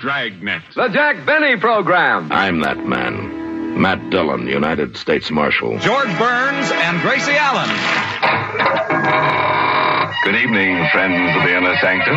[0.00, 0.62] Dragnet.
[0.74, 2.32] The Jack Benny Program.
[2.32, 3.80] I'm that man.
[3.80, 5.78] Matt Dillon, United States Marshal.
[5.78, 7.68] George Burns and Gracie Allen.
[10.24, 12.16] Good evening, friends of the inner sanctum.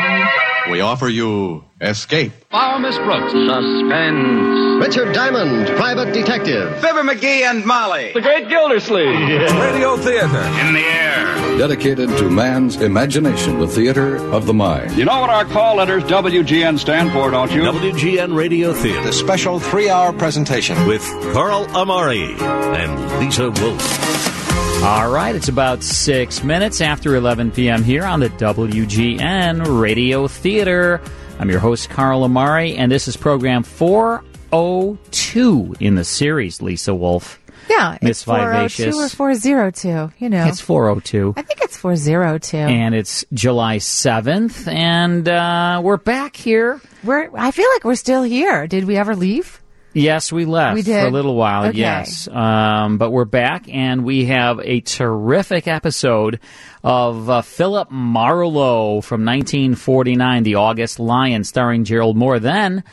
[0.71, 2.31] We offer you Escape.
[2.49, 3.31] Follow Miss Brooks.
[3.33, 4.85] Suspense.
[4.85, 6.73] Richard Diamond, private detective.
[6.79, 8.13] Fibber McGee and Molly.
[8.13, 9.13] The Great Gildersleeve.
[9.59, 10.41] Radio Theater.
[10.65, 11.42] In the air.
[11.57, 14.91] Dedicated to man's imagination, the theater of the mind.
[14.97, 17.61] You know what our call letters WGN stand for, don't you?
[17.61, 20.85] WGN Radio Theater The special three hour presentation.
[20.87, 24.83] with Carl Amari and Lisa Wolf.
[24.83, 27.83] All right, it's about six minutes after 11 p.m.
[27.83, 30.99] here on the WGN Radio Theater.
[31.39, 37.39] I'm your host, Carl Amari, and this is program 402 in the series, Lisa Wolf.
[37.69, 40.45] Yeah, Miss it's 402 or 402, you know.
[40.45, 41.33] It's 402.
[41.37, 42.57] I think it's 402.
[42.57, 46.81] And it's July 7th, and uh, we're back here.
[47.03, 48.67] we're I feel like we're still here.
[48.67, 49.59] Did we ever leave?
[49.95, 51.01] Yes, we left We did.
[51.01, 51.65] for a little while.
[51.67, 51.77] Okay.
[51.77, 56.39] Yes, um, but we're back, and we have a terrific episode
[56.83, 62.41] of uh, Philip Marlowe from 1949, The August Lion, starring Gerald Mohr.
[62.41, 62.83] Then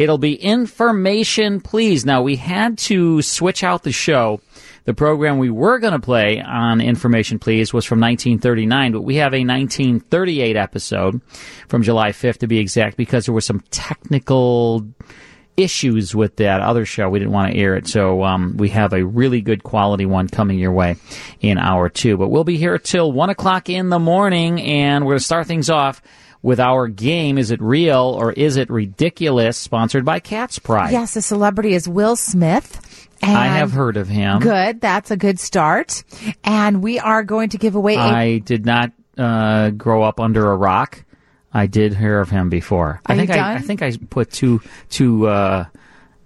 [0.00, 2.06] it'll be Information Please.
[2.06, 4.40] Now we had to switch out the show.
[4.84, 9.16] The program we were going to play on Information Please was from 1939, but we
[9.16, 11.20] have a 1938 episode
[11.68, 14.88] from July 5th to be exact because there were some technical
[15.58, 17.10] issues with that other show.
[17.10, 20.28] We didn't want to air it, so um, we have a really good quality one
[20.28, 20.96] coming your way
[21.40, 22.16] in hour two.
[22.16, 25.46] But we'll be here till one o'clock in the morning, and we're going to start
[25.46, 26.00] things off
[26.42, 27.38] with our game.
[27.38, 29.56] Is it real or is it ridiculous?
[29.56, 30.92] Sponsored by Cat's Pride.
[30.92, 33.08] Yes, the celebrity is Will Smith.
[33.22, 34.40] And I have heard of him.
[34.40, 36.04] Good, that's a good start.
[36.42, 40.50] And we are going to give away a I did not uh, grow up under
[40.50, 41.04] a rock.
[41.52, 43.00] I did hear of him before.
[43.04, 45.64] I Are you think I, I think I put two two uh,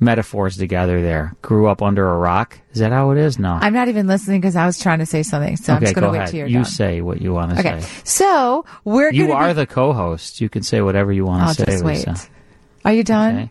[0.01, 1.35] metaphors together there.
[1.43, 2.59] Grew up under a rock.
[2.73, 3.39] Is that how it is?
[3.39, 3.53] No.
[3.61, 6.03] I'm not even listening because I was trying to say something, so I'm just going
[6.03, 6.31] go to wait ahead.
[6.31, 6.65] till you're you done.
[6.67, 7.69] say what you want to say.
[7.73, 8.03] Okay, say.
[8.05, 10.41] so we're You are be, the co-host.
[10.41, 12.07] You can say whatever you want to say, just wait.
[12.07, 12.17] Lisa.
[12.85, 13.35] Are you done?
[13.37, 13.51] Okay.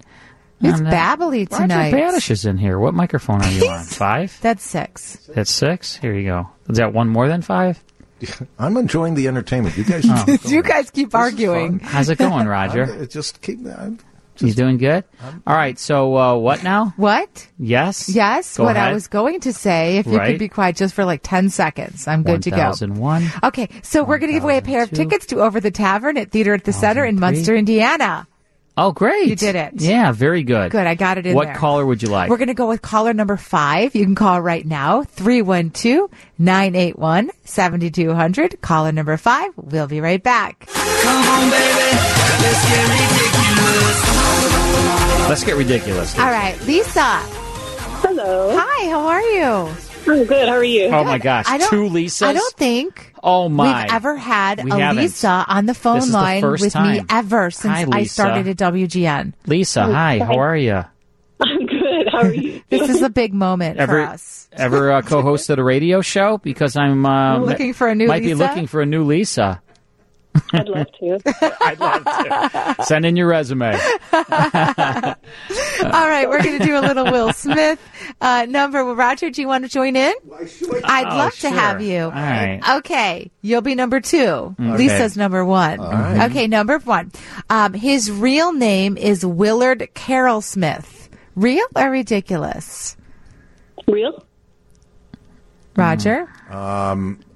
[0.62, 1.94] It's And, uh, babbly Roger tonight.
[1.94, 2.80] Badesch is in here.
[2.80, 3.84] What microphone are you on?
[3.84, 4.38] Five?
[4.42, 5.18] That's six.
[5.34, 5.98] That's six?
[5.98, 6.50] Here you go.
[6.70, 7.84] Is that one more than five?
[8.60, 9.76] I'm enjoying the entertainment.
[9.78, 10.38] You guys, Oh.
[10.46, 11.80] you guys keep arguing.
[11.80, 12.86] How's it going, Roger?
[12.86, 13.60] I'm- it just keep.
[13.66, 14.00] I'm,
[14.40, 15.04] you doing good?
[15.46, 15.78] All right.
[15.78, 16.94] So uh, what now?
[16.98, 17.48] What?
[17.60, 18.10] Yes.
[18.10, 20.32] Yes, Go what I was going to say, if you Right.
[20.32, 22.58] could be quiet just for like 10 seconds, I'm good to go.
[22.58, 23.32] 1001.
[23.44, 25.04] Okay, so we're going to give away a pair of 1002.
[25.04, 27.38] tickets to Over the Tavern at Theater at the Center in 1003.
[27.38, 28.28] Munster, Indiana.
[28.76, 29.28] Oh, great.
[29.28, 29.74] You did it.
[29.76, 30.72] Yeah, very good.
[30.72, 31.56] Good, I got it in What there.
[31.56, 32.32] caller would you like?
[32.32, 33.94] We're going to go with caller number five.
[33.96, 38.62] You can call right now, 312 981 7200.
[38.62, 39.52] Caller number five.
[39.58, 40.66] We'll be right back.
[40.68, 40.84] Let's
[42.70, 43.23] get ridiculous.
[45.34, 47.02] All right, Lisa.
[48.04, 48.56] Hello.
[48.56, 49.44] Hi, how are you?
[50.06, 50.48] I'm good.
[50.48, 50.86] How are you?
[50.90, 52.22] Oh my gosh, I don't, two Lisas.
[52.28, 53.82] I don't think Oh my.
[53.82, 55.02] we've ever had We a haven't.
[55.02, 58.04] Lisa on the phone This is the line first with me ever since Hi, I
[58.04, 59.34] started at WGN.
[59.48, 60.20] Lisa, hi.
[60.20, 60.84] How are you?
[61.42, 62.10] I'm good.
[62.12, 62.62] How are you?
[62.70, 64.50] This is a big moment Ever for us.
[64.54, 66.38] ever uh, co-hosted a radio show?
[66.38, 69.64] Because I'm uh, looking for a new might be looking for a new Lisa.
[70.54, 71.20] I'd love to.
[71.62, 72.04] I'd love
[72.78, 72.84] to.
[72.86, 73.72] Send in your resume.
[74.14, 77.80] All right, we're going to do a little Will Smith
[78.22, 78.84] uh, number.
[78.86, 80.14] Well, Roger, do you want to join in?
[80.84, 81.50] I'd Oh, love sure.
[81.52, 82.04] to have you.
[82.04, 82.60] All right.
[82.78, 84.56] Okay, you'll be number two.
[84.60, 84.78] Okay.
[84.78, 85.80] Lisa's number one.
[85.80, 86.30] right.
[86.32, 87.12] Okay, number one.
[87.50, 91.10] Um, his real name is Willard Carroll Smith.
[91.36, 92.96] Real or ridiculous?
[93.88, 94.26] Real?
[95.76, 96.30] Roger?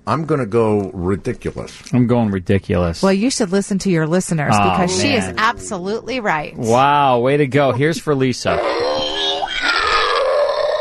[0.07, 1.77] I'm going to go ridiculous.
[1.93, 3.03] I'm going ridiculous.
[3.03, 6.55] Well, you should listen to your listeners Oh, because she is absolutely right.
[6.55, 7.73] Wow, way to go.
[7.73, 8.57] Here's for Lisa.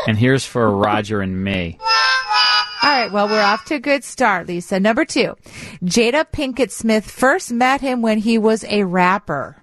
[0.07, 1.77] And here's for Roger and me.
[2.81, 4.79] All right, well, we're off to a good start, Lisa.
[4.79, 5.35] Number two,
[5.83, 9.57] Jada Pinkett Smith first met him when he was a rapper.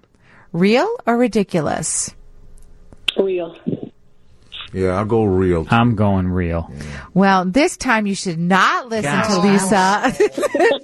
[0.53, 2.13] Real or ridiculous?
[3.17, 3.57] Real.
[4.75, 5.65] Yeah, I'll go real.
[5.69, 6.69] I'm going real.
[7.13, 10.13] Well, this time you should not listen to Lisa.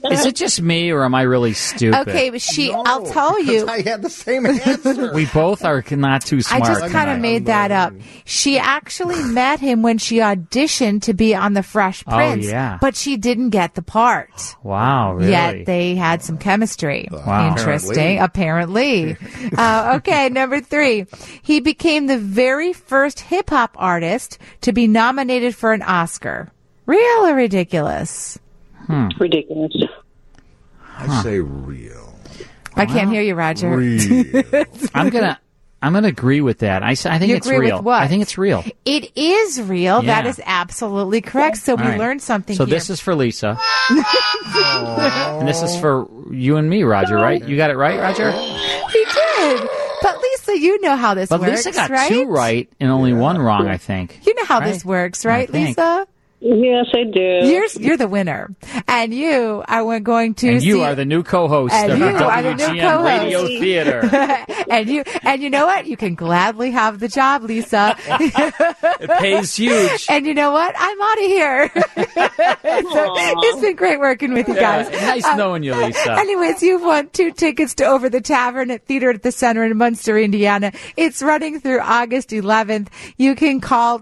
[0.11, 2.07] Is it just me or am I really stupid?
[2.07, 3.67] okay, but she, I'll tell you.
[3.67, 5.11] I had the same answer.
[5.13, 6.61] We both are not too smart.
[6.61, 6.79] I smart.
[6.83, 7.21] just kind of tonight.
[7.21, 7.93] made that up.
[8.23, 12.77] She actually met him when she auditioned to be on The Fresh Oh, Prince, yeah.
[12.79, 14.55] but she didn't get the part.
[14.63, 15.31] Wow, really?
[15.31, 17.09] Yet they had some chemistry.
[17.11, 17.49] Wow.
[17.49, 18.19] Interesting.
[18.19, 19.17] Apparently.
[19.57, 21.05] uh, okay, number three.
[21.41, 26.49] He became the very first hip hop artist to be nominated for an Oscar.
[26.85, 28.39] Real or ridiculous?
[28.87, 29.09] Hmm.
[29.19, 29.73] Ridiculous.
[30.97, 32.13] I say real.
[32.75, 33.75] I can't hear you, Roger.
[33.75, 34.43] Real.
[34.93, 35.39] I'm gonna
[35.83, 36.83] I'm going to agree with that.
[36.83, 37.81] I, I think You it's agree with real.
[37.81, 38.03] what?
[38.03, 38.63] I think it's real.
[38.85, 40.03] It is real.
[40.03, 40.29] That Yeah.
[40.29, 41.57] is absolutely correct.
[41.57, 41.97] So we All right.
[41.97, 42.75] learned something So here.
[42.75, 43.57] this is for Lisa,
[43.89, 47.15] and this is for you and me, Roger.
[47.15, 47.43] Right?
[47.43, 48.31] You got it right, Roger.
[50.53, 50.67] he did.
[50.67, 52.09] But Lisa, you know how this But works, Lisa got right?
[52.09, 53.67] two right and only one wrong.
[53.67, 54.19] I think.
[54.25, 54.73] You know how Right?
[54.73, 55.67] this works, right, I think.
[55.77, 56.07] Lisa?
[56.43, 57.19] Yes, I do.
[57.47, 58.49] You're you're the winner,
[58.87, 60.49] and you are going to.
[60.49, 63.03] And you see- are the new co-host And of you are the new co-host.
[63.23, 64.09] Radio Theater.
[64.71, 65.85] and you and you know what?
[65.85, 67.95] You can gladly have the job, Lisa.
[69.03, 70.05] It pays huge.
[70.09, 70.73] and you know what?
[70.77, 71.69] I'm out of here.
[71.75, 75.01] so, it's been great working with you Yeah, guys.
[75.01, 76.11] nice Uh, knowing you, Lisa.
[76.19, 79.75] Anyways, you've won two tickets to Over the Tavern at Theater at the Center in
[79.77, 80.71] Munster, Indiana.
[80.97, 82.87] It's running through August 11th.
[83.17, 83.99] You can call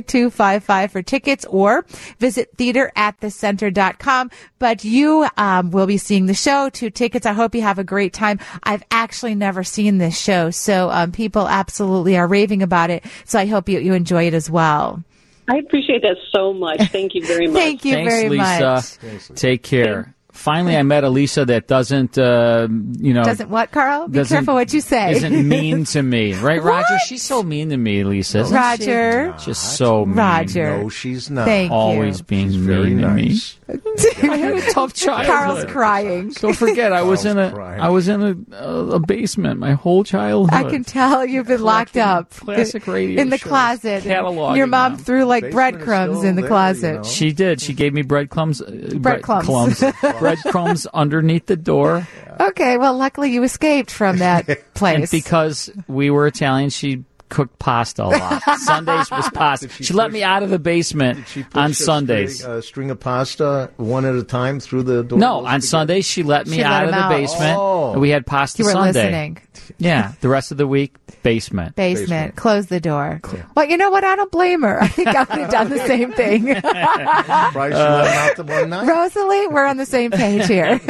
[0.00, 1.84] 219-836-3255 for tickets or
[2.18, 4.30] visit theateratthecenter.com.
[4.58, 7.26] But you um, will be seeing the show, two tickets.
[7.26, 8.38] I hope you have a great time.
[8.62, 13.04] I've actually never seen this show, so um, people absolutely are raving about it.
[13.24, 15.02] So I hope you, you enjoy it as well.
[15.48, 16.80] I appreciate that so much.
[16.90, 17.56] Thank you very much.
[17.60, 18.82] Thank you Thanks, very Lisa.
[19.02, 19.28] much.
[19.38, 20.14] Take care.
[20.32, 22.66] Finally, I met a Lisa that doesn't, uh,
[22.98, 24.08] you know, Doesn't what, Carl?
[24.08, 25.12] Be doesn't- careful what you say.
[25.12, 26.98] Isn't mean to me, right, Roger?
[27.06, 28.40] She's so mean to me, Lisa.
[28.40, 29.34] Isn't Roger.
[29.38, 29.44] she?
[29.44, 30.16] Just so mean.
[30.16, 30.82] Roger.
[30.82, 31.44] No, she's not.
[31.44, 31.76] Thank you.
[31.76, 33.58] Always being She's mean very to nice.
[33.68, 33.74] me.
[34.30, 35.26] I had a tough childhood.
[35.26, 36.30] Carl's crying.
[36.30, 37.80] Don't forget, I was in Carl's a, crying.
[37.80, 40.52] I was in a, a, a basement my whole childhood.
[40.66, 44.02] I can tell you've been locked up classic radio in the shows, closet.
[44.04, 45.04] cataloging Your mom them.
[45.04, 46.88] threw like Basement breadcrumbs in the there, closet.
[46.88, 47.02] you know.
[47.04, 47.60] She did.
[47.60, 48.60] She gave me breadcrumbs.
[48.60, 49.46] Uh, Breadcrumbs.
[49.80, 49.82] breadcrumbs.
[50.22, 52.06] breadcrumbs underneath the door.
[52.40, 54.94] Okay, well, luckily you escaped from that place.
[54.96, 58.42] And because we were Italian, she cooked pasta a lot.
[58.60, 59.66] Sundays was pasta.
[59.66, 62.38] Did She, she let push- me out of the basement She pushed on a Sundays.
[62.40, 65.18] string, a string of pasta one at a time through the door.
[65.18, 67.08] no, on Sundays she let me She let out of the out.
[67.10, 67.56] basement.
[67.58, 67.92] Oh.
[67.92, 69.02] and We had pasta you were Sunday.
[69.04, 69.38] listening.
[69.78, 71.76] Yeah, the rest of the week basement.
[71.76, 72.08] Basement.
[72.08, 72.36] Basement.
[72.36, 73.20] Close the door.
[73.54, 74.02] Well, you know what?
[74.04, 74.82] I don't blame her.
[74.82, 76.46] I think I would have done the same thing.
[76.60, 78.86] Probably she let him out the one night.
[78.88, 80.80] Rosalie, we're on the same page here.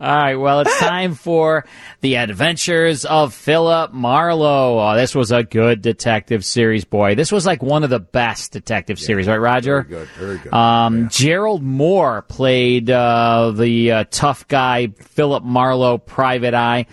[0.00, 1.66] All right, well, it's time for
[2.00, 4.78] the adventures of Philip Marlowe.
[4.78, 7.14] Oh, this was a good detective series, boy.
[7.14, 9.82] This was like one of the best detective series, right, Roger?
[9.82, 10.54] Very good, very good.
[10.54, 16.86] Um, Gerald Mohr played uh, the uh, tough guy, Philip Marlowe, Private Eye,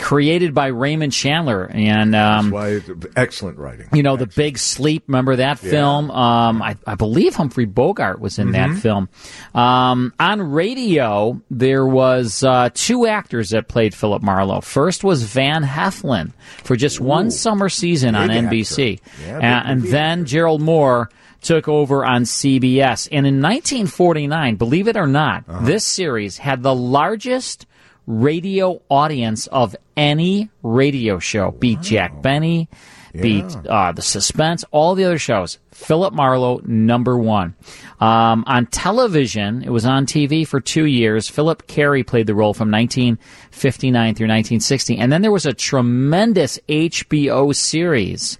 [0.00, 1.70] created by Raymond Chandler.
[1.72, 2.80] And um, Why,
[3.16, 3.88] excellent writing.
[3.92, 5.04] you know, The Big Sleep.
[5.06, 6.10] Remember that film?
[6.10, 9.08] Um, I, I believe Humphrey Bogart was in that film.
[9.54, 14.60] Um, on radio, there was uh, two actors that played Philip Marlowe.
[14.60, 16.32] First was Van Heflin
[16.64, 19.00] for just one summer season on NBC.
[19.24, 21.08] Yeah, and movie then Gerald Mohr
[21.42, 23.08] took over on CBS.
[23.10, 27.66] And in 1949, believe it or not, this series had the largest
[28.10, 31.52] radio audience of any radio show.
[31.52, 32.68] Beat Jack Benny,
[33.12, 35.58] beat uh, The Suspense, all the other shows.
[35.70, 37.54] Philip Marlowe, number one.
[38.00, 41.28] Um, on television, it was on TV for two years.
[41.28, 44.98] Philip Carey played the role from 1959 through 1960.
[44.98, 48.38] And then there was a tremendous HBO series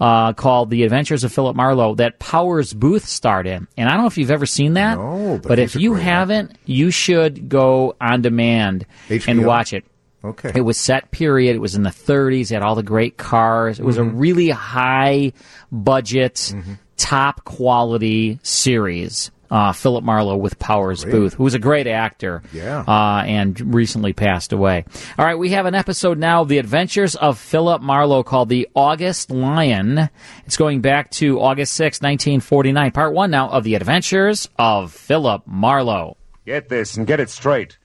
[0.00, 3.66] uh, called The Adventures of Philip Marlowe that Powers Boothe starred in.
[3.76, 4.98] And I don't know if you've ever seen that.
[4.98, 8.86] No, but but if you haven't, you should go on demand
[9.28, 9.84] and watch it.
[10.24, 10.52] Okay.
[10.54, 11.54] It was set period.
[11.54, 12.50] It was in the 30s.
[12.50, 13.78] It had all the great cars.
[13.78, 14.16] It was Mm-hmm.
[14.16, 15.32] a really high
[15.70, 16.54] budget,
[16.96, 19.30] top quality series.
[19.50, 22.80] Uh, Philip Marlowe with Powers Boothe, who was a great actor, Yeah.
[22.88, 24.84] uh, and recently passed away.
[25.18, 28.68] All right, we have an episode now of The Adventures of Philip Marlowe called The
[28.74, 30.08] August Lion.
[30.46, 32.90] It's going back to August 6, 1949.
[32.92, 36.16] Part one now of The Adventures of Philip Marlowe.
[36.46, 37.78] Get this and get it straight.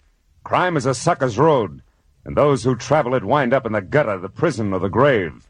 [0.43, 1.81] Crime is a sucker's road,
[2.25, 5.45] and those who travel it wind up in the gutter, the prison, or the grave.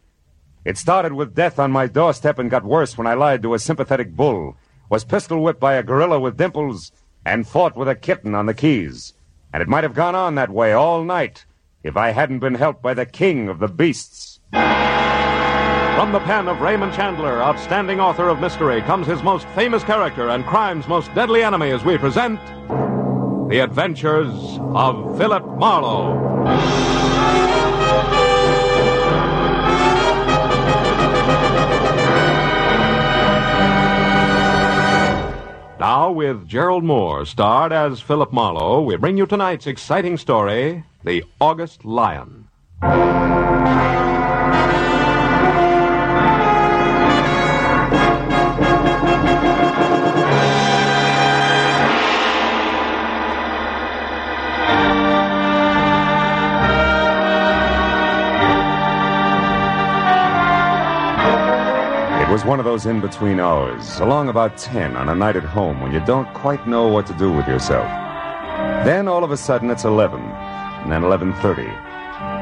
[0.66, 3.60] It started with death on my doorstep and got worse when I lied to a
[3.60, 4.58] sympathetic bull,
[4.90, 6.92] was pistol whipped by a gorilla with dimples,
[7.26, 9.14] and fought with a kitten on the keys.
[9.54, 11.46] And it might have gone on that way all night
[11.84, 14.40] if I hadn't been helped by the king of the beasts.
[14.52, 20.30] From the pen of Raymond Chandler, outstanding author of mystery, comes his most famous character
[20.30, 22.40] and crime's most deadly enemy as we present
[23.50, 26.30] The Adventures of Philip Marlowe.
[35.80, 41.24] Now, with Gerald Mohr starred as Philip Marlowe, we bring you tonight's exciting story The
[41.40, 42.50] August Lion.
[62.40, 65.82] Was one of those in between hours, along about 10 on a night at home
[65.82, 67.86] when you don't quite know what to do with yourself.
[68.86, 71.68] Then all of a sudden it's 11, and then 11:30,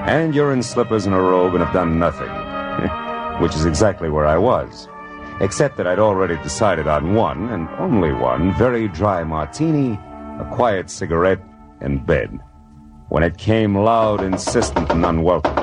[0.06, 2.30] and you're in slippers and a robe and have done nothing,
[3.42, 4.88] which is exactly where I was,
[5.40, 9.94] except that I'd already decided on one and only one very dry martini,
[10.40, 11.42] a quiet cigarette,
[11.82, 12.40] and bed.
[13.10, 15.56] When it came loud, insistent, and unwelcome.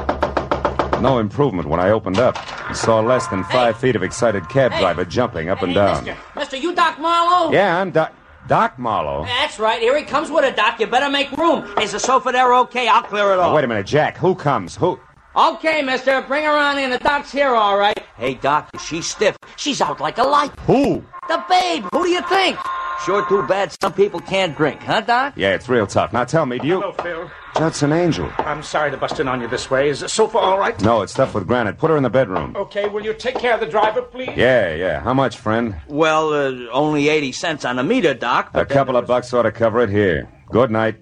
[1.00, 2.36] No improvement when I opened up
[2.72, 6.04] saw less than five feet of excited cab driver jumping up and down.
[6.04, 7.52] Mister, mister, you Doc Marlowe?
[7.52, 8.12] Yeah, I'm Doc.
[8.46, 9.24] Doc Marlowe.
[9.24, 9.80] That's right.
[9.80, 10.78] Here he comes with a Doc.
[10.78, 11.66] You better make room.
[11.80, 12.88] Is the sofa there okay?
[12.88, 13.54] I'll clear it Oh, off.
[13.54, 14.16] wait a minute, Jack.
[14.18, 14.76] Who comes?
[14.76, 15.00] Who?
[15.36, 16.20] Okay, mister.
[16.22, 16.90] Bring her on in.
[16.90, 17.98] The Doc's here, all right.
[18.16, 19.36] Hey, Doc, she's stiff.
[19.56, 20.52] She's out like a light.
[20.60, 21.02] Who?
[21.28, 21.84] The babe.
[21.92, 22.58] Who do you think?
[23.02, 25.34] Sure too bad some people can't drink, huh, Doc?
[25.36, 26.12] Yeah, it's real tough.
[26.12, 26.80] Now tell me, do you.
[26.80, 27.30] Hello, Phil.
[27.56, 28.30] Judson Angel.
[28.38, 29.88] I'm sorry to bust in on you this way.
[29.88, 30.80] Is the sofa all right?
[30.82, 31.78] No, it's stuffed with granite.
[31.78, 32.56] Put her in the bedroom.
[32.56, 34.30] Okay, will you take care of the driver, please?
[34.36, 35.00] Yeah, yeah.
[35.00, 35.76] How much, friend?
[35.88, 38.50] Well, uh, only 80 cents on the meter, Doc.
[38.54, 40.28] A couple of bucks ought to cover it here.
[40.50, 40.96] Good night.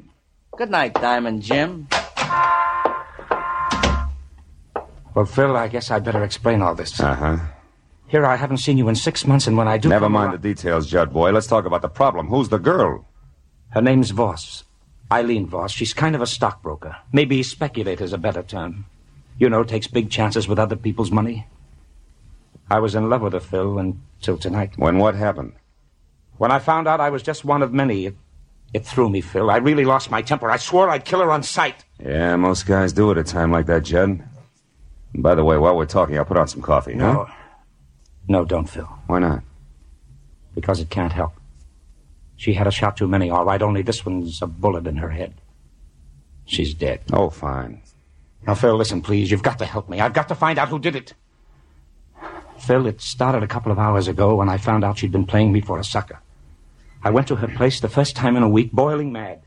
[0.57, 1.89] Good night, Diamond Jim.
[5.15, 6.99] Well, Phil, I guess I'd better explain all this.
[7.01, 7.37] Uh huh.
[8.13, 9.89] Here, I haven't seen you in six months, and when I do.
[9.89, 11.33] Never mind the details, Judd boy.
[11.33, 12.27] Let's talk about the problem.
[12.29, 13.07] Who's the girl?
[13.71, 14.65] Her name's Voss.
[15.11, 15.73] Eileen Voss.
[15.73, 16.95] She's kind of a stockbroker.
[17.11, 18.85] Maybe speculator's a better term.
[19.39, 21.47] You know, takes big chances with other people's money.
[22.71, 24.73] I was in love with her, Phil, until tonight.
[24.77, 25.55] When what happened?
[26.37, 28.17] When I found out I was just one of many, it,
[28.75, 29.51] it threw me, Phil.
[29.51, 30.51] I really lost my temper.
[30.51, 31.83] I swore I'd kill her on sight.
[31.99, 34.23] Yeah, most guys do at a time like that, Judd.
[35.15, 37.25] And by the way, while we're talking, I'll put on some coffee, No.
[37.25, 37.35] huh?
[38.33, 38.89] No, don't, Phil.
[39.09, 39.43] Why not?
[40.55, 41.35] Because it can't help.
[42.37, 45.11] She had a shot too many, all right, only this one's a bullet in her
[45.11, 45.35] head.
[46.47, 47.03] She's dead.
[47.13, 47.83] Oh, fine.
[48.47, 49.31] Now, Phil, listen, please.
[49.31, 50.01] You've got to help me.
[50.01, 51.13] I've got to find out who did it.
[52.59, 55.53] Phil, it started a couple of hours ago when I found out she'd been playing
[55.53, 56.19] me for a sucker.
[57.05, 59.43] I went to her place the first time in a week, boiling mad.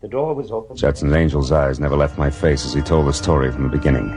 [0.00, 0.76] The door was open.
[0.76, 4.08] Judson's angel's eyes never left my face as he told the story from the beginning.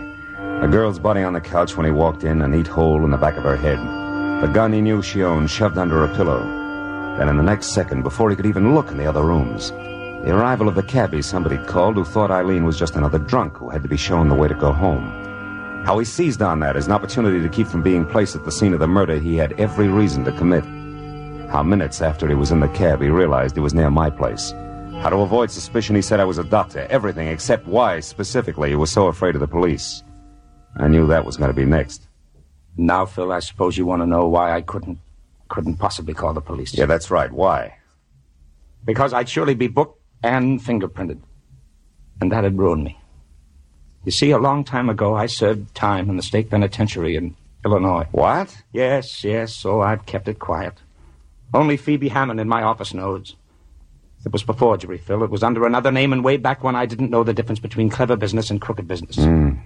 [0.64, 3.18] A girl's body on the couch when he walked in, a neat hole in the
[3.18, 4.07] back of her head.
[4.42, 6.40] The gun he knew she owned shoved under a pillow.
[7.18, 10.36] Then in the next second, before he could even look in the other rooms, the
[10.36, 13.82] arrival of the cabbie somebody called who thought Eileen was just another drunk who had
[13.82, 15.84] to be shown the way to go home.
[15.86, 18.52] How he seized on that as an opportunity to keep from being placed at the
[18.52, 20.64] scene of the murder he had every reason to commit.
[21.50, 24.52] How minutes after he was in the cab he realized he was near my place.
[25.02, 26.86] How to avoid suspicion he said I was a doctor.
[26.92, 30.04] Everything except why specifically he was so afraid of the police.
[30.76, 32.07] I knew that was going to be next.
[32.78, 35.00] Now, Phil, I suppose you want to know why I couldn't,
[35.50, 36.78] couldn't possibly call the police.
[36.78, 37.32] Yeah, that's right.
[37.32, 37.76] Why?
[38.86, 41.20] Because I'd surely be booked and fingerprinted.
[42.22, 43.00] And that'd ruin me.
[44.06, 48.08] You see, a long time ago, I served time in the state penitentiary in Illinois.
[48.12, 48.56] What?
[48.72, 50.76] Yes, yes, so I've kept it quiet.
[51.54, 53.36] Only Phoebe Hammond in my office knows.
[54.26, 55.24] It was for forgery, Phil.
[55.24, 57.90] It was under another name and way back when I didn't know the difference between
[57.90, 59.18] clever business and crooked business.
[59.18, 59.60] Mm.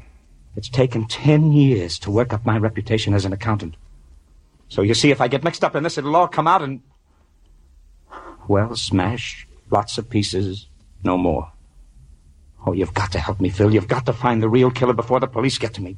[0.55, 3.75] It's taken ten years to work up my reputation as an accountant.
[4.67, 6.81] So you see, if I get mixed up in this, it'll all come out and.
[8.47, 10.67] Well, smash, lots of pieces,
[11.03, 11.51] no more.
[12.65, 13.73] Oh, you've got to help me, Phil.
[13.73, 15.97] You've got to find the real killer before the police get to me.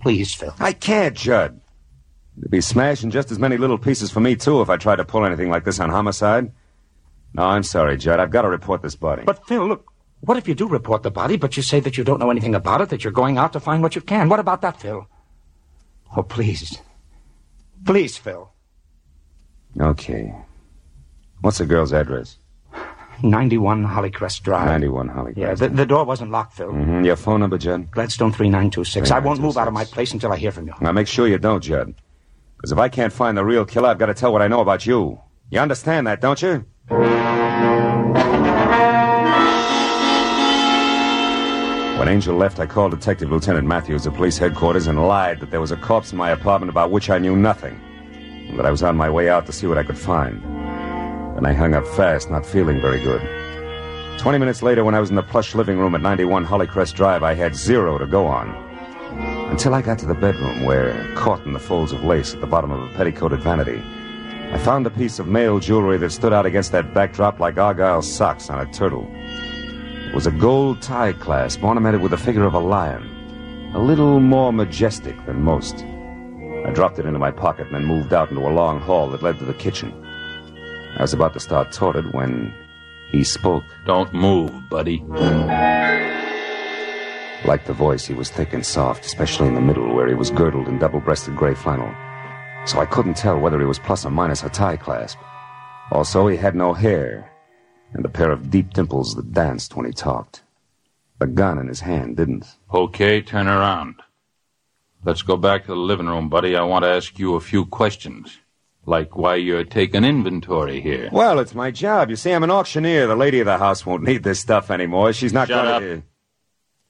[0.00, 0.54] Please, Phil.
[0.58, 1.60] I can't, Judd.
[2.36, 5.04] There'd be smashing just as many little pieces for me, too, if I tried to
[5.04, 6.52] pull anything like this on homicide.
[7.32, 8.20] No, I'm sorry, Judd.
[8.20, 9.22] I've got to report this body.
[9.24, 9.90] But, Phil, look,
[10.26, 12.54] what if you do report the body, but you say that you don't know anything
[12.54, 14.28] about it, that you're going out to find what you can?
[14.28, 15.06] What about that, Phil?
[16.16, 16.78] Oh, please.
[17.84, 18.50] Please, Phil.
[19.80, 20.34] Okay.
[21.40, 22.38] What's the girl's address?
[23.22, 24.66] 91 Hollycrest Drive.
[24.66, 25.36] 91 Hollycrest.
[25.36, 26.70] Yeah, the, the door wasn't locked, Phil.
[26.70, 27.90] hmm Your phone number, Judd?
[27.90, 29.10] Gladstone 3926.
[29.10, 30.74] I won't move out of my place until I hear from you.
[30.80, 31.94] Now make sure you don't, Judd.
[32.56, 34.60] Because if I can't find the real killer, I've got to tell what I know
[34.60, 35.20] about you.
[35.50, 36.64] You understand that, don't you?
[41.98, 45.60] When Angel left, I called Detective Lieutenant Matthews at police headquarters and lied that there
[45.60, 47.80] was a corpse in my apartment about which I knew nothing.
[48.48, 50.42] And that I was on my way out to see what I could find.
[51.36, 53.22] Then I hung up fast, not feeling very good.
[54.18, 57.22] Twenty minutes later, when I was in the plush living room at 91 Hollycrest Drive,
[57.22, 58.50] I had zero to go on.
[59.50, 62.46] Until I got to the bedroom where, caught in the folds of lace at the
[62.46, 63.80] bottom of a petticoated vanity,
[64.52, 68.02] I found a piece of male jewelry that stood out against that backdrop like Argyle
[68.02, 69.08] socks on a turtle.
[70.14, 73.02] Was a gold tie clasp ornamented with the figure of a lion,
[73.74, 75.84] a little more majestic than most.
[76.64, 79.24] I dropped it into my pocket and then moved out into a long hall that
[79.24, 79.92] led to the kitchen.
[80.96, 82.54] I was about to start toward it when
[83.10, 83.64] he spoke.
[83.86, 84.98] Don't move, buddy.
[87.44, 90.30] Like the voice, he was thick and soft, especially in the middle where he was
[90.30, 91.92] girdled in double breasted gray flannel.
[92.66, 95.18] so I couldn't tell whether he was plus or minus a tie clasp.
[95.90, 97.30] Also, he had no hair,
[97.94, 100.42] and a pair of deep dimples that danced when he talked.
[101.20, 102.44] The gun in his hand didn't.
[102.72, 103.94] Okay, turn around.
[105.04, 106.56] Let's go back to the living room, buddy.
[106.56, 108.38] I want to ask you a few questions.
[108.86, 111.08] Like why you're taking inventory here.
[111.10, 112.10] Well, it's my job.
[112.10, 113.06] You see, I'm an auctioneer.
[113.06, 115.12] The lady of the house won't need this stuff anymore.
[115.14, 115.80] She's not Shut going up.
[115.80, 116.02] to.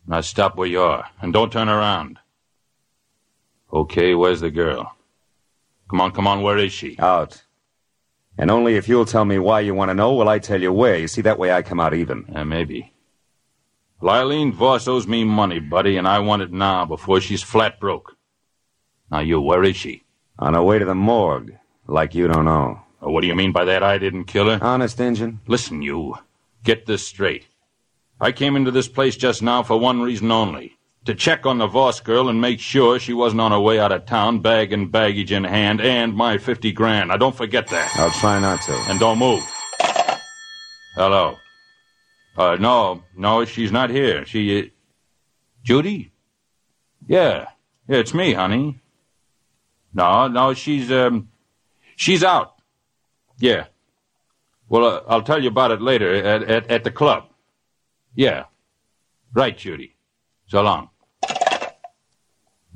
[0.06, 2.18] Now stop where you are, and don't turn around.
[3.72, 4.92] Okay, where's the girl?
[5.88, 6.98] Come on, come on, where is she?
[6.98, 7.43] Out.
[8.36, 10.72] And only if you'll tell me why you want to know will I tell you
[10.72, 10.98] where.
[10.98, 12.26] You see, that way I come out even.
[12.34, 12.92] Uh, maybe.
[14.02, 18.16] Eileen Voss owes me money, buddy, and I want it now before she's flat broke.
[19.10, 20.02] Now, you, where is she?
[20.38, 21.56] On her way to the morgue.
[21.86, 22.80] Like you don't know.
[23.02, 23.82] Uh, what do you mean by that?
[23.82, 24.58] I didn't kill her?
[24.62, 25.40] Honest, Injun?
[25.46, 26.16] Listen, you.
[26.64, 27.46] Get this straight.
[28.20, 30.76] I came into this place just now for one reason only.
[31.06, 33.92] To check on the Voss girl and make sure she wasn't on her way out
[33.92, 37.08] of town, bag and baggage in hand, and my 50 grand.
[37.08, 37.94] Now, don't forget that.
[37.96, 38.72] I'll try not to.
[38.88, 39.42] And don't move.
[40.94, 41.36] Hello.
[42.38, 44.24] Uh, no, no, she's not here.
[44.24, 44.62] She, uh,
[45.62, 46.10] Judy?
[47.06, 47.48] Yeah.
[47.86, 48.80] Yeah, it's me, honey.
[49.92, 51.28] No, no, she's, um,
[51.96, 52.54] she's out.
[53.38, 53.66] Yeah.
[54.68, 57.24] Well, uh, I'll tell you about it later at, at, at the club.
[58.14, 58.44] Yeah.
[59.34, 59.96] Right, Judy.
[60.46, 60.90] So long.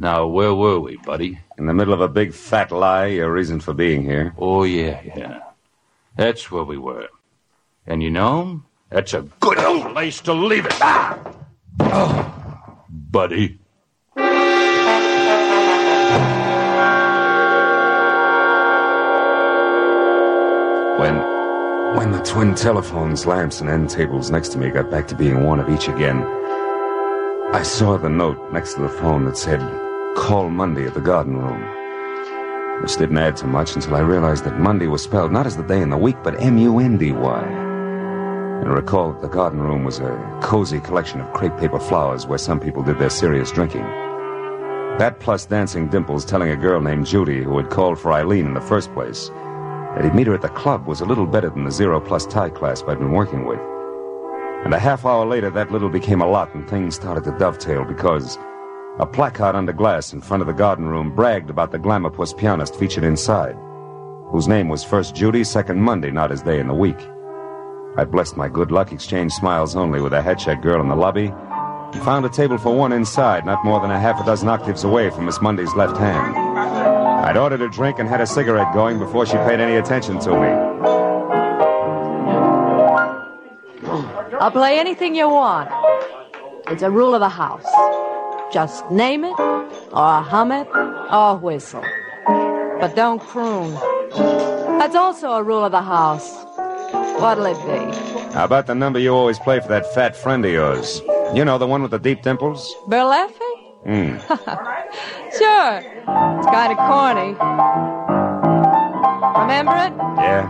[0.01, 1.41] Now, where were we, buddy?
[1.59, 4.33] In the middle of a big fat lie, your reason for being here.
[4.39, 5.41] Oh, yeah, yeah.
[6.15, 7.09] That's where we were.
[7.85, 10.75] And you know, that's a good old place to leave it.
[10.81, 11.19] Ah!
[11.81, 13.59] Oh, buddy.
[21.01, 21.17] When,
[21.97, 25.43] when the twin telephones, lamps, and end tables next to me got back to being
[25.43, 26.23] one of each again,
[27.53, 29.61] I saw the note next to the phone that said,
[30.19, 31.63] Call Monday at the garden room.
[32.83, 35.63] Which didn't add to much until I realized that Monday was spelled not as the
[35.63, 37.43] day in the week, but M-U-N-D-Y.
[38.61, 42.37] And recall that the garden room was a cozy collection of crepe paper flowers where
[42.37, 43.85] some people did their serious drinking.
[44.99, 48.55] That plus dancing dimples telling a girl named Judy, who had called for Eileen in
[48.55, 49.29] the first place,
[49.95, 52.27] that he'd meet her at the club was a little better than the zero plus
[52.27, 53.61] tie clasp I'd been working with.
[54.65, 57.85] And a half hour later, that little became a lot, and things started to dovetail
[57.85, 58.37] because
[58.99, 62.33] a placard under glass in front of the garden room bragged about the glamour puss
[62.33, 63.57] pianist featured inside,
[64.31, 66.99] whose name was first Judy, second Monday, not his day in the week.
[67.97, 71.33] I blessed my good luck, exchanged smiles only with a headcheck girl in the lobby,
[71.33, 74.83] and found a table for one inside, not more than a half a dozen octaves
[74.83, 76.37] away from Miss Monday's left hand.
[76.37, 80.31] I'd ordered a drink and had a cigarette going before she paid any attention to
[80.31, 80.49] me.
[84.41, 85.71] I'll play anything you want.
[86.69, 87.65] It's a rule of the house.
[88.53, 90.67] Just name it, or hum it,
[91.13, 91.85] or whistle.
[92.81, 93.75] But don't croon.
[94.79, 96.45] That's also a rule of the house.
[97.21, 98.33] What'll it be?
[98.33, 101.03] How about the number you always play for that fat friend of yours?
[101.35, 102.75] You know, the one with the deep dimples?
[102.87, 103.51] Berleffi?
[103.85, 104.17] Hmm.
[105.37, 105.77] Sure.
[105.77, 107.35] It's kind of corny.
[109.43, 109.93] Remember it?
[110.17, 110.49] Yeah.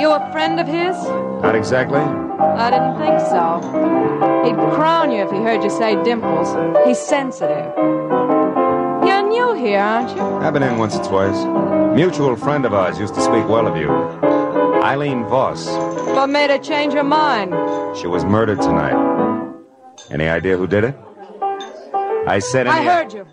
[0.00, 0.96] You a friend of his?
[1.42, 2.00] Not exactly.
[2.40, 3.60] I didn't think so.
[4.44, 6.48] He'd crown you if he heard you say dimples.
[6.86, 7.72] He's sensitive.
[7.76, 10.22] You're new here, aren't you?
[10.22, 11.44] I've been in once or twice.
[11.94, 13.90] Mutual friend of ours used to speak well of you.
[14.82, 15.66] Eileen Voss.
[15.68, 17.52] What made her change her mind?
[17.98, 18.96] She was murdered tonight.
[20.10, 20.96] Any idea who did it?
[22.26, 22.66] I said.
[22.66, 23.26] I heard you.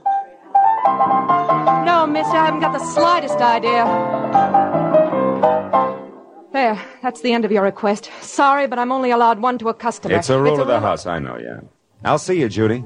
[1.86, 3.84] No, mister, I haven't got the slightest idea.
[6.58, 8.10] There, that's the end of your request.
[8.22, 10.16] Sorry, but I'm only allowed one to a customer.
[10.16, 11.60] It's a rule of the rule- house, I know, yeah.
[12.04, 12.84] I'll see you, Judy.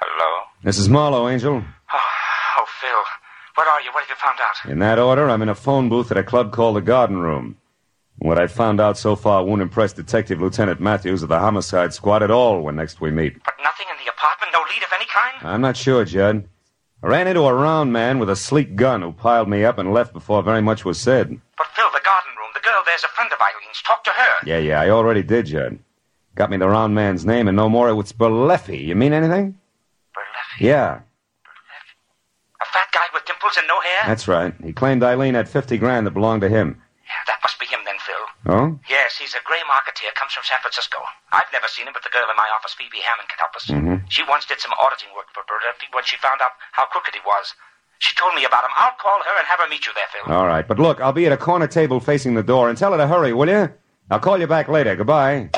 [0.00, 0.42] Hello?
[0.62, 1.62] This is Marlowe, Angel.
[1.92, 1.98] Oh,
[2.58, 2.90] Oh, Phil.
[3.56, 3.90] Where are you?
[3.92, 4.70] What have you found out?
[4.70, 7.56] In that order, I'm in a phone booth at a club called the Garden Room.
[8.18, 12.22] What I've found out so far won't impress Detective Lieutenant Matthews of the Homicide Squad
[12.22, 13.34] at all when next we meet.
[13.44, 14.52] But nothing in the apartment?
[14.52, 15.46] No lead of any kind?
[15.54, 16.48] I'm not sure, Judd.
[17.02, 19.92] I ran into a round man with a sleek gun who piled me up and
[19.92, 21.28] left before very much was said.
[21.58, 23.82] But Phil, the garden room, the girl there's a friend of Eileen's.
[23.82, 24.46] Talk to her.
[24.46, 25.78] Yeah, yeah, I already did, Judd.
[26.36, 27.90] Got me the round man's name and no more.
[28.00, 28.86] It's Berleffi.
[28.86, 29.58] You mean anything?
[30.16, 30.60] Berleffi?
[30.60, 31.00] Yeah,
[32.62, 34.02] A fat guy with dimples and no hair?
[34.06, 34.54] that's right.
[34.64, 36.80] He claimed Eileen had 50 grand that belonged to him.
[37.04, 37.63] Yeah, that must be him then, Phil.
[38.46, 38.78] Oh?
[38.88, 40.98] Yes, he's a gray marketeer, comes from San Francisco.
[41.32, 43.64] I've never seen him, but the girl in my office, Phoebe Hammond, can help us.
[43.66, 44.04] Mhm.
[44.12, 47.20] She once did some auditing work for Berleffi when she found out how crooked he
[47.24, 47.54] was.
[48.00, 48.70] She told me about him.
[48.76, 50.34] I'll call her and have her meet you there, Phil.
[50.34, 52.92] All right, but look, I'll be at a corner table facing the door, and tell
[52.92, 53.72] her to hurry, will you?
[54.10, 54.94] I'll call you back later.
[54.94, 55.48] Goodbye.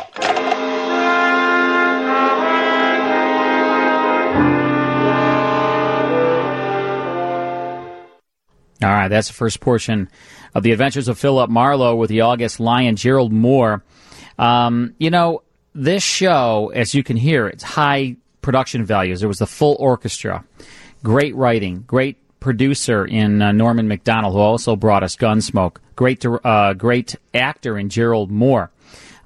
[8.83, 10.09] All right, that's the first portion
[10.57, 13.83] of the Adventures of Philip Marlowe with the August Lion, Gerald Mohr.
[14.39, 15.43] Um, you know,
[15.75, 19.21] this show, as you can hear, it's high production values.
[19.21, 20.43] There was the full orchestra,
[21.03, 26.73] great writing, great producer in uh, Norman Macdonnell, who also brought us Gunsmoke, great, uh,
[26.73, 28.71] great actor in Gerald Mohr.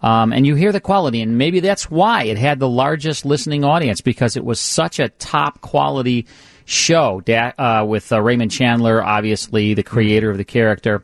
[0.03, 3.63] Um, and you hear the quality, and maybe that's why it had the largest listening
[3.63, 6.27] audience because it was such a top quality
[6.71, 11.03] show da- uh, with uh, Raymond Chandler, obviously the creator of the character.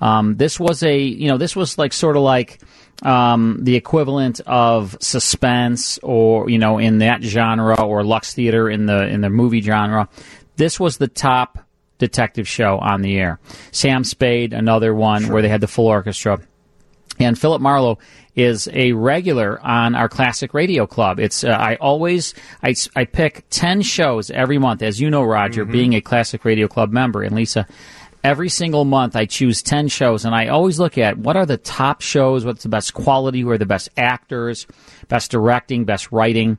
[0.00, 2.60] Um, this was a, you know, this was like sort of like
[3.02, 8.86] um, the equivalent of suspense, or you know, in that genre, or Lux Theater in
[8.86, 10.08] the in the movie genre.
[10.56, 11.58] This was the top
[11.98, 13.40] detective show on the air.
[13.72, 15.32] Sam Spade, another one sure.
[15.32, 16.40] where they had the full orchestra.
[17.18, 17.98] And Philip Marlowe
[18.36, 21.18] is a regular on our classic radio club.
[21.18, 25.64] It's uh, I always I, I pick ten shows every month, as you know, Roger,
[25.64, 25.72] mm-hmm.
[25.72, 27.66] being a classic radio club member, and Lisa.
[28.22, 31.58] Every single month, I choose 10 shows, and I always look at what are the
[31.58, 34.66] top shows, what's the best quality, who are the best actors,
[35.06, 36.58] best directing, best writing.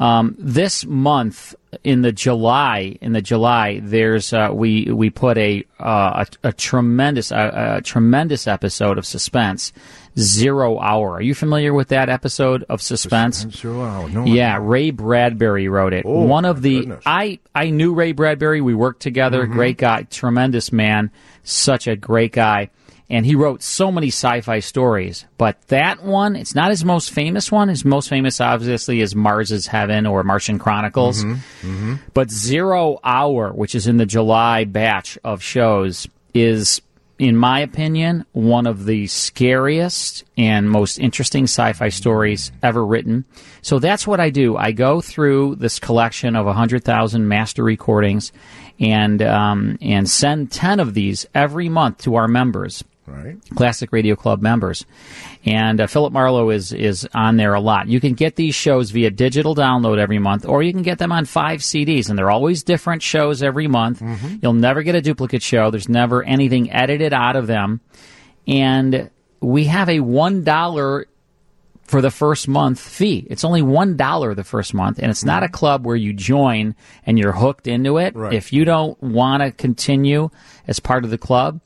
[0.00, 5.62] Um, this month in the July, in the July, there's uh, we we put a
[5.78, 9.74] uh, a, a, tremendous a, a, tremendous episode of suspense,
[10.18, 11.14] Zero Hour.
[11.14, 13.46] Are you familiar with that episode of Suspense?
[13.50, 14.08] Zero Hour.
[14.08, 14.24] No.
[14.24, 16.04] Yeah, Ray Bradbury wrote it.
[16.06, 17.02] Oh, One of the goodness.
[17.06, 18.60] I I knew Ray Bradbury.
[18.60, 19.46] We worked together.
[19.46, 19.52] Mhm.
[19.52, 21.10] Great guy, tremendous man,
[21.44, 22.70] such a great guy.
[23.12, 27.50] And he wrote so many sci-fi stories, but that one, it's not his most famous
[27.50, 27.68] one.
[27.68, 31.24] His most famous, obviously, is Mars Mars's Heaven or Martian Chronicles.
[31.24, 31.98] Mhm, mhm.
[32.14, 36.80] But Zero Hour, which is in the July batch of shows, is,
[37.20, 43.26] in my opinion, one of the scariest and most interesting sci fi stories ever written.
[43.60, 44.56] So that's what I do.
[44.56, 48.32] I go through this collection of 100,000 master recordings
[48.78, 52.82] and, um, and send 10 of these every month to our members.
[53.10, 53.36] Right.
[53.56, 54.86] Classic Radio Club members.
[55.44, 57.88] And uh, Philip Marlowe is is on there a lot.
[57.88, 61.12] You can get these shows via digital download every month, or you can get them
[61.12, 64.02] on five CDs, and they're always different shows every month.
[64.42, 65.70] You'll never get a duplicate show.
[65.70, 67.80] There's never anything edited out of them.
[68.46, 71.06] And we have a one dollar
[71.84, 73.26] for the first month fee.
[73.28, 76.76] It's only one dollar the first month, and it's not a club where you join
[77.04, 78.14] and you're hooked into it.
[78.14, 78.32] Right.
[78.32, 80.30] If you don't want to continue
[80.68, 81.60] as part of the club,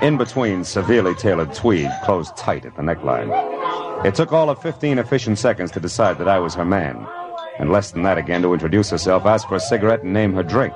[0.03, 3.31] In between, severely tailored tweed closed tight at the neckline.
[4.05, 7.07] It took all of 15 efficient seconds to decide that I was her man,
[7.59, 10.43] and less than that again to introduce herself, ask for a cigarette, and name her
[10.43, 10.75] drink.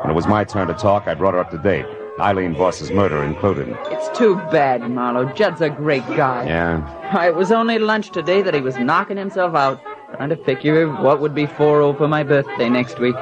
[0.00, 1.84] When it was my turn to talk, I brought her up to date,
[2.18, 3.76] Eileen Voss's murder included.
[3.86, 5.30] It's too bad, Marlowe.
[5.34, 6.46] Judd's a great guy.
[6.46, 6.80] Yeah,
[7.12, 9.78] Why, It was only lunch today that he was knocking himself out,
[10.14, 13.16] trying to figure what would be 4 for my birthday next week.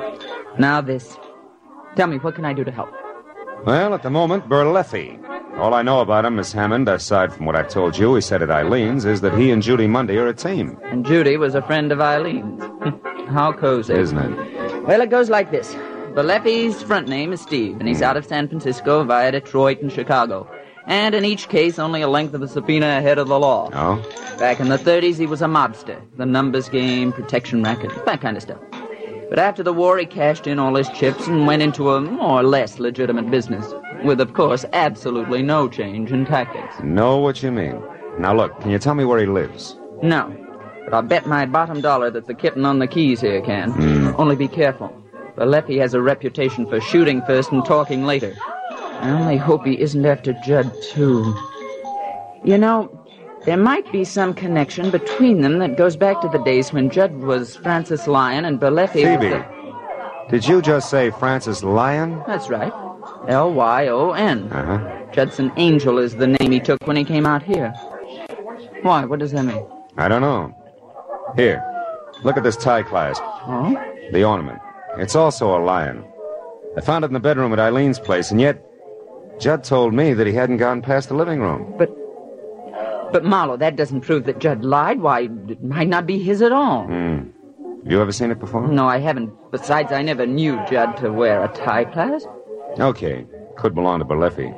[0.60, 1.18] now this.
[1.96, 2.90] Tell me, what can I do to help?
[3.64, 5.18] Well, at the moment, Berleffi.
[5.58, 8.42] All I know about him, Miss Hammond, aside from what I've told you, he said
[8.42, 10.78] at Eileen's, is that he and Judy Mundy are a team.
[10.84, 12.62] And Judy was a friend of Eileen's.
[13.28, 13.92] How cozy.
[13.92, 14.82] Isn't it?
[14.84, 15.74] Well, it goes like this.
[16.14, 18.04] Baleffi's front name is Steve, and he's hmm.
[18.04, 20.50] out of San Francisco via Detroit and Chicago.
[20.86, 23.68] And in each case, only a length of a subpoena ahead of the law.
[23.74, 23.96] Oh?
[24.38, 26.00] Back in the 30s, he was a mobster.
[26.16, 28.58] The numbers game, protection racket, that kind of stuff.
[29.30, 32.40] But after the war, he cashed in all his chips and went into a more
[32.40, 33.72] or less legitimate business.
[34.02, 36.74] With, of course, absolutely no change in tactics.
[36.82, 37.80] Know what you mean.
[38.18, 39.76] Now, look, can you tell me where he lives?
[40.02, 40.36] No.
[40.84, 43.70] But I'll bet my bottom dollar that the kitten on the keys here can.
[43.70, 44.10] Hmm.
[44.16, 44.92] Only be careful.
[45.36, 48.34] Baleffi has a reputation for shooting first and talking later.
[48.72, 51.36] I only hope he isn't after Judd, too.
[52.44, 52.99] You know,
[53.46, 57.12] there might be some connection between them that goes back to the days when Judd
[57.22, 60.26] was Francis Lyon and Berleffi was Phoebe, the...
[60.30, 62.22] did you just say Francis Lyon?
[62.26, 62.72] That's right.
[63.28, 64.52] L-Y-O-N.
[64.52, 65.12] Uh-huh.
[65.12, 67.70] Judson Angel is the name he took when he came out here.
[68.82, 69.04] Why?
[69.04, 69.64] What does that mean?
[69.96, 70.54] I don't know.
[71.36, 71.64] Here,
[72.24, 73.22] look at this tie clasp.
[73.22, 73.72] Oh?
[74.12, 74.58] The ornament.
[74.96, 76.04] It's also a lion.
[76.76, 78.64] I found it in the bedroom at Eileen's place, and yet
[79.38, 81.74] Judd told me that he hadn't gone past the living room.
[81.78, 81.90] But,
[83.12, 85.00] but Marlowe, that doesn't prove that Judd lied.
[85.00, 86.86] Why, it might not be his at all.
[86.86, 87.30] Hmm.
[87.84, 88.68] You ever seen it before?
[88.68, 89.32] No, I haven't.
[89.50, 92.28] Besides, I never knew Judd to wear a tie clasp.
[92.78, 94.54] Okay, could belong to Berleffi.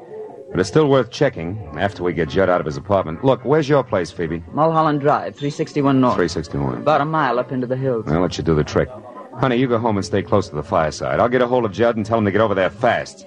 [0.51, 3.25] But it's still worth checking after we get Judd out of his apartment.
[3.25, 4.43] Look, where's your place, Phoebe?
[4.53, 6.15] Mulholland Drive, 361 North.
[6.15, 6.79] 361.
[6.83, 8.05] About a mile up into the hills.
[8.09, 8.91] I'll let you do the trick.
[9.39, 11.21] Honey, you go home and stay close to the fireside.
[11.21, 13.27] I'll get a hold of Judd and tell him to get over there fast.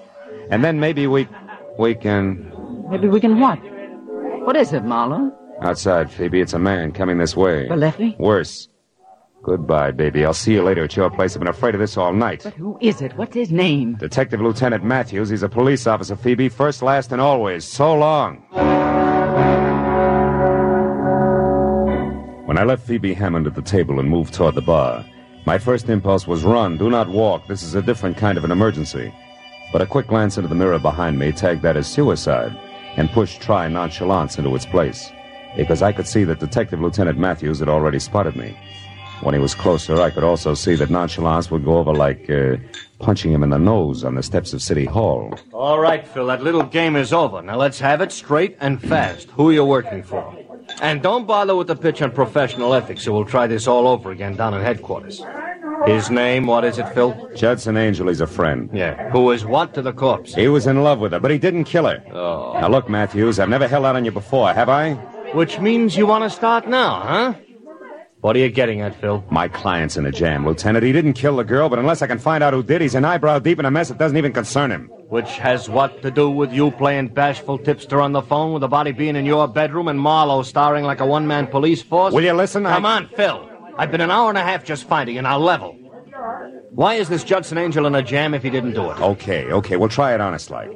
[0.50, 1.26] And then maybe we
[1.78, 2.52] we can
[2.88, 3.58] Maybe we can what?
[4.46, 5.32] What is it, Marlowe?
[5.60, 6.40] outside, Phoebe.
[6.40, 7.66] It's a man coming this way.
[7.66, 8.16] Berleffi?
[8.16, 8.68] Worse.
[9.42, 10.24] Goodbye, baby.
[10.24, 11.34] I'll see you later at your place.
[11.34, 12.42] I've been afraid of this all night.
[12.44, 13.16] But who is it?
[13.16, 13.96] What's his name?
[13.96, 15.30] Detective Lieutenant Matthews.
[15.30, 16.48] He's a police officer, Phoebe.
[16.48, 17.64] First, last, and always.
[17.64, 18.44] So long.
[22.46, 25.04] When I left Phoebe Hammond at the table and moved toward the bar,
[25.44, 27.48] my first impulse was run, do not walk.
[27.48, 29.12] This is a different kind of an emergency.
[29.72, 32.56] But a quick glance into the mirror behind me tagged that as suicide
[32.96, 35.10] and pushed try nonchalance into its place.
[35.56, 38.56] Because I could see that Detective Lieutenant Matthews had already spotted me.
[39.22, 42.56] When he was closer, I could also see that nonchalance would go over like uh,
[42.98, 45.38] punching him in the nose on the steps of City Hall.
[45.52, 47.40] All right, Phil, that little game is over.
[47.40, 49.30] Now let's have it straight and fast.
[49.30, 50.36] Who are you working for?
[50.82, 54.10] And don't bother with the pitch on professional ethics, or we'll try this all over
[54.10, 55.22] again down at headquarters.
[55.84, 57.30] His name, what is it, Phil?
[57.36, 58.70] Judson Angel, he's a friend.
[58.72, 59.10] Yeah.
[59.10, 60.34] Who is what to the corpse?
[60.34, 62.02] He was in love with her, but he didn't kill her.
[62.12, 62.54] Oh.
[62.60, 64.94] Now look, Matthews, I've never held out on you before, have I?
[65.34, 67.34] Which means you want to start now, huh?
[68.22, 69.24] What are you getting at, Phil?
[69.30, 70.84] My client's in a jam, Lieutenant.
[70.84, 73.04] He didn't kill the girl, but unless I can find out who did, he's an
[73.04, 74.88] eyebrow deep in a mess that doesn't even concern him.
[75.08, 78.68] Which has what to do with you playing bashful tipster on the phone with the
[78.68, 82.12] body being in your bedroom and Marlowe starring like a one-man police force?
[82.12, 82.64] Will you listen?
[82.64, 83.48] Come I- on, Phil.
[83.78, 85.22] I've been an hour and a half just finding you.
[85.22, 85.72] Now level.
[86.70, 89.00] Why is this Judson Angel in a jam if he didn't do it?
[89.00, 90.70] Okay, okay, we'll try it honest like.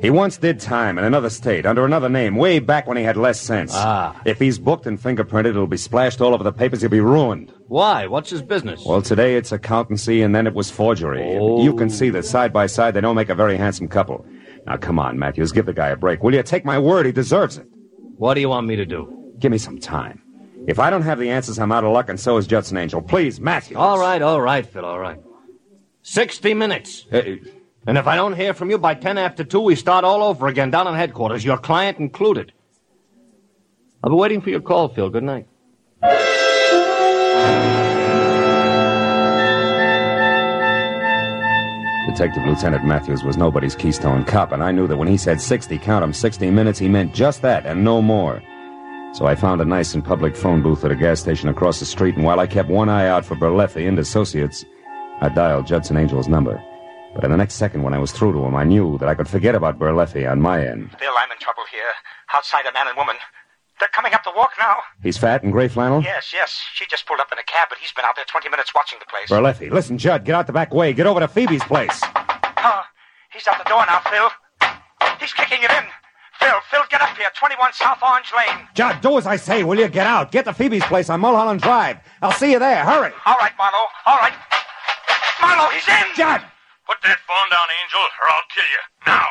[0.00, 3.16] He once did time in another state under another name, way back when he had
[3.16, 3.72] less sense.
[3.74, 4.20] Ah.
[4.24, 6.82] If he's booked and fingerprinted, it'll be splashed all over the papers.
[6.82, 7.52] He'll be ruined.
[7.66, 8.06] Why?
[8.06, 8.84] What's his business?
[8.86, 11.36] Well, today it's accountancy, and then it was forgery.
[11.40, 11.64] Oh.
[11.64, 14.24] You can see that side by side they don't make a very handsome couple.
[14.66, 16.44] Now, come on, Matthews, give the guy a break, will you?
[16.44, 17.66] Take my word, he deserves it.
[18.18, 19.32] What do you want me to do?
[19.40, 20.22] Give me some time.
[20.66, 23.00] If I don't have the answers, I'm out of luck, and so is Judson Angel.
[23.00, 23.76] Please, Matthews.
[23.76, 25.18] All right, all right, Phil, all right.
[26.02, 27.06] 60 minutes.
[27.10, 30.46] And if I don't hear from you by 10 after 2, we start all over
[30.46, 32.52] again down on headquarters, your client included.
[34.04, 35.08] I'll be waiting for your call, Phil.
[35.10, 35.46] Good night.
[42.06, 45.78] Detective Lieutenant Matthews was nobody's Keystone cop, and I knew that when he said 60,
[45.78, 48.42] count 'em, 60 minutes, he meant just that and no more.
[49.14, 51.86] So I found a nice and public phone booth at a gas station across the
[51.86, 54.64] street, and while I kept one eye out for Berleffi and associates,
[55.20, 56.62] I dialed Judson Angel's number.
[57.14, 59.14] But in the next second, when I was through to him, I knew that I
[59.14, 60.90] could forget about Berleffi on my end.
[61.00, 61.90] Bill, I'm in trouble here.
[62.32, 63.16] Outside a man and woman.
[63.80, 64.76] They're coming up the walk now.
[65.02, 66.02] He's fat and gray flannel?
[66.02, 66.60] Yes, yes.
[66.74, 68.98] She just pulled up in a cab, but he's been out there 20 minutes watching
[68.98, 69.30] the place.
[69.30, 70.92] Berleffi, listen, Judd, get out the back way.
[70.92, 72.00] Get over to Phoebe's place.
[72.58, 72.82] Oh,
[73.32, 74.28] he's out the door now, Phil.
[75.18, 75.84] He's kicking it in.
[76.38, 77.30] Phil, Phil, get up here.
[77.34, 78.68] 21 South Orange Lane.
[78.74, 79.88] Judd, do as I say, will you?
[79.88, 80.30] Get out.
[80.30, 81.98] Get to Phoebe's place on Mulholland Drive.
[82.22, 82.84] I'll see you there.
[82.84, 83.12] Hurry.
[83.26, 83.86] All right, Marlowe.
[84.06, 84.32] All right.
[85.40, 86.14] Marlowe, he's in.
[86.16, 86.42] Judd!
[86.86, 88.82] Put that phone down, Angel, or I'll kill you.
[89.06, 89.26] Now.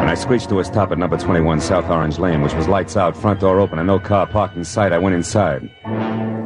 [0.00, 2.96] When I screeched to a stop at number 21 South Orange Lane, which was lights
[2.96, 5.70] out, front door open, and no car parked in sight, I went inside.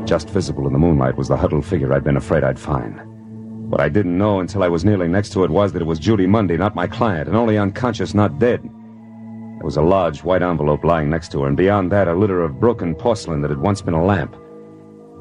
[0.05, 3.01] Just visible in the moonlight was the huddled figure I'd been afraid I'd find.
[3.71, 5.99] What I didn't know until I was kneeling next to it was that it was
[5.99, 8.63] Judy Mundy, not my client, and only unconscious, not dead.
[8.63, 12.43] There was a large white envelope lying next to her, and beyond that, a litter
[12.43, 14.37] of broken porcelain that had once been a lamp.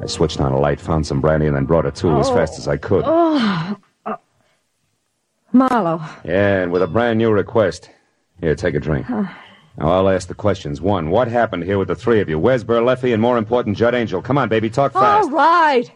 [0.02, 2.36] I switched on a light, found some brandy, and then brought her to as Oh.
[2.36, 3.06] fast as I could.
[3.08, 3.78] Oh.
[4.06, 4.18] Uh,
[5.54, 6.02] Marlowe.
[6.26, 7.90] Yeah, and with a brand new request.
[8.42, 9.10] Here, take a drink.
[9.10, 9.26] Uh,
[9.78, 10.82] Now, I'll ask the questions.
[10.82, 12.38] One, what happened here with the three of you?
[12.38, 14.22] Where's Berleffi and, more important, Judd Angel?
[14.22, 15.30] Come on, baby, talk fast.
[15.30, 15.92] all right.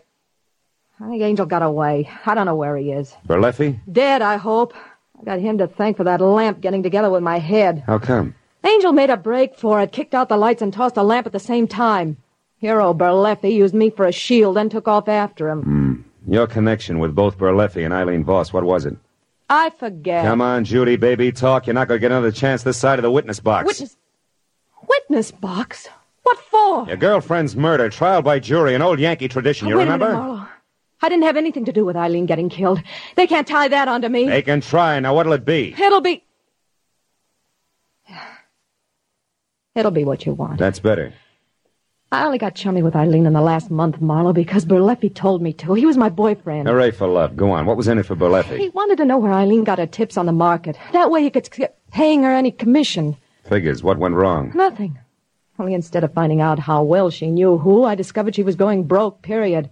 [1.00, 2.10] I think Angel got away.
[2.26, 3.14] I don't know where he is.
[3.28, 3.80] Berleffi?
[3.92, 4.74] Dead, I hope.
[5.20, 7.84] I got him to thank for that lamp getting together with my head.
[7.86, 8.34] How come?
[8.64, 11.34] Angel made a break for it, kicked out the lights, and tossed a lamp at
[11.34, 12.18] the same time.
[12.58, 15.62] Hero Berleffi used me for a shield, then took off after him.
[15.62, 16.34] Hmm.
[16.34, 18.98] Your connection with both Berleffi and Eileen Voss, what was it?
[19.50, 20.26] I forget.
[20.26, 21.68] Come on, Judy, baby, talk.
[21.68, 23.66] You're not going to get another chance this side of the witness box.
[23.66, 23.96] Witness.
[24.88, 25.88] Witness box?
[26.24, 26.88] What for?
[26.88, 30.12] Your girlfriend's murder, trial by jury, an old Yankee tradition, oh, you Wait remember?
[30.12, 30.48] A minute.
[31.02, 32.82] I didn't have anything to do with Eileen getting killed.
[33.16, 34.28] They can't tie that onto me.
[34.28, 35.00] They can try.
[35.00, 35.74] Now, what'll it be?
[35.80, 36.24] It'll be.
[39.76, 40.58] It'll be what you want.
[40.58, 41.14] That's better.
[42.12, 45.52] I only got chummy with Eileen in the last month, Marlowe, because Berleffi told me
[45.54, 45.74] to.
[45.74, 46.68] He was my boyfriend.
[46.68, 47.36] Hooray for love.
[47.36, 47.66] Go on.
[47.66, 48.58] What was in it for Berleffi?
[48.58, 50.78] He wanted to know where Eileen got her tips on the market.
[50.94, 53.18] That way he could skip paying her any commission.
[53.50, 53.84] Figures.
[53.84, 54.54] What went wrong?
[54.56, 54.98] Nothing.
[55.60, 58.84] Only instead of finding out how well she knew who, I discovered she was going
[58.84, 59.70] broke, period.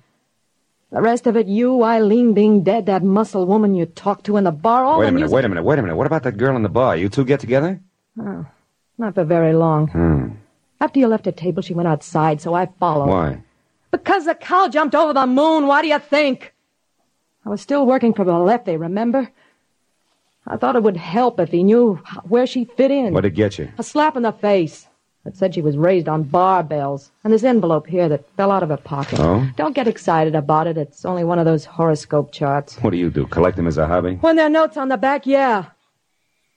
[0.91, 4.43] The rest of it, you, Eileen being dead, that muscle woman you talked to in
[4.43, 5.95] the bar, all Wait a minute, music- wait a minute, wait a minute.
[5.95, 6.95] What about that girl in the bar?
[6.97, 7.81] You two get together?
[8.19, 8.45] Oh,
[8.97, 9.87] not for very long.
[9.87, 10.27] Hmm.
[10.81, 13.09] After you left her table, she went outside, so I followed.
[13.09, 13.43] Why?
[13.91, 15.67] Because the cow jumped over the moon.
[15.67, 16.53] Why do you think?
[17.45, 19.29] I was still working for Berleffi, remember?
[20.47, 21.95] I thought it would help if he knew
[22.27, 23.13] where she fit in.
[23.13, 23.71] What'd it get you?
[23.77, 24.87] A slap in the face.
[25.25, 27.09] It said she was raised on barbells.
[27.23, 29.19] And this envelope here that fell out of her pocket.
[29.19, 29.47] Oh?
[29.55, 30.77] Don't get excited about it.
[30.77, 32.77] It's only one of those horoscope charts.
[32.77, 33.25] What do you do?
[33.25, 34.15] Collect them as a hobby?
[34.21, 35.65] When there are notes on the back, yeah.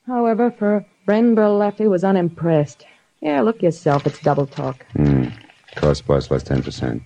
[0.05, 2.85] However, for friend Berleffi was unimpressed.
[3.21, 4.05] Yeah, look yourself.
[4.07, 4.85] It's double talk.
[4.93, 5.25] Hmm.
[5.75, 7.05] Cost plus plus 10%.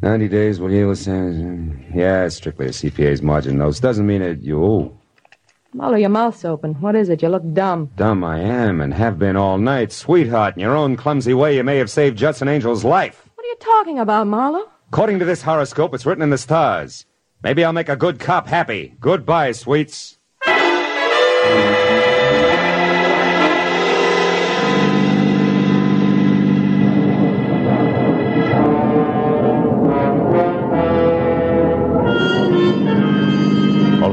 [0.00, 3.80] 90 days will yield a sen- Yeah, it's strictly a CPA's margin notes.
[3.80, 4.94] Doesn't mean that you owe.
[5.74, 6.74] Your mouth's open.
[6.80, 7.22] What is it?
[7.22, 7.90] You look dumb.
[7.96, 9.92] Dumb I am and have been all night.
[9.92, 13.28] Sweetheart, in your own clumsy way, you may have saved Judson Angel's life.
[13.34, 14.68] What are you talking about, Marlowe?
[14.88, 17.04] According to this horoscope, it's written in the stars.
[17.42, 18.94] Maybe I'll make a good cop happy.
[19.00, 20.18] Goodbye, sweets.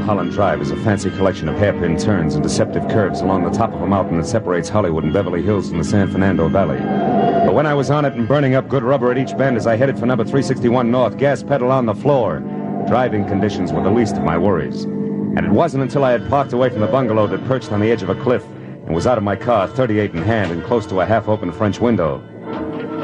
[0.06, 3.72] Mulholland Drive is a fancy collection of hairpin turns and deceptive curves along the top
[3.72, 6.78] of a mountain that separates Hollywood and Beverly Hills from the San Fernando Valley.
[6.78, 9.66] But when I was on it and burning up good rubber at each bend as
[9.66, 12.38] I headed for number 361 North, gas pedal on the floor,
[12.86, 14.84] driving conditions were the least of my worries.
[14.84, 17.90] And it wasn't until I had parked away from the bungalow that perched on the
[17.90, 20.86] edge of a cliff and was out of my car, 38 in hand and close
[20.86, 22.22] to a half open French window,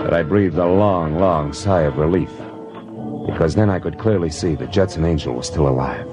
[0.04, 2.30] that I breathed a long, long sigh of relief.
[3.26, 6.11] Because then I could clearly see that Judson Angel was still alive.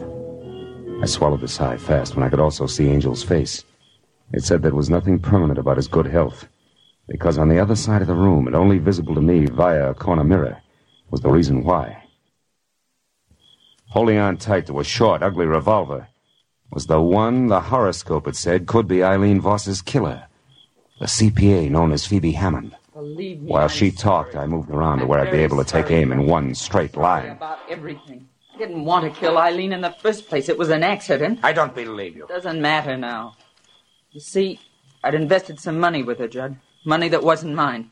[1.01, 3.63] I swallowed the sigh fast when I could also see Angel's face.
[4.33, 6.47] It said there was nothing permanent about his good health,
[7.07, 9.93] because on the other side of the room, and only visible to me via a
[9.95, 10.61] corner mirror,
[11.09, 12.03] was the reason why.
[13.87, 16.07] Holding on tight to a short, ugly revolver
[16.71, 20.27] was the one the horoscope had said could be Eileen Voss's killer,
[20.99, 22.75] the CPA known as Phoebe Hammond.
[22.93, 25.63] Believe me, While I'm she talked, I moved around to where I'd be able to
[25.63, 27.31] take aim in one straight line.
[27.31, 28.28] about everything.
[28.59, 30.49] I didn't want to kill Eileen in the first place.
[30.49, 31.39] It was an accident.
[31.43, 32.27] I don't believe you.
[32.27, 33.37] Doesn't matter now.
[34.11, 34.59] You see,
[35.01, 36.57] I'd invested some money with her, Judd.
[36.83, 37.89] Money that wasn't mine.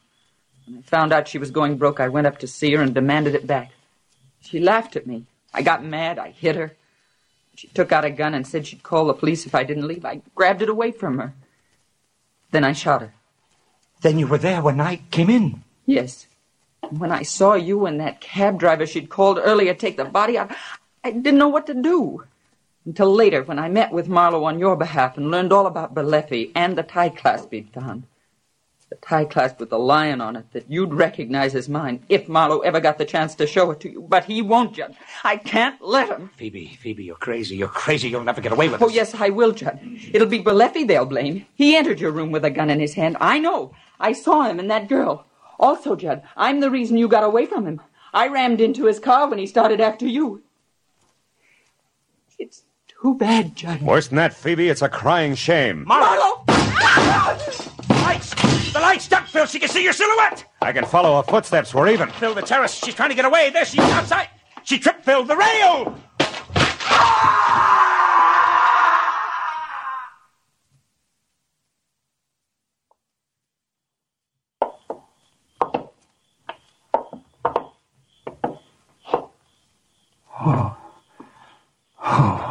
[0.65, 2.93] When I found out she was going broke, I went up to see her and
[2.93, 3.71] demanded it back.
[4.41, 5.25] She laughed at me.
[5.53, 6.19] I got mad.
[6.19, 6.75] I hit her.
[7.55, 10.03] She took out a gun and said she'd call the police if I didn't leave.
[10.03, 11.33] I grabbed it away from her.
[12.51, 13.13] Then I shot her.
[14.01, 15.63] Then you were there when I came in.
[15.85, 16.27] Yes.
[16.89, 20.55] When I saw you and that cab driver she'd called earlier take the body out,
[21.03, 22.23] I didn't know what to do.
[22.85, 26.51] Until later, when I met with Marlowe on your behalf and learned all about Berleffi
[26.55, 28.03] and the tie clasp he'd found.
[28.89, 32.61] The tie clasp with the lion on it that you'd recognize as mine if Marlowe
[32.61, 34.01] ever got the chance to show it to you.
[34.01, 34.95] But he won't, Judd.
[35.25, 36.29] I can't let him.
[36.37, 37.57] Phoebe, Phoebe, you're crazy.
[37.57, 38.07] You're crazy.
[38.07, 38.85] You'll never get away with it.
[38.85, 39.81] Oh, yes, I will, Judd.
[40.13, 41.45] It'll be Berleffi they'll blame.
[41.55, 43.17] He entered your room with a gun in his hand.
[43.19, 43.73] I know.
[43.99, 45.25] I saw him and that girl.
[45.59, 47.81] Also, Judd, I'm the reason you got away from him.
[48.13, 50.43] I rammed into his car when he started after you.
[52.39, 53.81] It's too bad, Judd.
[53.81, 55.83] Worse than that, Phoebe, it's a crying shame.
[55.85, 56.43] Marlowe!
[57.89, 58.35] Lights!
[58.73, 59.45] The lights, duck, Phil.
[59.45, 60.45] She can see your silhouette.
[60.61, 61.73] I can follow her footsteps.
[61.73, 62.09] We're even.
[62.09, 62.73] Phil, the terrace.
[62.75, 63.49] She's trying to get away.
[63.49, 64.29] There she is outside.
[64.63, 65.23] She tripped Phil.
[65.23, 65.97] The rail.
[66.89, 67.73] Oh.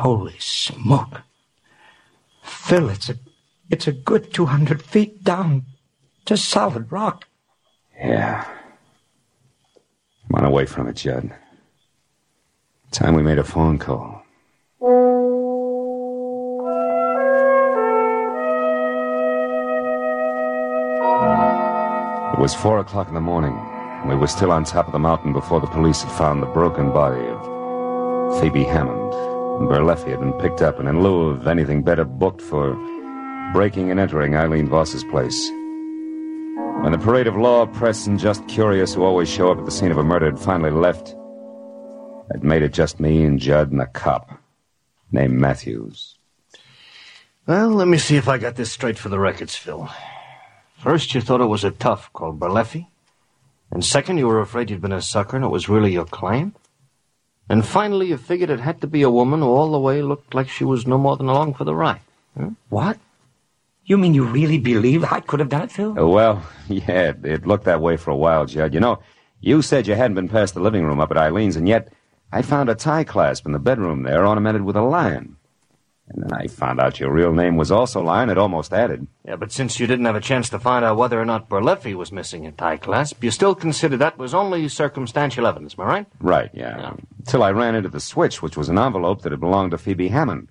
[0.06, 1.22] Holy smoke.
[2.44, 3.16] Phil, it's a
[3.70, 5.64] it's a good two hundred feet down
[6.26, 7.26] to solid rock.
[7.98, 8.46] Yeah.
[10.24, 11.34] I'm on away from it, Judd.
[12.92, 14.22] Time we made a phone call.
[22.32, 23.56] It was four o'clock in the morning.
[24.06, 26.92] We were still on top of the mountain before the police had found the broken
[26.92, 29.35] body of Phoebe Hammond.
[29.64, 32.74] Berleffi had been picked up and in lieu of anything better booked for
[33.52, 35.50] breaking and entering Eileen Voss's place.
[36.82, 39.70] When the parade of law, press, and just curious who always show up at the
[39.70, 41.16] scene of a murder had finally left,
[42.34, 44.30] I'd made it just me and Judd and a cop
[45.10, 46.16] named Matthews.
[47.46, 49.88] Well, let me see if I got this straight for the records, Phil.
[50.78, 52.88] First, you thought it was a tough called Berleffi.
[53.70, 56.56] And second, you were afraid you'd been a sucker and it was really your client.
[57.48, 60.34] And finally, you figured it had to be a woman who all the way looked
[60.34, 62.00] like she was no more than along for the ride.
[62.36, 62.50] Huh?
[62.68, 62.98] What?
[63.84, 65.96] You mean you really believe I could have done it, Phil?
[65.96, 68.74] Uh, well, yeah, it, it looked that way for a while, Judd.
[68.74, 68.98] You know,
[69.40, 71.92] you said you hadn't been past the living room up at Eileen's, and yet
[72.32, 75.36] I found a tie clasp in the bedroom there ornamented with a lion.
[76.08, 78.30] And then I found out your real name was also Lion.
[78.30, 79.08] It almost added.
[79.24, 81.94] Yeah, but since you didn't have a chance to find out whether or not Berleffi
[81.94, 85.88] was missing a tie clasp, you still consider that was only circumstantial evidence, am I
[85.88, 86.06] right?
[86.20, 86.78] Right, yeah.
[86.78, 86.94] yeah.
[87.26, 90.08] Till I ran into the switch, which was an envelope that had belonged to Phoebe
[90.08, 90.48] Hammond.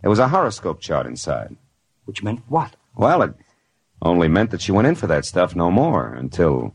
[0.00, 1.56] There was a horoscope chart inside.
[2.06, 2.76] Which meant what?
[2.94, 3.34] Well, it
[4.00, 6.74] only meant that she went in for that stuff no more until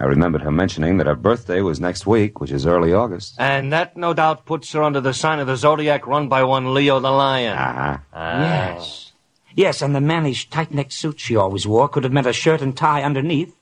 [0.00, 3.34] I remembered her mentioning that her birthday was next week, which is early August.
[3.38, 6.72] And that no doubt puts her under the sign of the zodiac run by one
[6.72, 7.58] Leo the Lion.
[7.58, 7.98] Uh-huh.
[8.14, 9.12] Yes.
[9.56, 12.76] Yes, and the mannish tight-necked suit she always wore could have meant a shirt and
[12.76, 13.56] tie underneath,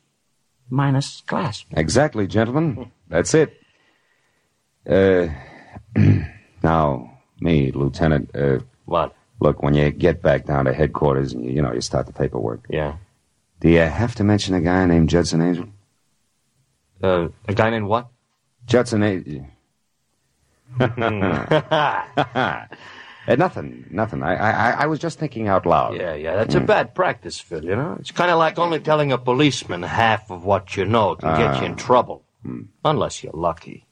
[0.68, 1.68] minus clasp.
[1.70, 2.92] Exactly, gentlemen.
[3.08, 3.58] That's it.
[4.86, 5.28] Uh,
[6.62, 8.58] now, me, Lieutenant, uh...
[8.84, 9.14] What?
[9.40, 12.12] Look, when you get back down to headquarters and, you, you know, you start the
[12.12, 12.66] paperwork.
[12.68, 12.96] Yeah.
[13.60, 15.66] Do you have to mention a guy named Judson Angel?
[17.02, 18.08] Uh, a guy named what?
[18.66, 19.46] Judson Angel.
[23.28, 24.22] Uh, nothing, nothing.
[24.22, 25.96] I, I, I was just thinking out loud.
[25.96, 27.96] Yeah, yeah, that's a bad practice, Phil, you know?
[27.98, 31.60] It's kind of like only telling a policeman half of what you know can get
[31.60, 32.22] you in trouble.
[32.84, 33.86] Unless you're lucky.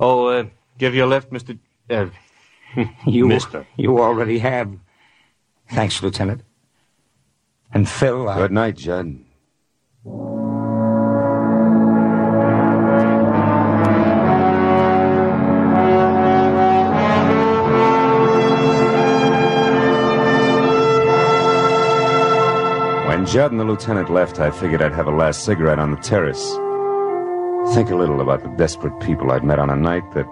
[0.00, 0.44] Oh, uh,
[0.78, 1.56] give you a lift, Mr.
[1.88, 2.06] Uh,
[3.06, 3.66] You, Mister.
[3.76, 4.72] You already have.
[5.70, 6.42] Thanks, Lieutenant.
[7.72, 8.36] And Phil, I...
[8.38, 9.20] Good night, Judd.
[23.32, 26.52] Judd and the lieutenant left, I figured I'd have a last cigarette on the terrace.
[27.74, 30.26] Think a little about the desperate people I'd met on a night that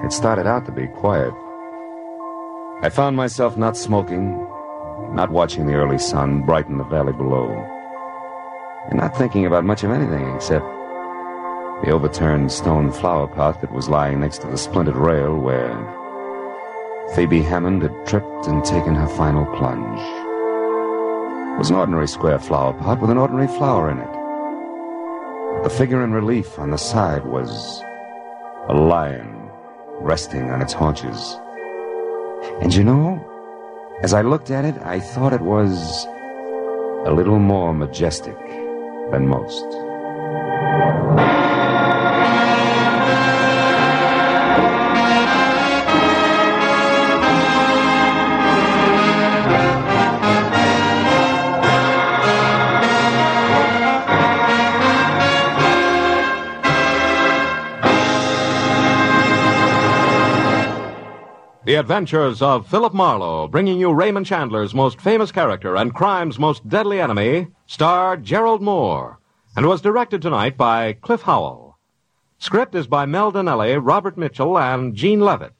[0.00, 1.34] had started out to be quiet.
[2.80, 4.38] I found myself not smoking,
[5.12, 7.50] not watching the early sun brighten the valley below,
[8.88, 10.64] and not thinking about much of anything except
[11.84, 15.76] the overturned stone flower pot that was lying next to the splintered rail where
[17.14, 20.27] Phoebe Hammond had tripped and taken her final plunge.
[21.58, 25.64] Was an ordinary square flower pot with an ordinary flower in it.
[25.64, 27.82] The figure in relief on the side was
[28.68, 29.50] a lion
[30.00, 31.36] resting on its haunches.
[32.62, 33.18] And you know,
[34.02, 36.06] as I looked at it, I thought it was
[37.08, 38.38] a little more majestic
[39.10, 39.64] than most.
[61.78, 67.00] Adventures of Philip Marlowe, bringing you Raymond Chandler's most famous character and crime's most deadly
[67.00, 69.18] enemy, starred Gerald Mohr,
[69.56, 71.78] and was directed tonight by Cliff Howell.
[72.38, 75.54] Script is by Mel Dinelli, Robert Mitchell, and Gene Levitt.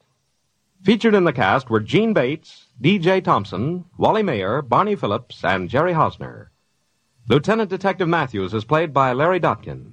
[0.82, 3.20] Featured in the cast were Gene Bates, D.J.
[3.20, 6.48] Thompson, Wally Maher, Barney Phillips, and Jerry Hausner.
[7.28, 9.92] Lieutenant Detective Matthews is played by Larry Dobkin.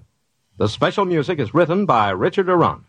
[0.57, 2.85] The special music is written by Richard Aurandt.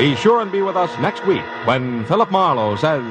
[0.00, 3.04] Be sure and be with us next week when Philip Marlowe says.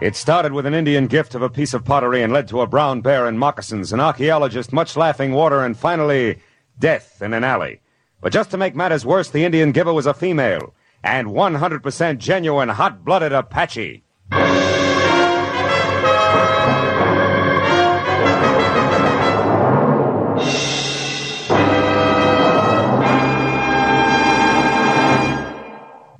[0.00, 2.66] It started with an Indian gift of a piece of pottery and led to a
[2.68, 6.38] brown bear in moccasins, an archaeologist, much laughing water, and finally,
[6.78, 7.80] death in an alley.
[8.20, 10.72] But just to make matters worse, the Indian giver was a female,
[11.02, 14.04] and 100% genuine hot blooded Apache.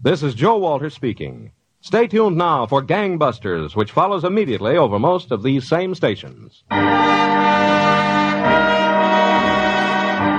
[0.07, 1.51] This is Joe Walter speaking.
[1.81, 6.63] Stay tuned now for Gangbusters, which follows immediately over most of these same stations.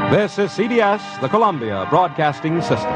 [0.09, 2.93] This is CBS, the Columbia Broadcasting System.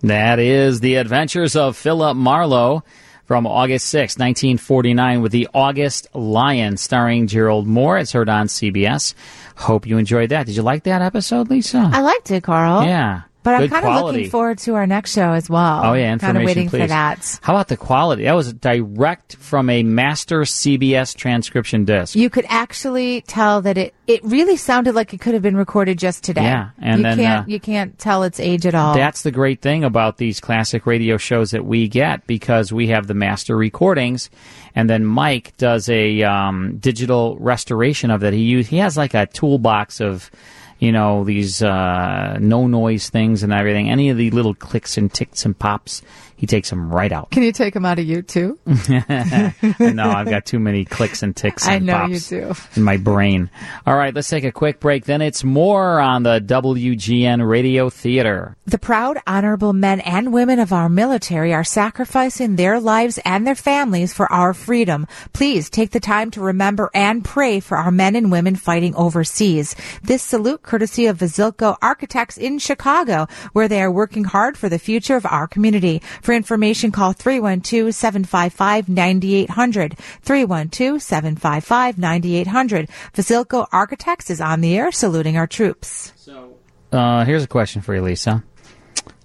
[0.00, 2.82] That is The Adventures of Philip Marlowe
[3.24, 8.00] from August 6, 1949, with the August Lion, starring Gerald Mohr.
[8.00, 9.14] It's heard on CBS.
[9.56, 10.46] Hope you enjoyed that.
[10.46, 11.90] Did you like that episode, Lisa?
[11.92, 12.84] I liked it, Carl.
[12.84, 13.22] yeah.
[13.44, 15.82] But I'm kind of looking forward to our next show as well.
[15.84, 16.80] Oh yeah, kind information of waiting please.
[16.80, 17.38] for that.
[17.42, 18.24] How about the quality?
[18.24, 22.16] That was direct from a master CBS transcription disc.
[22.16, 25.98] You could actually tell that it, it really sounded like it could have been recorded
[25.98, 26.44] just today.
[26.44, 28.94] Yeah, and you then, can't uh, you can't tell its age at all.
[28.94, 33.06] That's the great thing about these classic radio shows that we get because we have
[33.08, 34.30] the master recordings,
[34.74, 38.32] and then Mike does a um, digital restoration of that.
[38.32, 40.30] He use, he has like a toolbox of.
[40.78, 43.90] You know these uh, no noise things and everything.
[43.90, 46.02] Any of the little clicks and ticks and pops,
[46.36, 47.30] he takes them right out.
[47.30, 48.58] Can you take them out of you too?
[48.66, 51.66] no, I've got too many clicks and ticks.
[51.68, 52.54] I And know you do.
[52.76, 53.50] in my brain.
[53.86, 55.04] All right, let's take a quick break.
[55.04, 58.56] Then it's more on the WGN Radio Theater.
[58.66, 63.54] The proud, honorable men and women of our military are sacrificing their lives and their
[63.54, 65.06] families for our freedom.
[65.32, 69.76] Please take the time to remember and pray for our men and women fighting overseas.
[70.02, 74.78] This salute courtesy of Vasilko Architects in Chicago, where they are working hard for the
[74.78, 76.02] future of our community.
[76.24, 79.98] For information, call 312-755-9800.
[80.24, 82.88] 312-755-9800.
[83.12, 86.14] Vasilko Architects is on the air saluting our troops.
[86.16, 86.54] So,
[86.92, 88.42] uh, here's a question for you, Lisa.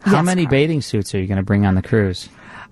[0.02, 2.28] How Yes, many bathing suits are you going to bring on the cruise?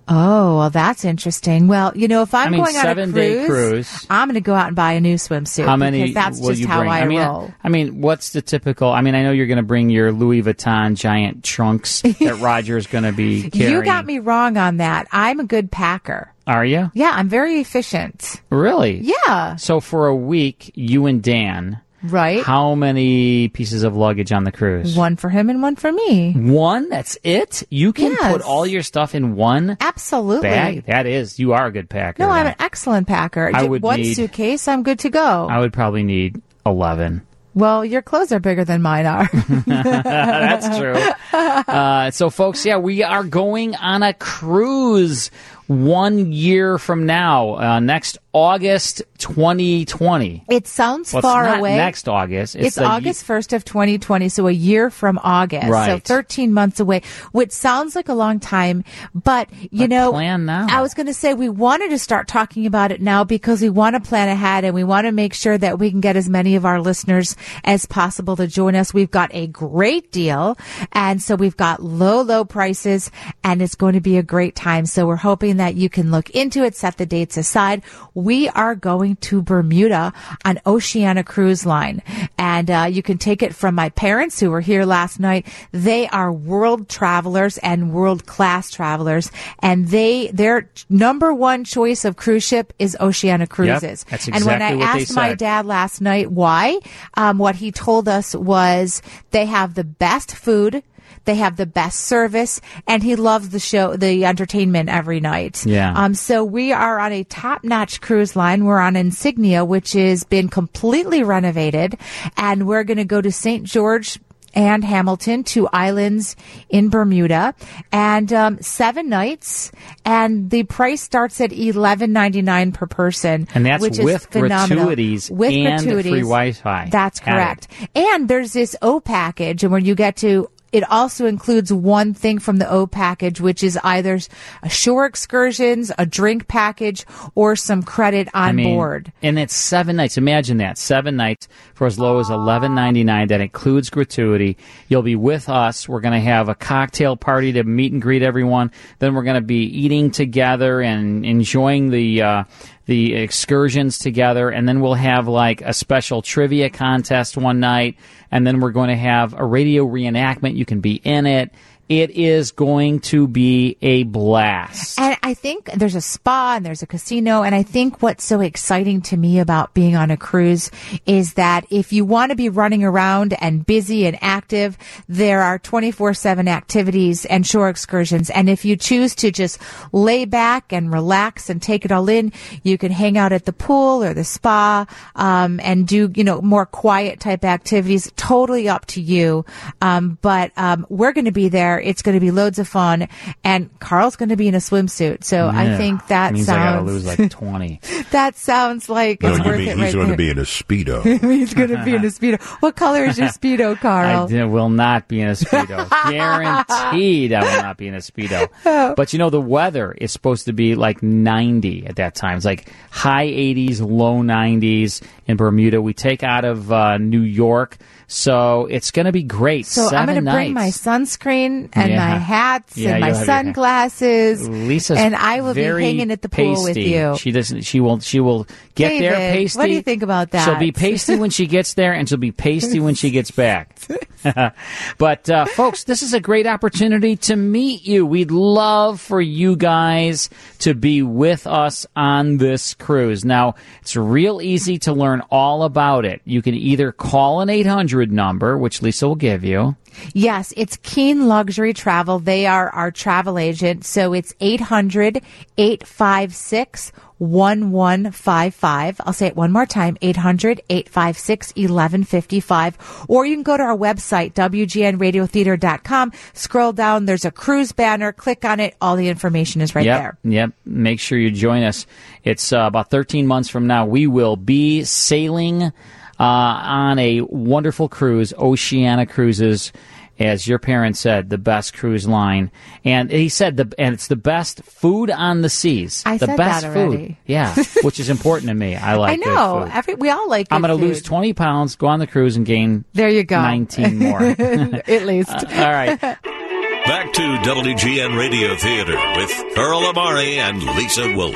[0.07, 1.67] Oh, well, that's interesting.
[1.67, 4.07] Well, you know, if I'm I mean, going on a cruise, cruise.
[4.09, 5.65] I'm going to go out and buy a new swimsuit.
[5.65, 6.91] How many Because that's just you how bring?
[6.91, 7.53] I, mean, roll.
[7.63, 8.89] I mean, what's the typical?
[8.89, 12.87] I mean, I know you're going to bring your Louis Vuitton giant trunks that Roger's
[12.87, 13.71] going to be carrying.
[13.73, 15.07] You got me wrong on that.
[15.11, 16.33] I'm a good packer.
[16.47, 18.41] Are you Yeah, I'm very efficient.
[18.49, 18.99] really?
[18.99, 19.57] Yeah.
[19.57, 22.43] So for a week, you and Dan, Right.
[22.43, 24.95] how many pieces of luggage on the cruise?
[24.97, 26.33] One for him and one for me.
[26.33, 26.89] One?
[26.89, 27.63] That's it?
[27.69, 28.31] You can Yes.
[28.31, 30.47] put all your stuff in one Absolutely.
[30.49, 30.85] bag?
[30.85, 32.23] That is, you are a good packer.
[32.23, 33.51] No, I'm an excellent packer.
[33.53, 35.47] I would one need- suitcase, I'm good to go.
[35.49, 37.21] I would probably need 11.
[37.55, 39.27] well, your clothes are bigger than mine are.
[39.65, 40.95] That's true.
[41.33, 45.31] Uh, so, folks, yeah, we are going on a cruise
[45.67, 50.43] one year from now, uh, next August 2020.
[50.47, 51.75] It sounds Well, it's far not away.
[51.75, 52.55] next August.
[52.55, 55.67] It's It's, August 1st of 2020, so a year from August.
[55.69, 56.07] Right.
[56.07, 58.83] So 13 months away, which sounds like a long time,
[59.15, 60.67] but you know, plan now.
[60.69, 63.69] I was going to say we wanted to start talking about it now because we
[63.69, 66.29] want to plan ahead and we want to make sure that we can get as
[66.29, 68.93] many of our listeners as possible to join us.
[68.93, 70.57] We've got a great deal
[70.91, 73.09] and so we've got low, low prices
[73.43, 74.85] and it's going to be a great time.
[74.85, 77.81] So we're hoping that you can look into it, set the dates aside.
[78.28, 80.11] We are going to Bermuda
[80.43, 82.03] on Oceania Cruise Line
[82.38, 85.47] and uh, you can take it from my parents who were here last night.
[85.71, 92.17] They are world travelers and world class travelers and they, their number one choice of
[92.17, 94.03] cruise ship is Oceania Cruises.
[94.09, 96.82] that's and when I asked my dad last night why,
[97.13, 99.01] um, what he told us was
[99.32, 100.84] they have the best food.
[101.28, 105.63] They have the best service and he loves the show, the entertainment every night.
[105.65, 105.93] Yeah.
[105.93, 108.63] Um, so we are on a top notch cruise line.
[108.65, 111.97] We're on Insignia, which has been completely renovated
[112.38, 113.63] and we're going to go to St.
[113.65, 114.19] George
[114.53, 116.36] and Hamilton, two islands
[116.69, 117.53] in Bermuda,
[117.91, 119.71] and um, seven nights.
[120.03, 124.25] And the price starts at eleven ninety nine per person, And that's which with is
[124.28, 124.86] phenomenal.
[124.86, 126.11] gratuities with and gratuities.
[126.11, 126.89] free Wi-Fi.
[126.89, 127.67] That's correct.
[127.93, 132.39] And there's this O package, and when you get to it also includes one thing
[132.39, 134.20] from the O package, which is either
[134.61, 137.05] a shore excursions, a drink package,
[137.36, 139.11] or some credit on I mean, board.
[139.22, 140.18] And it's seven nights.
[140.18, 140.78] Imagine that.
[140.78, 143.28] Seven nights for as low as eleven ninety nine.
[143.30, 144.57] That includes gratuity.
[144.88, 145.88] You'll be with us.
[145.88, 148.72] We're gonna have a cocktail party to meet and greet everyone.
[148.99, 152.43] Then we're gonna be eating together and enjoying the uh,
[152.88, 154.49] the excursions together.
[154.49, 157.97] And then we'll have like a special trivia contest one night.
[158.31, 160.55] And then we're going to have a radio reenactment.
[160.55, 161.53] You can be in it.
[161.89, 164.99] It is going to be a blast.
[164.99, 167.43] And I think there's a spa and there's a casino.
[167.43, 170.69] And I think what's so exciting to me about being on a cruise
[171.05, 174.77] is that if you want to be running around and busy and active,
[175.07, 178.29] there are 24 7 activities and shore excursions.
[178.29, 179.59] And if you choose to just
[179.91, 182.33] lay back and relax and take it all in,
[182.63, 184.85] you can hang out at the pool or the spa,
[185.15, 188.11] um, and do, you know, more quiet type activities.
[188.15, 189.45] Totally up to you.
[189.81, 191.89] Um, but, um, we're going to be there there.
[191.89, 193.07] It's going to be loads of fun,
[193.43, 195.23] and Carl's going to be in a swimsuit.
[195.23, 197.82] So I think that means sounds I got to lose like 20.
[198.11, 200.13] that sounds like No, it's worth mean it he's right going there.
[200.15, 201.03] to be in a speedo.
[201.32, 202.41] he's going to be in a speedo.
[202.61, 204.28] What color is your speedo, I Carl?
[204.28, 205.88] d- will not be in a speedo.
[206.09, 208.49] Guaranteed, I will not be in a speedo.
[208.95, 212.38] But you know, the weather is supposed to be like 90 at that time.
[212.38, 215.82] It's like high 80s, low 90s in Bermuda.
[215.82, 219.65] We take out of uh, New York, so it's going to be great.
[219.65, 221.97] So Seven I'm going to bring my sunscreen and Yeah.
[221.97, 223.45] my hats Yeah, and my you'll have your hat.
[223.45, 226.91] sunglasses, Lisa's and I will be hanging at the pool with pasty.
[226.91, 227.17] you.
[227.17, 227.61] She doesn't.
[227.61, 227.99] She will.
[227.99, 229.59] She will get there pasty.
[229.59, 230.45] what do you think about that?
[230.45, 233.75] She'll be pasty when she gets there, and she'll be pasty when she gets back.
[234.97, 238.05] but uh, folks, this is a great opportunity to meet you.
[238.05, 240.29] We'd love for you guys
[240.59, 243.23] to be with us on this cruise.
[243.23, 246.21] Now, it's real easy to learn all about it.
[246.25, 247.49] You can either call an
[247.97, 249.75] 800 number, which Lisa will give you.
[250.13, 252.19] Yes, it's Keen Luxury Travel.
[252.19, 253.83] They are our travel agent.
[253.85, 255.21] So it's 800
[255.57, 259.01] 856 1155.
[259.03, 263.05] I'll say it one more time 800 856 1155.
[263.07, 266.11] Or you can go to our website, WGNRadiotheater.com.
[266.33, 268.11] Scroll down, there's a cruise banner.
[268.11, 268.75] Click on it.
[268.79, 270.31] All the information is right yep, there.
[270.31, 270.51] Yep.
[270.65, 271.87] Make sure you join us.
[272.23, 273.87] It's uh, about 13 months from now.
[273.87, 275.71] We will be sailing
[276.20, 279.72] uh, on a wonderful cruise, Oceania Cruises.
[280.20, 282.49] As your parents said, the best cruise line,
[282.84, 286.01] and he said the and it's the best food on the seas.
[286.07, 287.18] I the said best that food, already.
[287.28, 287.53] yeah,
[287.84, 288.76] which is important to me.
[288.76, 289.11] I like.
[289.11, 289.61] I good know.
[289.65, 289.72] food.
[289.76, 292.47] Every, we all like I'm going to lose 20 pounds, go on the cruise, and
[292.47, 292.84] gain.
[292.93, 293.39] There you go.
[293.39, 294.24] 19 more.
[294.24, 295.30] At least.
[295.30, 295.99] Uh, all right.
[296.01, 301.36] Back to WGN Radio Theater with Carl Amari and Lisa Wolf.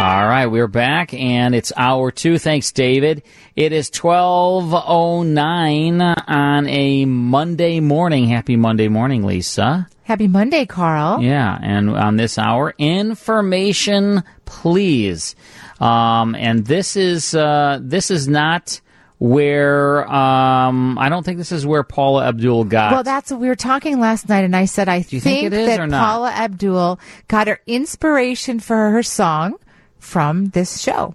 [0.00, 2.38] All right, we're back, and it's hour two.
[2.38, 3.22] Thanks, David.
[3.54, 8.26] It is twelve oh nine on a Monday morning.
[8.26, 9.90] Happy Monday morning, Lisa.
[10.04, 11.22] Happy Monday, Carl.
[11.22, 15.36] Yeah, and on this hour, information, please.
[15.80, 18.80] Um, and this is uh, this is not
[19.18, 22.92] where um, I don't think this is where Paula Abdul got.
[22.92, 25.78] Well, that's we were talking last night, and I said I think it is that
[25.78, 26.06] or not?
[26.06, 26.98] Paula Abdul
[27.28, 29.56] got her inspiration for her song
[30.00, 31.14] from this show.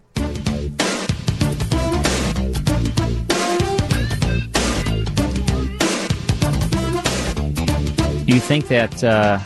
[8.27, 9.39] you think that uh,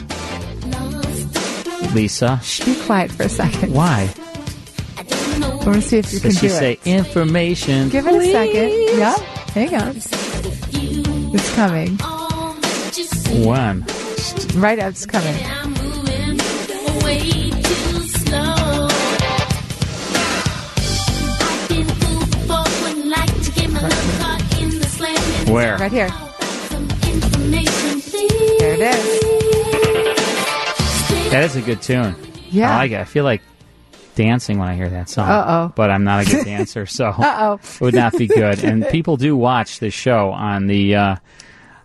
[1.94, 2.40] Lisa?
[2.44, 3.74] Shh, be quiet for a second.
[3.74, 4.14] Why?
[4.98, 6.88] I want to see if you can Does she do say it.
[6.88, 7.90] information?
[7.90, 8.98] Give it a second.
[8.98, 9.18] Yeah,
[9.54, 9.96] hang on.
[11.32, 11.98] It's coming.
[13.46, 13.86] One.
[14.60, 15.36] Right up, it's coming.
[25.50, 25.78] Where?
[25.78, 26.10] Right here.
[28.60, 29.20] There it is.
[31.32, 32.16] That is a good tune.
[32.50, 32.72] Yeah.
[32.74, 33.00] I like it.
[33.00, 33.42] I feel like
[34.16, 35.28] dancing when I hear that song.
[35.30, 35.74] Uh-oh.
[35.76, 37.54] But I'm not a good dancer, so Uh-oh.
[37.64, 38.64] it would not be good.
[38.64, 41.16] And people do watch this show on the uh,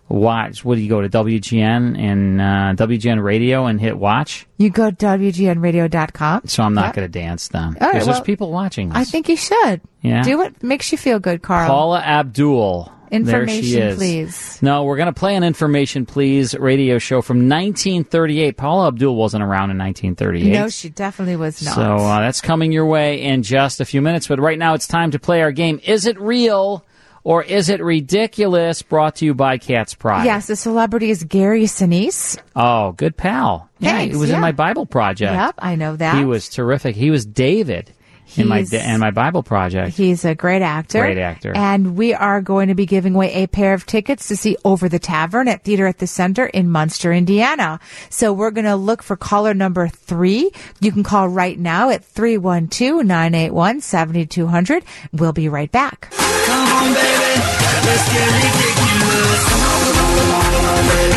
[0.09, 0.63] watch.
[0.65, 4.45] What do you go to WGN and uh, WGN Radio and hit watch?
[4.57, 6.41] You go to WGNradio.com.
[6.45, 6.95] So I'm not Yep.
[6.95, 8.89] going to dance then right, because well, there's people watching.
[8.89, 8.97] This.
[8.97, 9.81] I think you should.
[10.01, 10.23] Yeah.
[10.23, 11.67] Do what makes you feel good, Carl.
[11.67, 12.91] Paula Abdul.
[13.11, 14.59] Information, please.
[14.61, 18.57] No, we're going to play an information, please, radio show from 1938.
[18.57, 20.51] Paula Abdul wasn't around in 1938.
[20.51, 21.75] No, she definitely was not.
[21.75, 24.27] So uh, that's coming your way in just a few minutes.
[24.27, 25.79] But right now, it's time to play our game.
[25.83, 26.83] Is it real
[27.23, 28.81] or is it ridiculous?
[28.81, 30.25] Brought to you by Cat's Pride.
[30.25, 32.37] yes, the celebrity is Gary Sinise.
[32.55, 33.69] Oh, good pal.
[33.79, 34.35] Yeah, Thanks, he was yeah.
[34.35, 35.33] in my Bible project.
[35.33, 36.17] Yep, I know that.
[36.17, 36.95] He was terrific.
[36.95, 37.91] He was David
[38.37, 39.95] in my He's- in my Bible project.
[39.95, 40.99] He's a great actor.
[40.99, 41.53] Great actor.
[41.55, 44.87] And we are going to be giving away a pair of tickets to see Over
[44.89, 47.79] the Tavern at Theater at the Center in Munster, Indiana.
[48.09, 50.51] So we're going to look for caller number three.
[50.81, 54.83] You can call right now at 312-981-7200.
[55.13, 56.09] We'll be right back.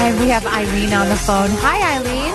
[0.01, 1.51] And we have Eileen on the phone.
[1.61, 2.28] Hi, Eileen.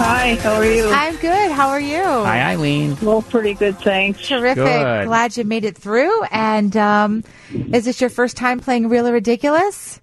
[0.00, 0.88] Hi, how are you?
[0.90, 1.50] I'm good.
[1.50, 2.02] How are you?
[2.02, 2.96] Hi, Eileen.
[3.02, 4.28] Well, pretty good, thanks.
[4.28, 4.64] Terrific.
[4.64, 5.06] Good.
[5.06, 6.22] Glad you made it through.
[6.30, 10.00] And um, is this your first time playing Real or Ridiculous?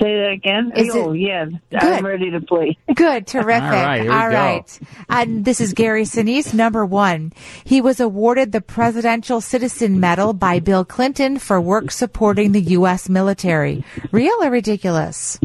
[0.00, 0.72] Say that again.
[0.76, 1.44] Is oh, it- yeah.
[1.70, 1.82] Good.
[1.82, 2.76] I'm ready to play.
[2.94, 3.62] Good, terrific.
[3.62, 4.36] All right, here we All go.
[4.36, 4.80] right.
[5.08, 7.32] And this is Gary Sinise, number one.
[7.64, 13.08] He was awarded the Presidential Citizen Medal by Bill Clinton for work supporting the U.S.
[13.08, 13.84] military.
[14.10, 15.38] Real or ridiculous?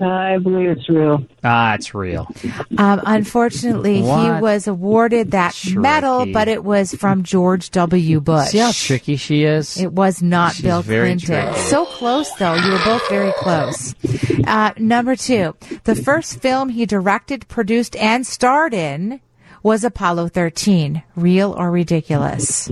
[0.00, 1.24] I believe it's real.
[1.44, 2.26] Ah, it's real.
[2.78, 8.20] Um, unfortunately, he was awarded that medal, but it was from George W.
[8.20, 8.48] Bush.
[8.48, 9.78] See how tricky she is?
[9.78, 11.44] It was not She's Bill very Clinton.
[11.52, 11.60] tricky.
[11.68, 12.54] So close, though.
[12.54, 13.94] You were both very close.
[14.46, 19.20] Uh, number two, the first film he directed, produced, and starred in
[19.62, 21.02] was Apollo 13.
[21.16, 22.70] Real or ridiculous?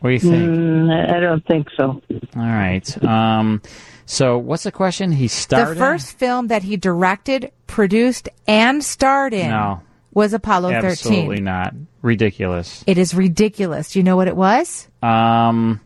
[0.00, 0.34] What do you think?
[0.34, 2.02] Mm, I I don't think so.
[2.36, 3.04] All right.
[3.04, 3.62] Um,
[4.06, 5.12] so what's the question?
[5.12, 9.80] He starred the first film that he directed, produced, and starred in No.
[10.12, 11.44] was Apollo Absolutely 13.
[11.44, 11.74] not.
[12.02, 12.82] Ridiculous.
[12.86, 13.92] It is ridiculous.
[13.92, 14.88] Do you know what it was?
[15.02, 15.80] Um,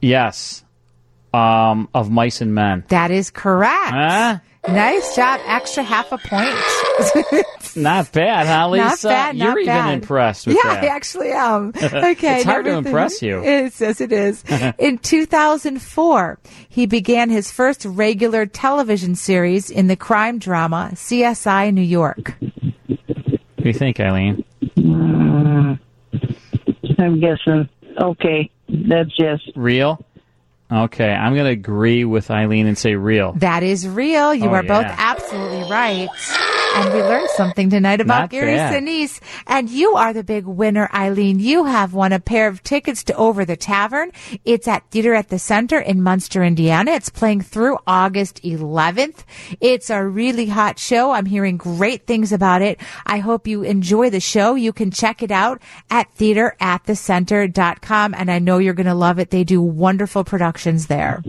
[0.00, 0.64] yes.
[1.32, 2.84] Um, of mice and men.
[2.88, 3.90] That is correct.
[3.90, 4.38] Huh?
[4.66, 5.40] Nice job.
[5.44, 7.46] Extra half a point.
[7.76, 8.84] Not bad, huh, Lisa?
[8.84, 9.36] Not bad.
[9.36, 10.82] You're not even impressed with yeah, that.
[10.82, 11.72] Yeah, I actually am.
[12.08, 12.36] Okay.
[12.36, 13.42] It's hard to impress you.
[13.42, 14.42] Yes, yes, it is.
[14.78, 16.38] in 2004,
[16.68, 22.36] he began his first regular television series in the crime drama CSI New York.
[22.40, 22.98] What
[23.58, 24.44] do you think, Eileen?
[24.76, 25.78] Mm,
[26.98, 27.68] I'm guessing.
[28.00, 29.50] Okay, that's just.
[29.54, 30.04] Real?
[30.70, 33.32] Okay, I'm going to agree with Eileen and say real.
[33.34, 34.34] That is real.
[34.34, 36.08] You Oh, are both absolutely right.
[36.76, 38.72] And we learned something tonight about Not Gary bad.
[38.82, 39.20] Sinise.
[39.46, 41.38] And you are the big winner, Eileen.
[41.40, 44.12] You have won a pair of tickets to Over the Tavern.
[44.44, 46.92] It's at Theater at the Center in Munster, Indiana.
[46.92, 49.24] It's playing through August 11th.
[49.60, 51.10] It's a really hot show.
[51.10, 52.78] I'm hearing great things about it.
[53.06, 54.54] I hope you enjoy the show.
[54.54, 55.60] You can check it out
[55.90, 58.14] at theateratthecenter.com.
[58.14, 59.30] And I know you're going to love it.
[59.30, 61.22] They do wonderful productions there.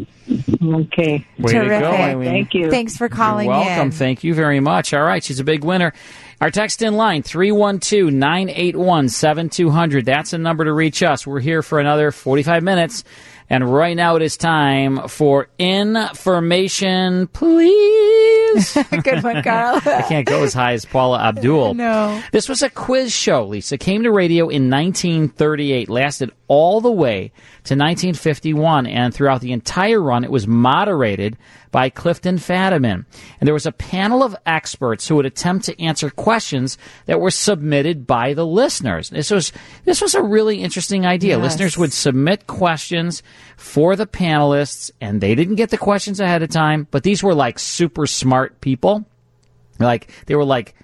[0.61, 1.25] Okay.
[1.39, 2.47] Way to go, Eileen.
[2.69, 3.87] Thanks for calling You're welcome.
[3.87, 3.91] in.
[3.91, 4.93] Thank you very much.
[4.93, 5.93] All right, she's a big winner.
[6.41, 10.05] Our text in line, 312-981-7200.
[10.05, 11.27] That's a number to reach us.
[11.27, 13.03] We're here for another 45 minutes.
[13.49, 18.77] And right now it is time for information, please.
[19.03, 19.81] Good one, Carl.
[19.85, 21.73] I can't go as high as Paula Abdul.
[21.73, 22.21] No.
[22.31, 23.77] This was a quiz show, Lisa.
[23.77, 27.31] Came to radio in 1938, lasted all the way
[27.63, 31.37] to 1951, and throughout the entire run, it was moderated
[31.71, 33.05] by Clifton Fadiman.
[33.39, 37.31] And there was a panel of experts who would attempt to answer questions that were
[37.31, 39.09] submitted by the listeners.
[39.09, 39.51] This was
[39.85, 41.37] this was a really interesting idea.
[41.37, 41.43] Yes.
[41.43, 43.21] Listeners would submit questions
[43.57, 47.35] for the panelists, and they didn't get the questions ahead of time, but these were
[47.35, 49.05] like super smart people.
[49.79, 50.75] Like they were like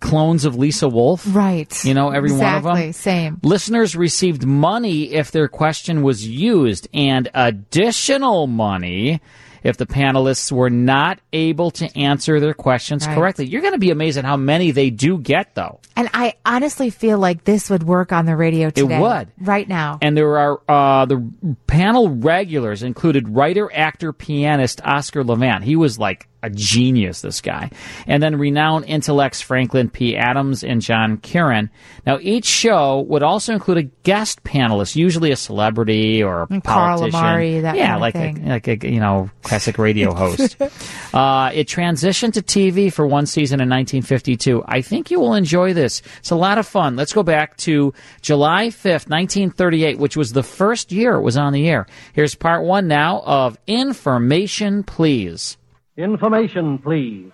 [0.00, 1.24] clones of Lisa Wolf.
[1.28, 1.84] Right.
[1.84, 2.76] You know, every one of them.
[2.76, 2.92] Exactly.
[2.92, 3.40] Same.
[3.42, 9.20] Listeners received money if their question was used and additional money
[9.62, 13.14] if the panelists were not able to answer their questions Right.
[13.14, 13.46] correctly.
[13.46, 15.80] You're going to be amazed at how many they do get though.
[15.96, 18.96] And I honestly feel like this would work on the radio today.
[18.96, 19.28] It would.
[19.38, 19.98] Right now.
[20.00, 21.32] And there are uh, the
[21.66, 25.64] panel regulars included writer, actor, pianist Oscar Levant.
[25.64, 27.70] He was like a genius, this guy.
[28.06, 30.16] And then renowned intellects Franklin P.
[30.16, 31.70] Adams and John Kieran.
[32.06, 36.64] Now, each show would also include a guest panelist, usually a celebrity or a Mm,
[36.64, 37.20] Carl politician.
[37.20, 38.14] Amari, that yeah, like.
[38.14, 40.56] A, like a you know classic radio host.
[41.14, 44.62] uh, it transitioned to TV for one season in 1952.
[44.66, 46.02] I think you will enjoy this.
[46.18, 46.96] It's a lot of fun.
[46.96, 51.52] Let's go back to July 5th, 1938, which was the first year it was on
[51.52, 51.86] the air.
[52.12, 55.56] Here's part one now of Information Please.
[55.98, 57.32] Information, please.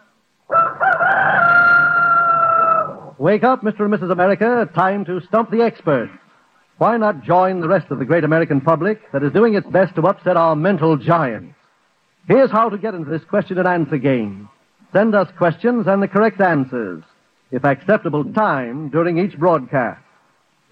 [3.19, 3.81] Wake up, Mr.
[3.81, 4.11] and Mrs.
[4.11, 4.69] America.
[4.75, 6.11] Time to stump the expert.
[6.79, 9.95] Why not join the rest of the great American public that is doing its best
[9.97, 11.55] to upset our mental giants?
[12.27, 14.49] Here's how to get into this question and answer game.
[14.95, 17.05] Send us questions and the correct answers,
[17.51, 20.01] if acceptable time during each broadcast.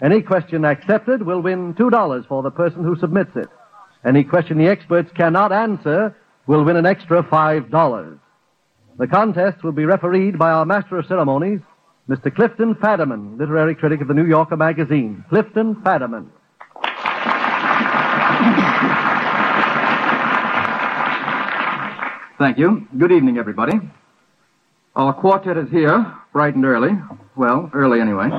[0.01, 3.49] Any question accepted will win $2 for the person who submits it.
[4.03, 6.15] Any question the experts cannot answer
[6.47, 8.19] will win an extra $5.
[8.97, 11.61] The contest will be refereed by our Master of Ceremonies,
[12.09, 12.33] Mr.
[12.33, 15.23] Clifton Fadiman, literary critic of the New Yorker magazine.
[15.29, 16.27] Clifton Fadiman.
[22.37, 22.85] Thank you.
[22.97, 23.79] Good evening, everybody.
[24.95, 26.91] Our quartet is here, bright and early.
[27.37, 28.29] Well, early anyway.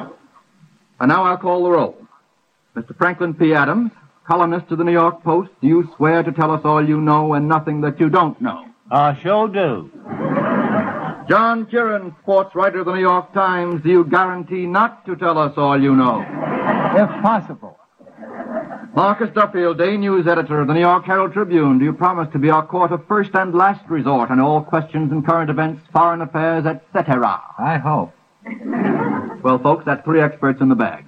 [1.01, 1.97] And now I'll call the roll.
[2.77, 2.97] Mr.
[2.97, 3.55] Franklin P.
[3.55, 3.91] Adams,
[4.27, 7.35] columnist to the New York Post, do you swear to tell us all you know
[7.35, 8.65] and nothing that you don't know?
[8.91, 9.91] I sure do.
[11.29, 15.39] John Kieran, sports writer of the New York Times, do you guarantee not to tell
[15.39, 16.21] us all you know?
[16.21, 17.79] If possible.
[18.95, 22.39] Marcus Duffield, day news editor of the New York Herald Tribune, do you promise to
[22.39, 26.21] be our court of first and last resort on all questions and current events, foreign
[26.21, 27.43] affairs, etc.?
[27.59, 28.13] I hope.
[29.43, 31.07] Well, folks, that's three experts in the bag.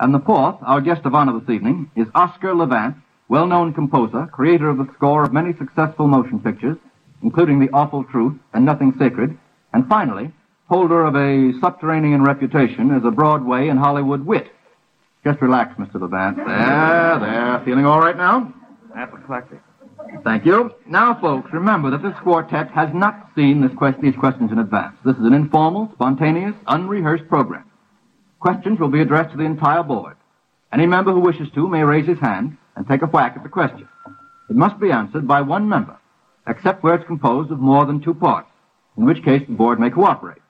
[0.00, 2.96] And the fourth, our guest of honor this evening, is Oscar Levant,
[3.28, 6.78] well-known composer, creator of the score of many successful motion pictures,
[7.22, 9.36] including The Awful Truth and Nothing Sacred,
[9.74, 10.32] and finally,
[10.68, 14.50] holder of a subterranean reputation as a Broadway and Hollywood wit.
[15.22, 16.00] Just relax, Mr.
[16.00, 16.38] Levant.
[16.38, 17.62] There, there.
[17.66, 18.54] Feeling all right now?
[18.96, 19.60] Apoplectic.
[20.24, 20.72] Thank you.
[20.86, 24.96] Now, folks, remember that this quartet has not seen this quest- these questions in advance.
[25.04, 27.64] This is an informal, spontaneous, unrehearsed program.
[28.40, 30.16] Questions will be addressed to the entire board.
[30.72, 33.48] Any member who wishes to may raise his hand and take a whack at the
[33.48, 33.86] question.
[34.48, 35.96] It must be answered by one member,
[36.46, 38.48] except where it's composed of more than two parts,
[38.96, 40.40] in which case the board may cooperate.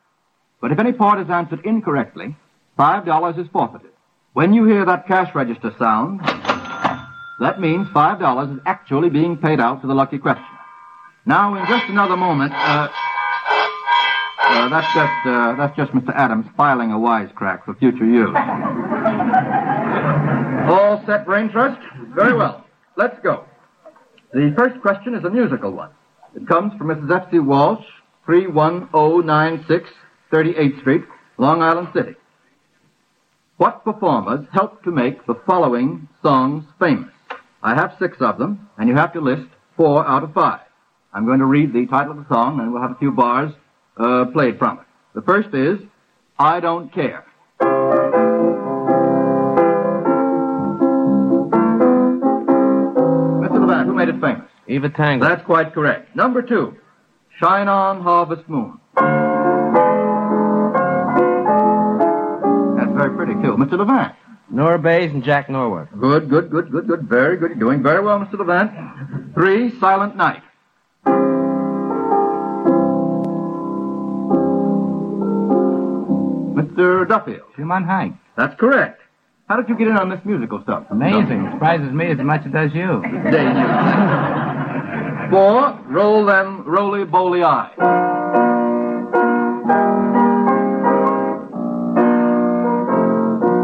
[0.61, 2.37] But if any part is answered incorrectly,
[2.77, 3.91] five dollars is forfeited.
[4.35, 6.21] When you hear that cash register sound,
[7.41, 10.47] that means five dollars is actually being paid out to the lucky questioner.
[11.27, 12.89] Now, in just another moment, uh,
[14.51, 16.15] uh, that's just uh, that's just Mr.
[16.15, 18.35] Adams filing a wisecrack for future use.
[20.69, 21.81] All set, Brain Trust?
[22.15, 22.67] Very well.
[22.97, 23.45] Let's go.
[24.33, 25.91] The first question is a musical one.
[26.35, 27.11] It comes from Mrs.
[27.23, 27.39] F.C.
[27.41, 27.85] Walsh,
[28.27, 29.91] 31096
[30.33, 31.03] 38th Street,
[31.39, 32.15] Long Island City.
[33.57, 37.13] What performers helped to make the following songs famous?
[37.63, 40.61] I have six of them, and you have to list four out of five.
[41.13, 43.53] I'm going to read the title of the song, and we'll have a few bars
[44.01, 44.87] uh, played from it.
[45.15, 45.79] The first is
[46.39, 47.25] I Don't Care.
[53.43, 53.61] Mr.
[53.61, 54.49] Levant, who made it famous?
[54.69, 55.21] Eva Tanguay.
[55.21, 56.15] That's quite correct.
[56.15, 56.77] Number two,
[57.39, 58.79] Shine On Harvest Moon.
[62.77, 63.57] That's very pretty, too.
[63.57, 63.79] Mr.
[63.79, 64.15] Levant.
[64.51, 65.89] Nora Bayes and Jack Norworth.
[65.99, 67.03] Good, good, good, good, good.
[67.03, 67.51] Very good.
[67.51, 68.39] You're doing very well, Mr.
[68.39, 69.35] Levant.
[69.35, 70.43] Three, Silent Night.
[76.71, 77.07] Mr.
[77.09, 77.43] Duffield.
[77.57, 78.17] Schumann-Heink.
[78.37, 79.01] That's correct.
[79.49, 80.85] How did you get in on this musical stuff?
[80.91, 81.45] Amazing.
[81.47, 83.03] It Surprises me as much as it does you.
[85.31, 87.71] Four, roll them roly boly eye.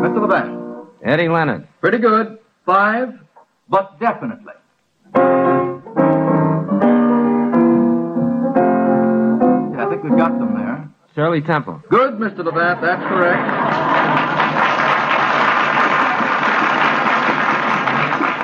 [0.03, 0.21] Mr.
[0.21, 0.89] Levant.
[1.05, 1.67] Eddie Leonard.
[1.81, 2.39] Pretty good.
[2.65, 3.11] Five,
[3.69, 4.53] but definitely.
[9.73, 10.89] Yeah, I think we've got them there.
[11.17, 11.83] Shirley Temple.
[11.89, 12.45] Good, Mr.
[12.45, 12.83] Levant.
[12.83, 13.41] That's correct.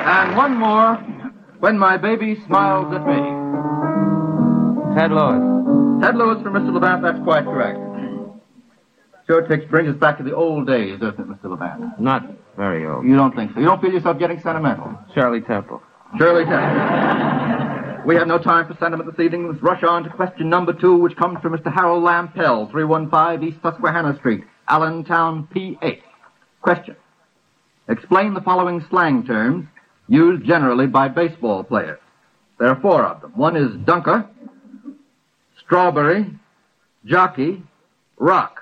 [0.08, 0.96] And one more.
[1.60, 3.20] When my baby smiles at me.
[4.96, 6.02] Ted Lewis.
[6.02, 6.72] Ted Lewis for Mr.
[6.72, 7.02] Levant.
[7.02, 7.78] That's quite correct.
[9.26, 11.50] Sure takes brings us back to the old days, doesn't it, Mr.
[11.50, 12.00] Levant?
[12.00, 13.04] Not very old.
[13.04, 13.60] You don't think so?
[13.60, 14.98] You don't feel yourself getting sentimental?
[15.14, 15.82] Shirley Temple.
[16.18, 17.51] Shirley Temple.
[18.04, 19.48] We have no time for sentiment this evening.
[19.48, 21.72] Let's rush on to question number two, which comes from Mr.
[21.72, 25.90] Harold Lampell, 315 East Susquehanna Street, Allentown, PA.
[26.62, 26.96] Question.
[27.88, 29.66] Explain the following slang terms
[30.08, 32.00] used generally by baseball players.
[32.58, 33.32] There are four of them.
[33.36, 34.28] One is dunker,
[35.64, 36.26] strawberry,
[37.04, 37.62] jockey,
[38.18, 38.60] rock.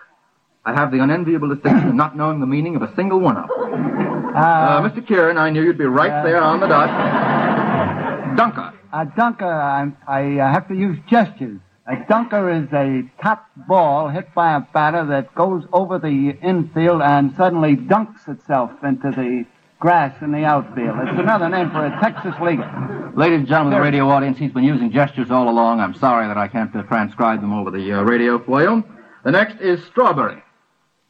[0.66, 3.48] I have the unenviable distinction of not knowing the meaning of a single one of
[3.48, 4.34] them.
[4.36, 5.06] Uh, Mr.
[5.06, 8.36] Kieran, I knew you'd be right there on the dot.
[8.36, 8.74] Dunker.
[8.92, 11.60] A dunker, I, I uh, have to use gestures.
[11.86, 17.00] A dunker is a top ball hit by a batter that goes over the infield
[17.02, 19.44] and suddenly dunks itself into the
[19.78, 20.96] grass in the outfield.
[21.02, 23.12] It's another name for a Texas leaguer.
[23.16, 25.80] Ladies and gentlemen of the radio audience, he's been using gestures all along.
[25.80, 28.84] I'm sorry that I can't uh, transcribe them over the uh, radio for you.
[29.24, 30.42] The next is strawberry.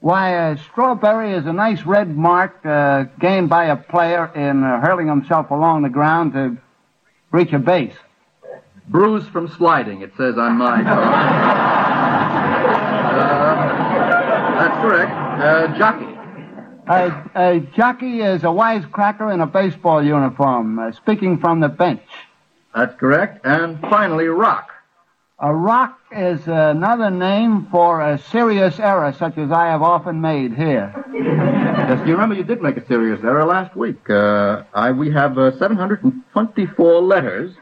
[0.00, 4.80] Why, a strawberry is a nice red mark uh, gained by a player in uh,
[4.80, 6.56] hurling himself along the ground to
[7.32, 7.94] reach a base.
[8.88, 12.26] Bruise from sliding, it says on my card.
[13.10, 15.12] Uh, that's correct.
[15.12, 16.06] Uh, jockey.
[16.86, 22.02] A, a jockey is a wisecracker in a baseball uniform, uh, speaking from the bench.
[22.74, 23.44] That's correct.
[23.44, 24.69] And finally, rock.
[25.42, 30.52] A rock is another name for a serious error, such as I have often made
[30.54, 30.92] here.
[31.14, 34.10] Yes, you remember you did make a serious error last week.
[34.10, 37.54] Uh, I, we have uh, 724 letters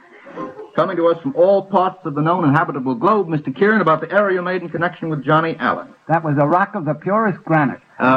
[0.74, 3.54] coming to us from all parts of the known inhabitable globe, Mr.
[3.56, 5.86] Kieran, about the error you made in connection with Johnny Allen.
[6.08, 7.80] That was a rock of the purest granite.
[8.00, 8.08] Uh,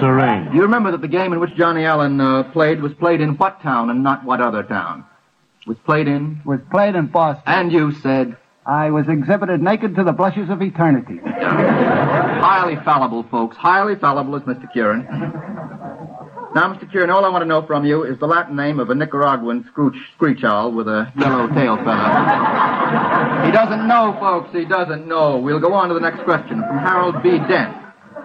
[0.00, 0.50] Serene.
[0.54, 3.60] You remember that the game in which Johnny Allen uh, played was played in what
[3.60, 5.04] town and not what other town?
[5.68, 6.40] Was played in?
[6.46, 7.42] Was played in Boston.
[7.44, 8.38] And you said?
[8.64, 11.20] I was exhibited naked to the blushes of eternity.
[11.22, 13.54] Highly fallible, folks.
[13.54, 14.72] Highly fallible is Mr.
[14.72, 15.04] Kieran.
[16.54, 16.90] Now, Mr.
[16.90, 19.66] Kieran, all I want to know from you is the Latin name of a Nicaraguan
[19.70, 23.44] screech, screech owl with a yellow tail feather.
[23.44, 24.50] He doesn't know, folks.
[24.54, 25.36] He doesn't know.
[25.36, 27.38] We'll go on to the next question from Harold B.
[27.46, 27.76] Dent,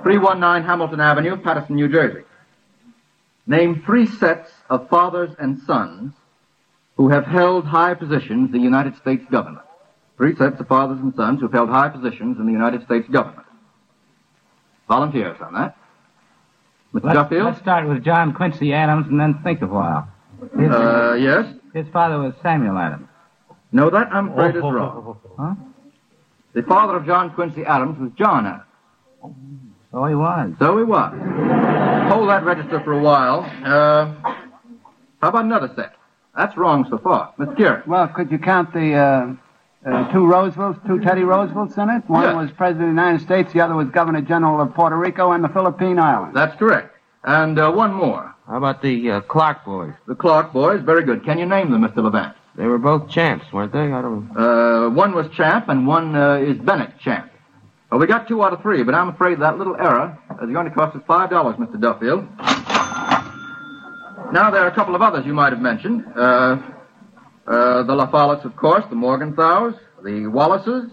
[0.03, 2.23] 319 Hamilton Avenue, Paterson, New Jersey.
[3.47, 6.13] Name three sets of fathers and sons
[6.95, 9.65] who have held high positions in the United States government.
[10.17, 13.47] Three sets of fathers and sons who've held high positions in the United States government.
[14.87, 15.75] Volunteers on that.
[16.93, 17.03] Mr.
[17.05, 17.45] Let's, Duffield?
[17.45, 20.07] let's start with John Quincy Adams and then think a while.
[20.59, 21.45] His, Uh, yes?
[21.73, 23.07] his father was Samuel Adams.
[23.71, 25.17] No, that I'm afraid is wrong.
[25.37, 25.55] Huh?
[26.53, 29.35] The father of John Quincy Adams was John Adams.
[29.91, 30.53] So he was.
[30.59, 31.13] So he was.
[32.11, 33.39] Hold that register for a while.
[33.65, 34.13] Uh,
[35.21, 35.95] how about another set?
[36.35, 37.33] That's wrong so far.
[37.37, 37.87] Miss Garrett.
[37.87, 39.33] Well, could you count the uh,
[39.89, 42.03] uh, two Roosevelts, two Teddy Roosevelts in it?
[42.09, 42.35] One Yes.
[42.35, 45.43] was President of the United States, the other was Governor General of Puerto Rico and
[45.43, 46.33] the Philippine Islands.
[46.33, 46.95] That's correct.
[47.23, 48.33] And uh, one more.
[48.47, 49.93] How about the uh, Clark boys?
[50.07, 50.81] The Clark boys.
[50.81, 51.23] Very good.
[51.23, 51.97] Can you name them, Mr.
[52.03, 52.35] Levant?
[52.55, 53.91] They were both champs, weren't they?
[53.91, 54.29] I don't.
[54.35, 57.31] Uh, one was Champ and one uh, is Bennett Champ.
[57.89, 60.65] Well, we got two out of three, but I'm afraid that little error is going
[60.65, 61.79] to cost us five dollars, Mr.
[61.79, 62.27] Duffield.
[64.33, 66.03] Now there are a couple of others you might have mentioned.
[66.15, 66.57] Uh,
[67.45, 70.89] uh, the La Follettes, of course, the Morgenthaus, the Wallaces,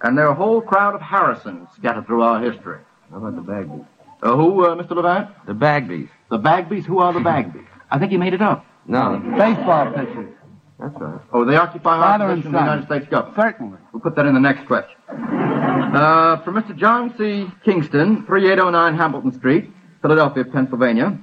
[0.00, 2.80] and there are a whole crowd of Harrisons scattered through our history.
[3.12, 3.86] How about the Bagbies?
[4.20, 4.96] Uh, who, uh, Mr.
[4.96, 5.28] Levant?
[5.46, 6.08] The Bagbies.
[6.28, 6.84] The Bagbies?
[6.86, 7.68] Who are the Bagbies?
[7.88, 8.66] I think you made it up.
[8.88, 9.22] No.
[9.38, 10.34] Baseball pitchers.
[10.80, 11.20] That's right.
[11.32, 12.58] Oh, they occupy our Father position in the.
[12.58, 13.36] United States government.
[13.36, 13.78] Certainly.
[13.92, 14.96] We'll put that in the next question.
[15.08, 16.76] Uh, from Mr.
[16.76, 17.46] John C.
[17.64, 19.70] Kingston, 3809 Hamilton Street,
[20.02, 21.16] Philadelphia, Pennsylvania,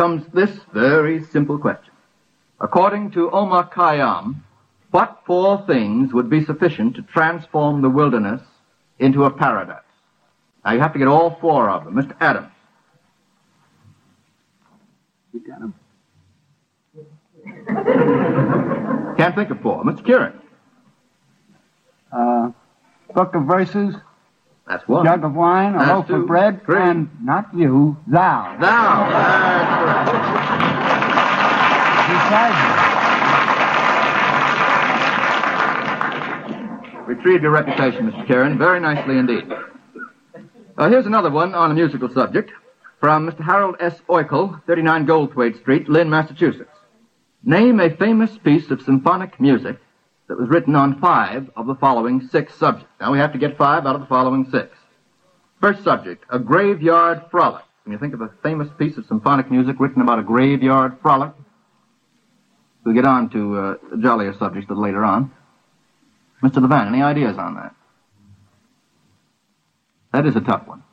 [0.00, 1.92] comes this very simple question.
[2.58, 4.36] According to Omar Khayyam,
[4.92, 8.40] what four things would be sufficient to transform the wilderness
[8.98, 9.90] into a paradise?
[10.64, 11.96] Now you have to get all four of them.
[11.96, 12.16] Mr.
[12.18, 12.50] Adams.
[15.34, 15.74] You got 'em?
[19.18, 19.84] Can't think of four.
[19.84, 20.02] Mr.
[20.02, 20.32] Kieran.
[22.10, 22.52] Uh,
[23.14, 23.94] book of verses,
[24.70, 25.04] That's one.
[25.04, 26.14] jug of wine, a That's loaf two.
[26.14, 26.80] of bread, Three.
[26.80, 28.56] and not you, thou.
[28.60, 29.10] Thou.
[29.10, 30.10] That's
[32.28, 32.56] correct.
[37.08, 38.24] Retrieved your reputation, Mr.
[38.28, 39.50] Kieran, very nicely indeed.
[40.78, 42.52] Uh, here's another one on a musical subject
[43.00, 43.44] from Mr.
[43.44, 44.00] Harold S.
[44.08, 46.70] Oikel, 39 Goldthwaite Street, Lynn, Massachusetts.
[47.42, 49.78] Name a famous piece of symphonic music
[50.30, 52.88] that was written on five of the following six subjects.
[53.00, 54.68] Now we have to get five out of the following six.
[55.60, 57.64] First subject, a graveyard frolic.
[57.82, 61.32] Can you think of a famous piece of symphonic music written about a graveyard frolic,
[62.84, 65.32] we'll get on to uh, jollier subjects a little later on.
[66.44, 66.62] Mr.
[66.62, 67.74] Levant, any ideas on that?
[70.12, 70.84] That is a tough one.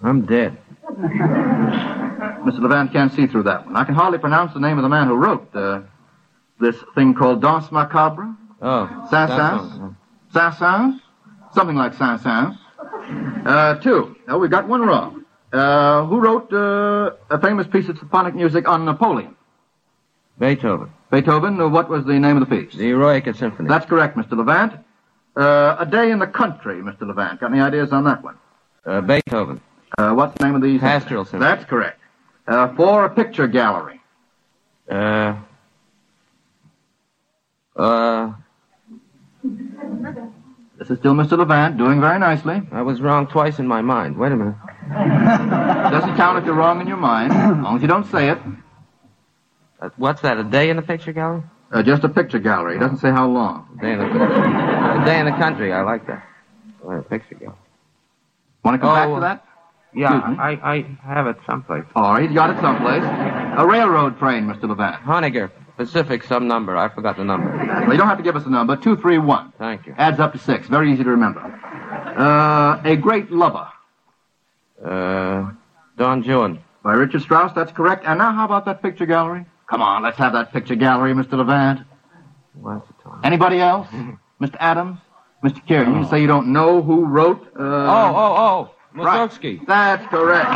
[0.00, 0.56] I'm dead.
[0.88, 2.60] Mr.
[2.60, 3.74] Levant can't see through that one.
[3.74, 5.80] I can hardly pronounce the name of the man who wrote uh,
[6.60, 8.34] this thing called Danse Macabre.
[8.60, 9.08] Oh.
[9.10, 11.00] Saint-Saëns?
[11.54, 12.58] Something like Saint-Saëns.
[13.46, 14.16] Uh, two.
[14.28, 15.24] Oh, we got one wrong.
[15.52, 19.34] Uh, who wrote uh, a famous piece of symphonic music on Napoleon?
[20.38, 20.90] Beethoven.
[21.10, 21.60] Beethoven.
[21.60, 22.74] Uh, what was the name of the piece?
[22.74, 23.68] The Eroica Symphony.
[23.68, 24.36] That's correct, Mr.
[24.36, 24.74] Levant.
[25.36, 27.06] Uh, a Day in the Country, Mr.
[27.06, 27.40] Levant.
[27.40, 28.36] Got any ideas on that one?
[28.84, 29.60] Uh, Beethoven.
[29.96, 30.78] Uh, what's the name of the...
[30.78, 31.40] Pastoral Symphony.
[31.40, 32.00] That's correct.
[32.46, 34.00] Uh, for a picture gallery.
[34.90, 35.36] Uh.
[37.78, 38.32] Uh.
[40.78, 41.36] This is still Mr.
[41.38, 42.62] Levant, doing very nicely.
[42.70, 44.16] I was wrong twice in my mind.
[44.16, 44.54] Wait a minute.
[44.88, 48.38] Doesn't count if you're wrong in your mind, as long as you don't say it.
[49.80, 50.38] Uh, what's that?
[50.38, 51.42] A day in the picture gallery?
[51.72, 52.76] Uh, just a picture gallery.
[52.76, 53.68] It doesn't say how long.
[53.78, 55.72] A day in the a day in the country.
[55.72, 56.24] I like that.
[56.82, 57.56] Oh, a picture gallery.
[58.64, 59.44] Want to come Oh, back to that?
[59.94, 61.84] Yeah, I, I have it someplace.
[61.96, 63.02] Oh, he's got it someplace.
[63.04, 64.68] A railroad train, Mr.
[64.68, 65.02] Levant.
[65.02, 66.76] Honegger, Pacific, some number.
[66.76, 67.48] I forgot the number.
[67.56, 68.74] Well, you don't have to give us a number.
[68.74, 69.52] 231.
[69.58, 69.94] Thank you.
[69.96, 70.66] Adds up to six.
[70.66, 71.40] Very easy to remember.
[71.40, 73.68] Uh, a great lover.
[74.84, 75.52] Uh,
[75.96, 76.58] Don Juan.
[76.82, 78.04] By Richard Strauss, that's correct.
[78.06, 79.46] And now how about that picture gallery?
[79.70, 81.34] Come on, let's have that picture gallery, Mr.
[81.34, 81.80] Levant.
[82.54, 83.20] What's the time?
[83.22, 83.88] Anybody else?
[84.40, 84.56] Mr.
[84.58, 84.98] Adams?
[85.44, 85.64] Mr.
[85.66, 87.62] Kieran, you say you don't know who wrote, uh...
[87.62, 88.74] Oh, oh, oh.
[88.94, 89.30] Right.
[89.30, 89.64] Mussorgsky.
[89.66, 90.48] That's correct.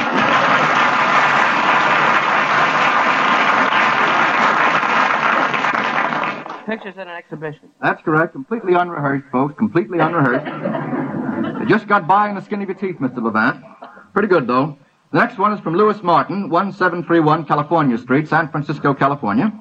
[6.67, 7.71] Pictures in an exhibition.
[7.81, 8.33] That's correct.
[8.33, 9.55] Completely unrehearsed, folks.
[9.59, 11.63] Completely unrehearsed.
[11.63, 13.23] It just got by in the skin of your teeth, Mr.
[13.23, 13.65] Levant.
[14.13, 14.79] Pretty good, though.
[15.13, 19.53] The next one is from Louis Martin, 1731 California Street, San Francisco, California.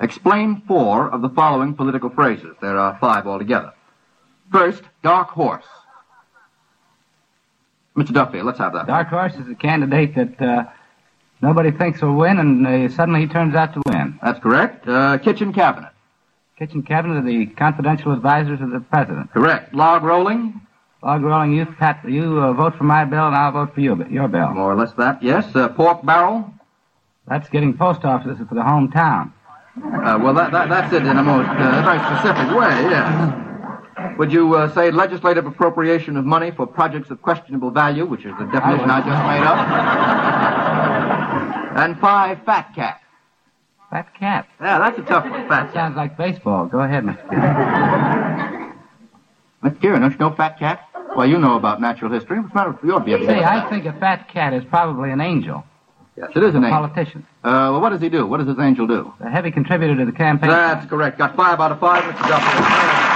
[0.00, 2.56] Explain four of the following political phrases.
[2.60, 3.72] There are five altogether.
[4.50, 5.66] First, dark horse.
[7.96, 8.12] Mr.
[8.12, 8.86] Duffield, let's have that.
[8.86, 10.64] Dark Horse is a candidate that uh,
[11.42, 14.18] nobody thinks will win, and uh, suddenly he turns out to win.
[14.22, 14.88] That's correct.
[14.88, 15.89] Uh, kitchen cabinet.
[16.60, 19.32] Kitchen cabinet are the confidential advisors of the president.
[19.32, 19.72] Correct.
[19.74, 20.60] Log rolling.
[21.02, 24.04] Log rolling, you, Pat, you uh, vote for my bill, and I'll vote for you,
[24.10, 24.50] your bill.
[24.50, 25.22] More or less that.
[25.22, 25.56] Yes.
[25.56, 26.52] Uh, pork barrel.
[27.26, 29.32] That's getting post offices for the hometown.
[29.82, 34.18] Uh, well, that, that, that's it in a most uh, very specific way, yes.
[34.18, 38.34] Would you uh, say legislative appropriation of money for projects of questionable value, which is
[38.38, 39.46] the definition I just made
[41.72, 41.78] up?
[41.78, 43.00] And five, fat cat.
[43.90, 44.46] Fat cat.
[44.60, 45.72] Yeah, that's a tough one, fat.
[45.72, 46.66] Sounds like baseball.
[46.66, 47.28] Go ahead, Mr.
[47.28, 48.74] Kieran.
[49.64, 49.80] Mr.
[49.80, 50.86] Kieran, don't you know fat cat?
[51.16, 52.38] Well, you know about natural history.
[52.38, 53.26] What's the matter with your view?
[53.26, 55.64] Say, I think a fat cat is probably an angel.
[56.16, 56.80] Yes, it is an A angel.
[56.88, 57.26] politician.
[57.42, 58.26] Uh, well, what does he do?
[58.26, 59.12] What does this angel do?
[59.20, 60.50] A heavy contributor to the campaign.
[60.50, 61.18] That's correct.
[61.18, 62.28] Got five out of five, Mr.
[62.28, 63.09] Duffy.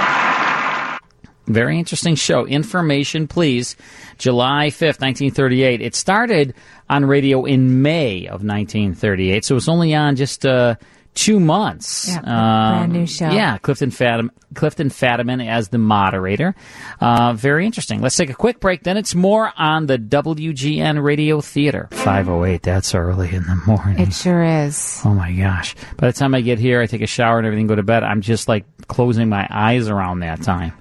[1.47, 2.45] Very interesting show.
[2.45, 3.75] Information, please.
[4.17, 5.81] July 5th, 1938.
[5.81, 6.53] It started
[6.89, 10.75] on radio in May of 1938, so it was only on just uh,
[11.15, 12.09] two months.
[12.09, 13.29] Yeah, brand new show.
[13.29, 16.55] Yeah, Clifton, Fatim, Clifton Fadiman as the moderator.
[16.99, 18.01] Uh, very interesting.
[18.01, 18.83] Let's take a quick break.
[18.83, 21.87] Then it's more on the WGN Radio Theater.
[21.91, 23.99] 508, that's early in the morning.
[23.99, 25.01] It sure is.
[25.03, 25.75] Oh my gosh.
[25.97, 28.03] By the time I get here, I take a shower and everything, go to bed,
[28.03, 30.73] I'm just like closing my eyes around that time.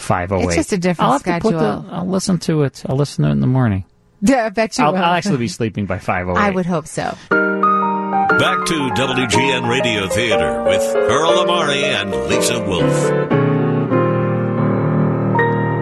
[0.00, 0.46] 508.
[0.46, 1.82] It's just a different I'll have to put schedule.
[1.82, 2.82] the- I'll listen to it.
[2.86, 3.84] I'll listen to it in the morning.
[4.22, 4.98] Yeah, I bet you I'll, will.
[4.98, 6.40] I'll actually be sleeping by 508.
[6.40, 7.16] I would hope so.
[7.30, 13.30] Back to WGN Radio Theater with Carl Amari and Lisa Wolf.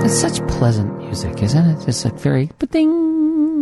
[0.05, 1.89] It's such pleasant music, isn't it?
[1.89, 3.58] It's like very ding.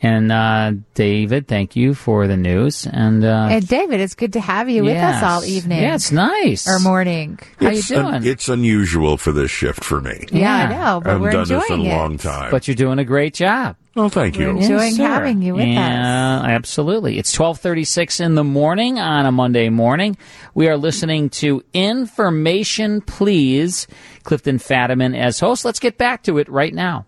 [0.00, 2.86] And uh, David, thank you for the news.
[2.86, 5.82] And uh, And David, it's good to have you with us all evening.
[5.82, 6.68] Yeah, it's nice.
[6.68, 7.38] Or morning.
[7.58, 8.32] How it's you un- doing?
[8.32, 10.24] it's unusual for this shift for me.
[10.30, 11.96] Yeah, I know, but I haven't we're done this in enjoying a it.
[11.96, 12.50] long time.
[12.52, 13.74] But you're doing a great job.
[13.96, 14.58] Well, thank We're you.
[14.58, 15.02] enjoying sir.
[15.08, 15.68] having you with us.
[15.74, 17.18] yeah, absolutely.
[17.18, 20.16] It's 12:36 in the morning on a Monday morning.
[20.54, 23.88] We are listening to Information Please.
[24.22, 25.64] Clifton Fadiman as host.
[25.64, 27.06] Let's get back to it right now.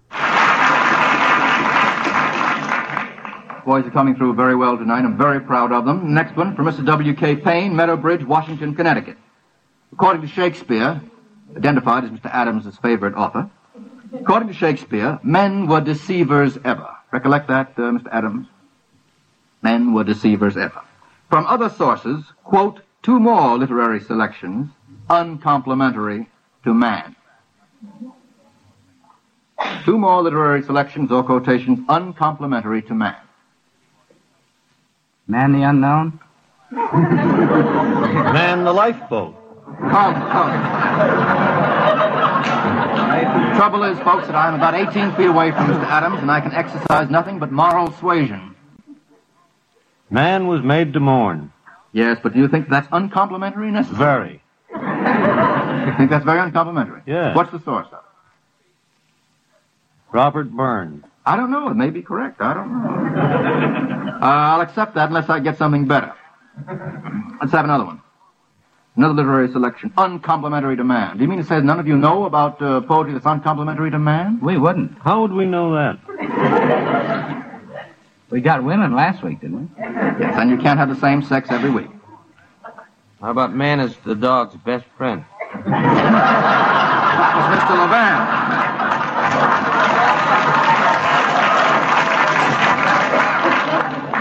[3.65, 5.05] Boys are coming through very well tonight.
[5.05, 6.15] I'm very proud of them.
[6.15, 6.85] Next one from Mr.
[6.85, 7.37] W.K.
[7.37, 9.17] Payne, Meadowbridge, Washington, Connecticut.
[9.93, 11.01] According to Shakespeare,
[11.57, 12.31] identified as Mr.
[12.33, 13.51] Adams' favorite author,
[14.15, 16.89] according to Shakespeare, men were deceivers ever.
[17.13, 18.09] Recollect that, uh, Mr.
[18.13, 18.47] Adams?
[19.63, 20.81] Men were deceivers ever.
[21.29, 24.71] From other sources, quote, two more literary selections,
[25.09, 26.29] uncomplimentary
[26.65, 27.15] to man.
[29.85, 33.17] Two more literary selections or quotations uncomplimentary to man.
[35.31, 36.19] Man the Unknown?
[36.73, 39.37] Man the lifeboat.
[39.79, 40.51] Come, come.
[43.55, 45.85] Trouble is, folks, that I'm about 18 feet away from Mr.
[45.85, 48.57] Adams, and I can exercise nothing but moral suasion.
[50.11, 51.53] Man was made to mourn.
[51.93, 53.99] Yes, but do you think that's uncomplimentary necessary?
[53.99, 54.43] Very.
[54.73, 57.03] You think that's very uncomplimentary?
[57.07, 57.35] Yeah.
[57.35, 58.05] What's the source of it?
[60.13, 61.05] Robert Burns.
[61.27, 61.69] I don't know.
[61.69, 62.41] It may be correct.
[62.41, 62.89] I don't know.
[64.21, 66.13] Uh, I'll accept that unless I get something better.
[67.41, 68.01] Let's have another one.
[68.97, 69.93] Another literary selection.
[69.97, 71.17] Uncomplimentary to man.
[71.17, 73.99] Do you mean to say none of you know about uh, poetry that's uncomplimentary to
[73.99, 74.41] man?
[74.43, 74.99] We wouldn't.
[74.99, 75.99] How would we know that?
[78.31, 79.69] We got women last week, didn't we?
[79.79, 81.91] Yes, and you can't have the same sex every week.
[83.21, 85.25] How about man as the dog's best friend?
[85.53, 87.77] That was Mr.
[87.79, 88.50] Levant.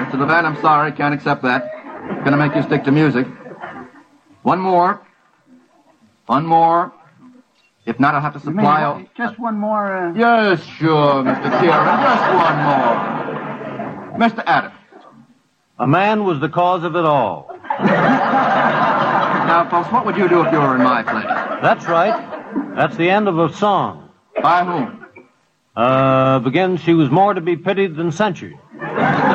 [0.09, 0.19] Mr.
[0.19, 1.71] Levant, I'm sorry, can't accept that.
[2.23, 3.27] Gonna make you stick to music.
[4.41, 5.01] One more.
[6.25, 6.91] One more.
[7.85, 8.89] If not, I'll have to You mean supply.
[8.89, 9.95] one- just one more.
[10.09, 10.13] Uh...
[10.13, 11.43] Yes, sure, Mr.
[11.59, 12.01] Kieran.
[12.01, 14.29] Just one more.
[14.29, 14.43] Mr.
[14.47, 14.73] Adams.
[15.77, 17.55] A man was the cause of it all.
[19.49, 21.25] Now, folks, what would you do if you were in my place?
[21.63, 22.13] That's right.
[22.75, 24.11] That's the end of a song.
[24.43, 25.07] By whom?
[25.75, 28.53] Uh, begins, she was more to be pitied than censured.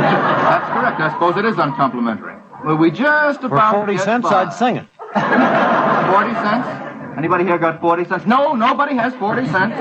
[0.04, 1.00] That's correct.
[1.00, 2.34] I suppose it is uncomplimentary.
[2.64, 3.48] Well, we just about.
[3.48, 4.44] For about 40 get cents, by.
[4.44, 4.86] I'd sing it.
[5.14, 7.18] 40 cents?
[7.18, 8.26] Anybody here got 40 cents?
[8.26, 9.76] No, nobody has 40 cents.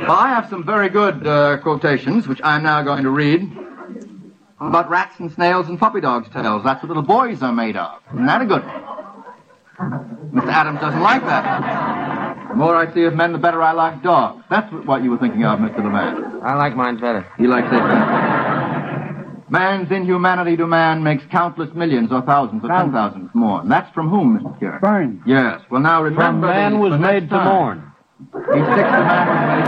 [0.00, 3.50] Well, I have some very good uh, quotations, which I'm now going to read.
[4.60, 6.64] About rats and snails and puppy dogs' tails.
[6.64, 8.00] That's what little boys are made of.
[8.12, 8.84] Isn't that a good one?
[10.32, 10.52] Mr.
[10.52, 12.48] Adams doesn't like that.
[12.48, 14.42] The more I see of men, the better I like dogs.
[14.50, 15.84] That's what you were thinking of, Mr.
[15.84, 16.42] Levant.
[16.42, 17.26] I like mine better.
[17.36, 18.37] He likes it.
[19.50, 23.60] Man's inhumanity to man makes countless millions or thousands or ten thousands more.
[23.60, 24.58] And that's from whom, Mr.
[24.58, 24.78] Cure?
[24.80, 25.20] Burns.
[25.26, 25.60] Yes.
[25.70, 26.46] Well, now From remember.
[26.48, 27.92] man was made to mourn.
[28.20, 29.64] He sticks to man was made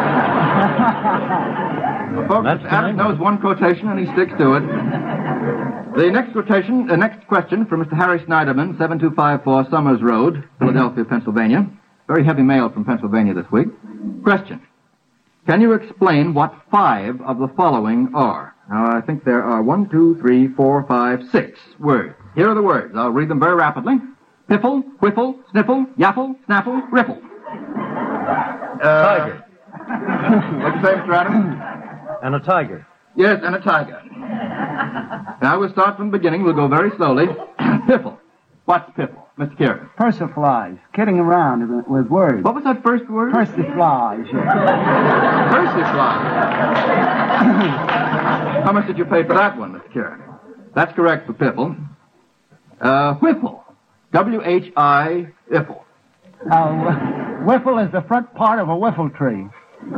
[2.15, 2.73] to Well, folks, That's Mr.
[2.73, 4.65] Adams knows one quotation and he sticks to it.
[5.97, 7.97] The next quotation, the next question from Mr.
[7.97, 11.67] Harry Snyderman, 7254 Summers Road, Philadelphia, Pennsylvania.
[12.07, 13.69] Very heavy mail from Pennsylvania this week.
[14.23, 14.61] Question.
[15.47, 18.55] Can you explain what five of the following are?
[18.71, 22.15] Now, I think there are one, two, three, four, five, six words.
[22.37, 22.95] Here are the words.
[22.97, 23.97] I'll read them very rapidly.
[24.49, 27.21] Piffle, whiffle, sniffle, yaffle, snaffle, riffle.
[28.81, 29.45] Uh, Tiger.
[30.63, 31.15] What'd you say, Mr.
[31.15, 31.61] Adams?
[32.23, 32.87] And a tiger.
[33.17, 34.01] Yes, and a tiger.
[35.43, 36.45] Now we'll start from the beginning.
[36.45, 37.27] We'll go very slowly.
[37.89, 38.19] piffle.
[38.67, 39.25] What's piffle?
[39.39, 39.57] Mr.
[39.59, 39.89] Kieran.
[39.99, 40.79] Persiflage.
[40.93, 42.45] Kidding around with- with words.
[42.45, 43.33] What was that first word?
[43.33, 44.31] Persiflage.
[45.51, 47.97] Persiflage.
[48.65, 49.93] How much did you pay for that one, Mr.
[49.93, 50.23] Kieran?
[50.75, 51.77] That's correct for piffle.
[52.81, 53.65] Uh, whiffle.
[54.13, 55.83] W-H-I, iffle.
[56.51, 56.95] Uh,
[57.45, 59.47] whiffle is the front part of a whiffle tree.
[59.83, 59.89] Oh,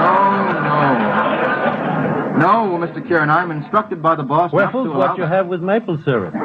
[0.00, 0.94] no, no,
[2.38, 2.78] no.
[2.78, 3.00] No, Mr.
[3.06, 5.98] Kieran, I'm instructed by the boss not to Whiffle's allow what you have with maple
[6.04, 6.34] syrup.
[6.34, 6.40] That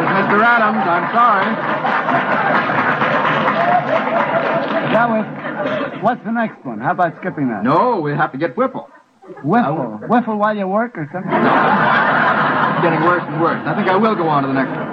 [0.00, 0.42] was Mr.
[0.42, 0.84] Adams.
[0.88, 1.54] I'm sorry.
[4.92, 5.41] That was.
[6.02, 6.80] What's the next one?
[6.80, 7.62] How about skipping that?
[7.62, 8.88] No, we have to get whiffle.
[9.44, 10.00] Whiffle.
[10.08, 11.30] Whiffle while you work or something?
[11.30, 13.62] It's getting worse and worse.
[13.64, 14.88] I think I will go on to the next one.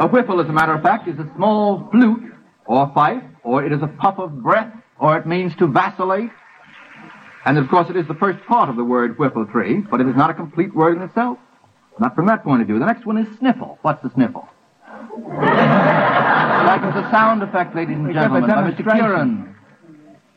[0.00, 2.32] A whiffle, as a matter of fact, is a small flute
[2.66, 6.30] or fife, or it is a puff of breath, or it means to vacillate.
[7.44, 10.08] And of course, it is the first part of the word whiffle tree, but it
[10.08, 11.38] is not a complete word in itself.
[12.00, 12.78] Not from that point of view.
[12.80, 13.78] The next one is sniffle.
[13.82, 14.48] What's the sniffle?
[15.26, 18.84] That is a sound effect, ladies and We give a gentlemen, by Mr.
[18.84, 19.00] demonstration.
[19.00, 19.56] Kieran.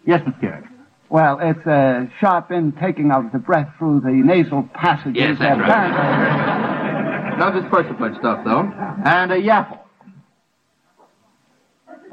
[0.05, 0.39] Yes, Mr.
[0.39, 0.67] Kieran.
[1.09, 5.17] Well, it's a sharp intaking of the breath through the nasal passages.
[5.17, 5.69] Yes, that's right.
[5.69, 7.37] apparently.
[7.37, 8.71] None of this persiflage stuff, though.
[9.05, 9.79] And a yaffle.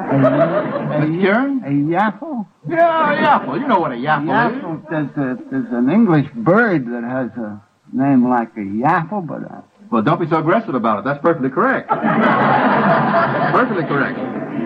[0.01, 1.63] A Kieran?
[1.65, 2.47] A yaffle?
[2.69, 3.61] Yeah, a yaffle.
[3.61, 4.63] You know what a yaffle, is.
[4.63, 7.61] Yaffle, there's, a, there's an English bird that has a
[7.93, 9.61] name like a yaffle, but uh,
[9.91, 11.05] Well, don't be so aggressive about it.
[11.05, 11.89] That's perfectly correct.
[13.53, 14.19] perfectly correct.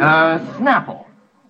[0.02, 1.06] Uh, snaffle.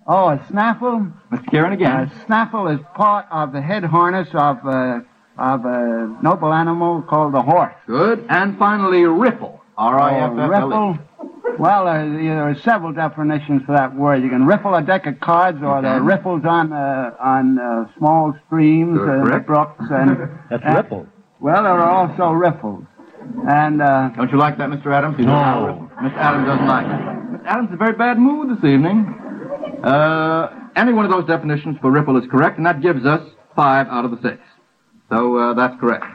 [0.07, 1.07] oh, a snaffle.
[1.31, 1.49] Mr.
[1.49, 2.11] Kieran A again.
[2.25, 4.99] snaffle is part of the head harness of uh,
[5.37, 7.73] of a noble animal called the horse.
[7.87, 8.25] Good.
[8.29, 9.61] And finally, riffle.
[9.75, 10.47] R-I-F-F-L-E.
[10.49, 10.99] Riffle.
[11.57, 14.21] Well, uh, there are several definitions for that word.
[14.23, 16.05] You can riffle a deck of cards, or there are can.
[16.05, 19.47] riffles on uh, on uh, small streams and correct.
[19.47, 21.07] brooks, and That's and- riffle.
[21.39, 22.85] Well, there are also riffles,
[23.49, 24.93] and uh, Don't you like that, Mr.
[24.93, 25.15] Adams?
[25.19, 25.89] You No.
[26.01, 26.17] Mr.
[26.17, 27.41] Adams doesn't like it.
[27.41, 27.45] Mr.
[27.45, 29.05] Adams is in a very bad mood this evening.
[29.83, 33.21] Uh, any one of those definitions for riffle is correct, and that gives us
[33.55, 34.39] five out of the six.
[35.09, 36.05] So uh, that's correct.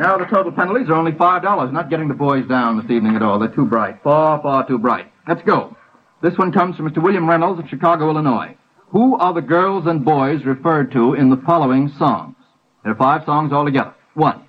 [0.00, 1.72] Now the total penalties are only five dollars.
[1.72, 3.38] Not getting the boys down this evening at all.
[3.38, 4.02] They're too bright.
[4.02, 5.06] Far, far too bright.
[5.28, 5.76] Let's go.
[6.22, 7.00] This one comes from Mr.
[7.02, 8.56] William Reynolds of Chicago, Illinois.
[8.92, 12.36] Who are the girls and boys referred to in the following songs?
[12.84, 13.94] There are five songs altogether.
[14.14, 14.42] One.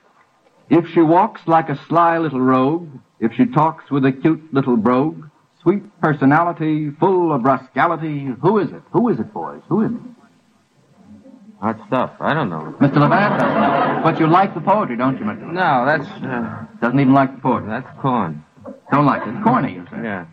[0.70, 2.90] If she walks like a sly little rogue,
[3.20, 5.30] if she talks with a cute little brogue,
[5.62, 8.82] sweet personality, full of rascality, who is it?
[8.92, 9.62] Who is it, boys?
[9.70, 10.02] Who is it?
[11.62, 12.12] Hot stuff.
[12.20, 12.76] I don't know.
[12.82, 12.98] Mr.
[12.98, 14.04] Levant?
[14.04, 15.40] But you like the poetry, don't you, Mr.
[15.40, 15.54] Levant?
[15.54, 17.70] No, that's uh, Doesn't even like the poetry.
[17.70, 18.44] that's corn.
[18.92, 19.30] Don't like it.
[19.34, 19.98] It's corny, you say.
[20.04, 20.26] Yeah.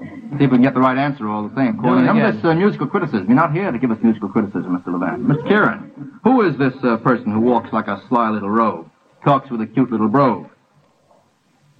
[0.00, 1.76] See if we can get the right answer all the same.
[1.78, 1.98] Corny.
[1.98, 2.36] it Remember again.
[2.36, 3.26] this uh, musical criticism.
[3.26, 4.92] You're not here to give us musical criticism, Mr.
[4.92, 5.26] Levant.
[5.26, 5.48] Mr.
[5.48, 5.90] Kieran,
[6.22, 8.86] who is this uh, person who walks like a sly little rogue,
[9.24, 10.46] talks with a cute little brogue?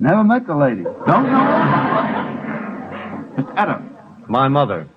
[0.00, 0.82] never met the lady.
[0.82, 1.46] Don't know?
[3.38, 3.52] Mr.
[3.56, 3.90] Adams.
[4.28, 4.88] My mother.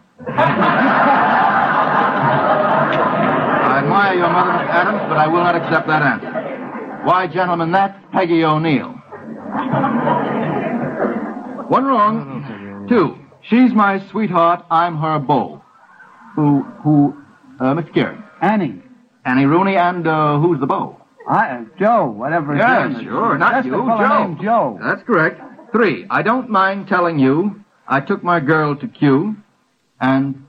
[3.64, 4.70] I admire your mother, Mr.
[4.70, 6.32] Adams, but I will not accept that answer.
[7.06, 8.90] Why, gentlemen, that's Peggy O'Neill.
[11.68, 12.41] One wrong.
[12.92, 13.18] Two.
[13.44, 15.62] She's my sweetheart, I'm her beau.
[16.36, 17.16] Who, who,
[17.60, 17.94] uh, Mr.
[17.94, 18.22] Kieran.
[18.42, 18.82] Annie.
[19.24, 20.98] Annie Rooney, and, uh, who's the beau?
[21.30, 23.04] I, uh, Joe, whatever his Yeah, name is.
[23.04, 24.24] sure, not That's you, the fellow Joe.
[24.28, 24.80] named Joe.
[24.84, 25.40] That's correct.
[25.72, 26.06] Three.
[26.10, 29.38] I don't mind telling you, I took my girl to Kew,
[30.02, 30.46] and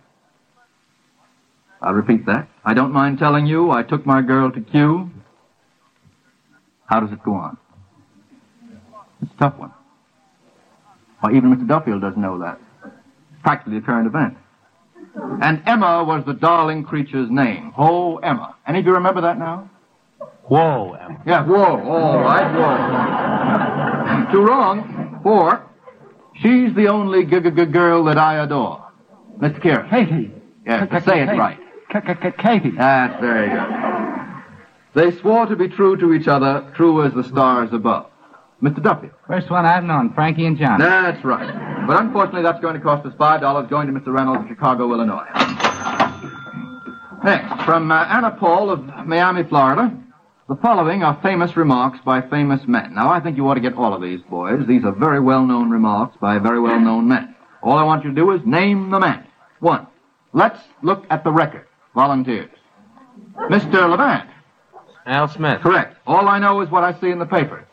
[1.81, 2.49] I'll repeat that.
[2.65, 5.11] I don't mind telling you, I took my girl to Kew.
[6.87, 7.57] How does it go on?
[9.23, 9.73] It's a tough one.
[11.23, 11.67] Why, even Mr.
[11.69, 12.59] Duffield doesn't know that.
[12.85, 14.37] It's practically a current event.
[15.41, 17.73] And Emma was the darling creature's name.
[17.79, 18.57] Oh, Emma.
[18.67, 19.71] Any of you remember that now?
[20.45, 21.23] Whoa, Emma.
[21.25, 22.53] Yeah, whoa, all right,
[24.27, 24.33] whoa.
[24.33, 25.21] Too wrong.
[25.23, 25.65] Four.
[26.41, 28.85] She's the only g- g- g- girl that I adore.
[29.39, 29.63] Mr.
[29.63, 29.89] Kieran.
[29.91, 30.33] Katie.
[30.67, 31.59] Yes, but say it right.
[32.39, 32.71] Katie.
[32.71, 33.69] That's very good.
[34.95, 38.07] They swore to be true to each other, true as the stars above.
[38.63, 38.83] Mr.
[38.83, 39.13] Duffield.
[39.27, 40.79] First one I've known, Frankie and John.
[40.79, 41.87] That's right.
[41.87, 44.13] But unfortunately, that's going to cost us five dollars going to Mr.
[44.15, 45.27] Reynolds of Chicago, Illinois.
[47.25, 49.97] Next, from uh, Anna Paul of Miami, Florida.
[50.49, 52.95] The following are famous remarks by famous men.
[52.95, 54.67] Now, I think you ought to get all of these, boys.
[54.67, 57.35] These are very well-known remarks by very well-known men.
[57.63, 59.25] All I want you to do is name the man.
[59.61, 59.87] One.
[60.33, 61.67] Let's look at the record.
[61.95, 62.51] Volunteers.
[63.51, 63.89] Mr.
[63.89, 64.29] Levant.
[65.07, 65.61] Al Smith.
[65.61, 65.97] Correct.
[66.07, 67.67] All I know is what I see in the papers.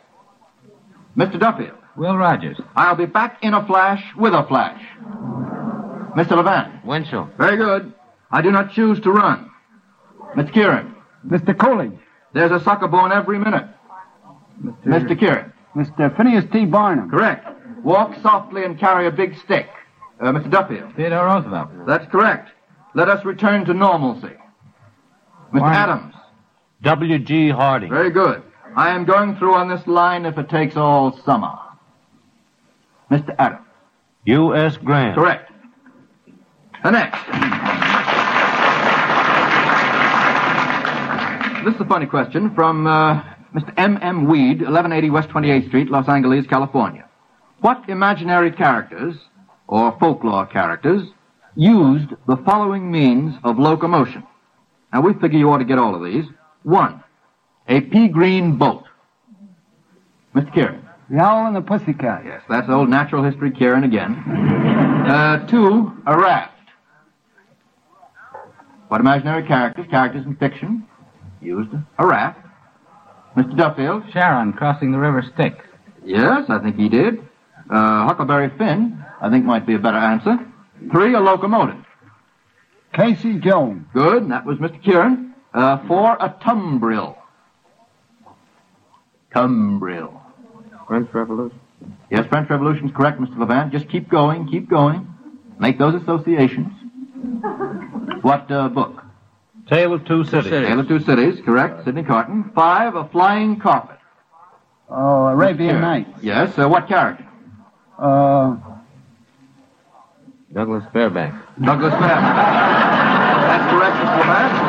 [1.19, 1.37] Mr.
[1.37, 1.75] Duffield.
[1.97, 2.57] Will Rogers.
[2.77, 4.81] I'll be back in a flash with a flash.
[6.15, 6.37] Mr.
[6.37, 6.85] Levant.
[6.85, 7.29] Winchell.
[7.37, 7.93] Very good.
[8.31, 9.51] I do not choose to run.
[10.37, 10.53] Mr.
[10.53, 10.95] Kieran.
[11.27, 11.57] Mr.
[11.57, 11.99] Coolidge.
[12.33, 13.65] There's a sucker born every minute.
[14.85, 15.19] Mr.
[15.19, 15.51] Kieran.
[15.75, 16.15] Mr.
[16.15, 16.65] Phineas T.
[16.65, 17.09] Barnum.
[17.09, 17.45] Correct.
[17.83, 19.67] Walk softly and carry a big stick.
[20.21, 20.49] Uh, Mr.
[20.49, 20.95] Duffield.
[20.95, 21.69] Theodore Roosevelt.
[21.85, 22.49] That's correct.
[22.95, 24.35] Let us return to normalcy.
[25.53, 25.63] Mr.
[25.63, 26.13] Adams.
[26.81, 27.49] W.G.
[27.49, 27.89] Harding.
[27.89, 28.41] Very good.
[28.75, 31.57] I am going through on this line if it takes all summer.
[33.11, 33.35] Mr.
[33.39, 33.65] Adams.
[34.25, 34.77] U.S.
[34.77, 35.15] Grant.
[35.15, 35.51] Correct.
[36.83, 37.19] The next.
[41.65, 43.21] This is a funny question from uh,
[43.53, 43.73] Mr.
[43.77, 43.97] M.
[44.01, 44.29] M.
[44.29, 47.07] Weed, 1180 West 28th Street, Los Angeles, California.
[47.61, 49.15] What imaginary characters,
[49.67, 51.03] or folklore characters,
[51.55, 54.23] used the following means of locomotion?
[54.93, 56.25] Now, we figure you ought to get all of these.
[56.63, 57.03] One,
[57.69, 58.83] a pea green boat.
[60.35, 60.53] Mr.
[60.53, 60.85] Kieran.
[61.09, 62.23] The Owl and the Pussycat.
[62.25, 64.65] Yes, that's old natural history Kieran again.
[64.99, 66.53] Uh, two, a raft.
[68.89, 70.85] What imaginary characters, characters in fiction,
[71.41, 72.45] used a raft?
[73.35, 73.57] Mr.
[73.57, 74.03] Duffield.
[74.11, 75.65] Charon crossing the river Styx.
[76.05, 77.19] Yes, I think he did.
[77.71, 80.37] Uh, Huckleberry Finn, I think might be a better answer.
[80.91, 81.83] Three, a locomotive.
[82.93, 83.87] Casey Jones.
[83.93, 84.83] Good, and that was Mr.
[84.83, 85.33] Kieran.
[85.55, 87.15] Uh, four, a tumbril.
[89.33, 90.13] Tumbril.
[90.87, 91.59] French Revolution.
[92.09, 93.37] Yes, French Revolution's correct, Mr.
[93.37, 93.71] Levant.
[93.71, 95.07] Just keep going, keep going.
[95.59, 96.73] Make those associations.
[98.21, 99.03] What uh, book?
[99.69, 100.49] Tale of Two Cities.
[100.49, 101.85] Tale of Two Cities, correct.
[101.85, 102.51] Sydney Carton.
[102.55, 103.99] Five, a flying carpet.
[104.89, 105.81] Oh, Arabian Kieran.
[105.81, 106.23] Nights.
[106.23, 107.27] Yes, uh, what character?
[107.99, 108.55] Uh,
[110.51, 111.37] Douglas Fairbanks.
[111.63, 112.25] Douglas Fairbanks.
[113.45, 114.19] That's correct, Mr.
[114.19, 114.68] Levant.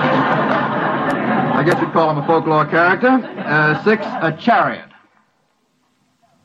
[1.60, 3.08] I guess you'd call him a folklore character.
[3.08, 4.88] Uh, six, a chariot.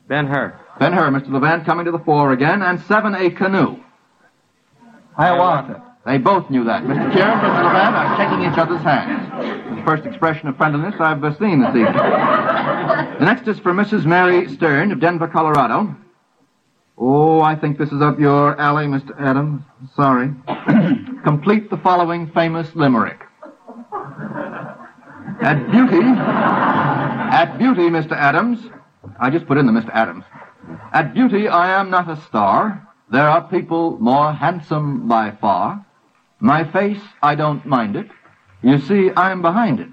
[0.08, 0.60] Ben Hur.
[0.78, 1.30] Ben Hur, Mr.
[1.30, 2.60] Levant, coming to the fore again.
[2.60, 3.78] And seven, a canoe.
[5.16, 5.82] Hiawatha.
[6.04, 6.82] They both knew that.
[6.82, 7.14] Mr.
[7.14, 7.64] Kieran, and Mr.
[7.64, 9.78] Levant are shaking each other's hands.
[9.78, 11.94] The first expression of friendliness I've uh, seen this evening.
[11.94, 14.04] The next is for Mrs.
[14.04, 15.96] Mary Stern of Denver, Colorado.
[16.98, 19.18] Oh, I think this is up your alley, Mr.
[19.18, 19.62] Adams.
[19.94, 20.28] Sorry.
[21.24, 23.22] Complete the following famous limerick.
[25.40, 28.12] At beauty, at beauty, Mr.
[28.12, 28.58] Adams,
[29.20, 29.90] I just put in the Mr.
[29.92, 30.24] Adams.
[30.92, 32.86] At beauty, I am not a star.
[33.10, 35.84] There are people more handsome by far.
[36.40, 38.08] My face, I don't mind it.
[38.62, 39.90] You see, I'm behind it.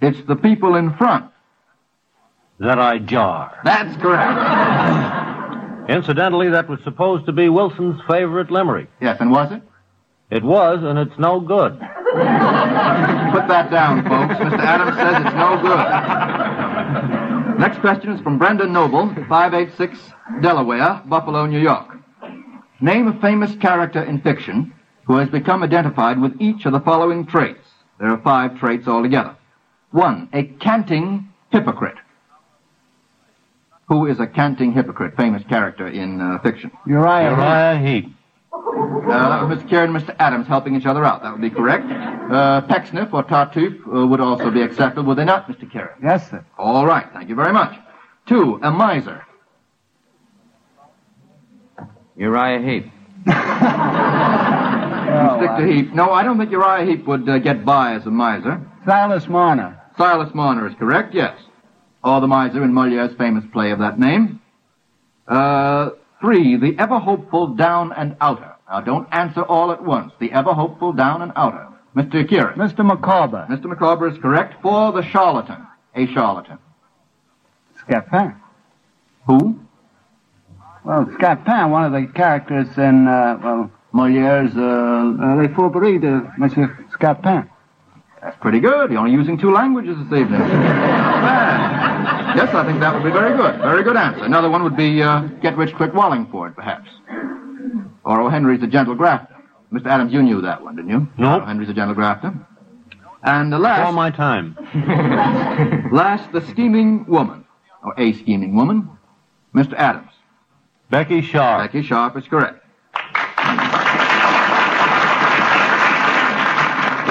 [0.00, 1.30] It's the people in front.
[2.58, 3.58] That I jar.
[3.64, 5.90] That's correct.
[5.90, 8.88] Incidentally, that was supposed to be Wilson's favorite limerick.
[9.00, 9.62] Yes, and was it?
[10.30, 11.80] It was, and it's no good.
[13.32, 14.34] Put that down, folks.
[14.34, 14.58] Mr.
[14.58, 17.60] Adams says it's no good.
[17.60, 19.98] Next question is from Brendan Noble, 586
[20.40, 21.98] Delaware, Buffalo, New York.
[22.80, 24.72] Name a famous character in fiction
[25.04, 27.68] who has become identified with each of the following traits.
[28.00, 29.36] There are five traits altogether.
[29.92, 31.98] One, a canting hypocrite.
[33.88, 36.70] Who is a canting hypocrite, famous character in uh, fiction?
[36.86, 37.30] Uriah.
[37.30, 38.14] Uriah Heep.
[38.52, 39.68] Uh, that Mr.
[39.68, 40.14] Kieran and Mr.
[40.18, 41.22] Adams helping each other out.
[41.22, 41.86] That would be correct.
[41.90, 45.70] Uh, Pecksniff or Tartuffe uh, would also be acceptable, would they not, Mr.
[45.70, 45.98] Kieran?
[46.02, 46.44] Yes, sir.
[46.58, 47.06] All right.
[47.12, 47.78] Thank you very much.
[48.26, 49.24] Two, a miser.
[52.16, 52.84] Uriah Heep.
[55.36, 55.94] Stick to Heep.
[55.94, 58.60] No, I don't think Uriah Heep would uh, get by as a miser.
[58.84, 59.80] Silas Marner.
[59.96, 61.36] Silas Marner is correct, yes.
[62.04, 64.40] Or the miser in Moliere's famous play of that name.
[65.26, 65.90] Uh,
[66.20, 68.54] three, the ever hopeful down and outer.
[68.68, 70.12] Now, don't answer all at once.
[70.20, 71.66] The ever hopeful down and outer.
[71.96, 72.28] Mr.
[72.28, 72.56] Kieran.
[72.58, 72.84] Mr.
[72.84, 73.46] Micawber.
[73.50, 73.64] Mr.
[73.64, 74.62] Micawber is correct.
[74.62, 75.66] Four, the charlatan.
[75.96, 76.58] A charlatan.
[77.80, 78.36] Scapin.
[79.26, 79.58] Who?
[80.84, 86.32] Well, Scapin, one of the characters in, uh, well, Moliere's, uh, uh, Les Fourberies de
[86.38, 87.48] Monsieur Scapin.
[88.22, 88.90] That's pretty good.
[88.90, 90.40] You're only using two languages this evening.
[92.36, 93.60] Yes, I think that would be very good.
[93.60, 94.24] Very good answer.
[94.24, 96.88] Another one would be uh, Get Rich Quick Wallingford, perhaps.
[98.04, 98.28] Or O.
[98.28, 99.34] Henry's a Gentle Grafter.
[99.72, 99.86] Mr.
[99.86, 101.08] Adams, you knew that one, didn't you?
[101.18, 101.40] No.
[101.40, 101.44] O.
[101.44, 102.34] Henry's a Gentle Grafter.
[103.22, 104.56] And the last, All my time.
[105.92, 107.44] last, the scheming woman,
[107.84, 108.88] or a scheming woman,
[109.54, 109.74] Mr.
[109.74, 110.10] Adams.
[110.88, 111.70] Becky Sharp.
[111.70, 112.64] Becky Sharp is correct.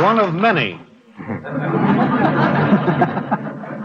[0.02, 0.80] One of many.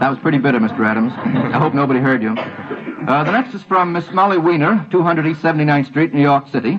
[0.05, 0.87] That was pretty bitter, Mr.
[0.87, 1.13] Adams.
[1.15, 2.29] I hope nobody heard you.
[2.29, 6.77] Uh, the next is from Miss Molly Weiner, 200 East 79th Street, New York City.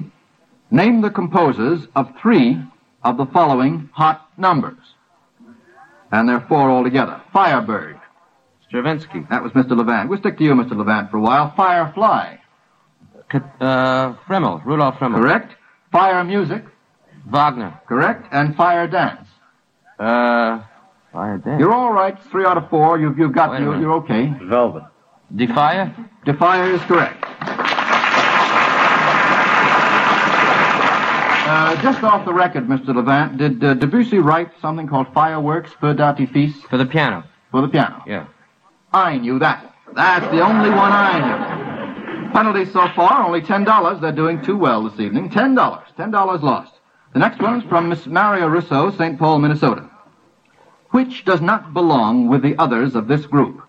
[0.71, 2.57] Name the composers of three
[3.03, 4.79] of the following hot numbers?
[6.13, 7.21] And there are four altogether.
[7.33, 7.99] Firebird.
[8.69, 9.27] Stravinsky.
[9.29, 9.77] That was Mr.
[9.77, 10.09] Levant.
[10.09, 10.77] We'll stick to you, Mr.
[10.77, 11.53] Levant, for a while.
[11.57, 12.37] Firefly.
[13.35, 14.65] Uh, Friml.
[14.65, 15.21] Rudolf Friml.
[15.21, 15.53] Correct.
[15.91, 16.65] Fire music.
[17.29, 17.81] Wagner.
[17.89, 18.29] Correct.
[18.31, 19.27] And fire dance.
[19.99, 20.63] Uh,
[21.17, 21.59] Fire Dance.
[21.59, 22.23] You're all right.
[22.25, 22.99] Three out of four.
[22.99, 24.35] You've, you've got, you, you're okay.
[24.43, 24.85] Velvet.
[25.35, 25.95] De Falla?
[26.27, 27.25] Defier is correct.
[31.49, 32.95] Uh, just off the record, Mr.
[32.95, 36.55] Levant, did uh, Debussy write something called Fireworks, Feux d'Artifice?
[36.69, 37.25] For the piano.
[37.51, 38.03] For the piano.
[38.07, 38.27] Yeah.
[38.93, 39.75] I knew that.
[39.95, 42.33] That's the only one I knew.
[42.33, 44.01] Penalties so far, only $10.
[44.03, 45.31] They're doing too well this evening.
[45.31, 45.57] $10.
[45.97, 46.73] $10 lost.
[47.15, 49.19] The next one's from Miss Maria Russo, St.
[49.19, 49.89] Paul, Minnesota.
[50.97, 53.61] Which does not belong with the others of this group?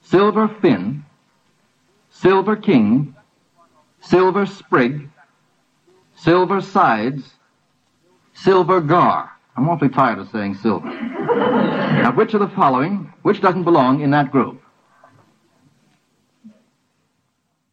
[0.00, 1.04] Silver Fin,
[2.08, 3.14] Silver King,
[4.00, 5.10] Silver Sprig,
[6.14, 7.34] Silver Sides,
[8.32, 9.30] Silver Gar.
[9.58, 10.88] I'm awfully tired of saying silver.
[10.90, 14.62] now, which of the following, which doesn't belong in that group?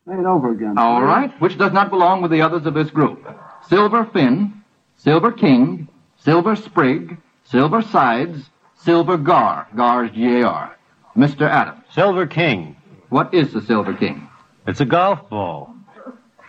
[0.05, 0.77] Say it over again.
[0.77, 1.31] All right.
[1.39, 3.25] Which does not belong with the others of this group?
[3.69, 4.65] Silver Fin,
[4.97, 5.87] Silver King,
[6.17, 8.49] Silver Sprig, Silver Sides,
[8.85, 9.67] Silver Gar.
[9.75, 10.77] Gar is G-A-R.
[11.17, 11.49] Mr.
[11.49, 11.81] Adams.
[11.91, 12.77] Silver King.
[13.09, 14.29] What is the Silver King?
[14.67, 15.73] It's a golf ball.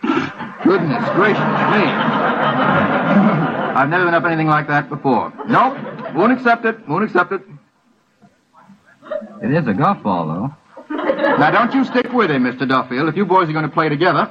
[0.03, 1.83] Goodness gracious me.
[3.73, 5.33] I've never been up anything like that before.
[5.47, 5.77] Nope.
[6.13, 6.87] Won't accept it.
[6.87, 7.41] Won't accept it.
[9.41, 10.55] It is a golf ball, though.
[10.89, 12.67] Now, don't you stick with him, Mr.
[12.67, 14.29] Duffield, if you boys are going to play together.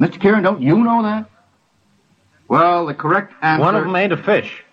[0.00, 0.20] Mr.
[0.20, 1.28] Kieran, don't you know that?
[2.48, 3.62] Well, the correct answer...
[3.62, 4.64] One of them ain't a fish.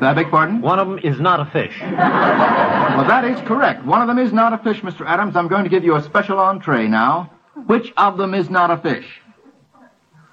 [0.00, 0.62] I beg pardon?
[0.62, 1.78] One of them is not a fish.
[1.80, 3.84] Well, that is correct.
[3.84, 5.06] One of them is not a fish, Mr.
[5.06, 5.36] Adams.
[5.36, 7.30] I'm going to give you a special entree now.
[7.66, 9.20] Which of them is not a fish?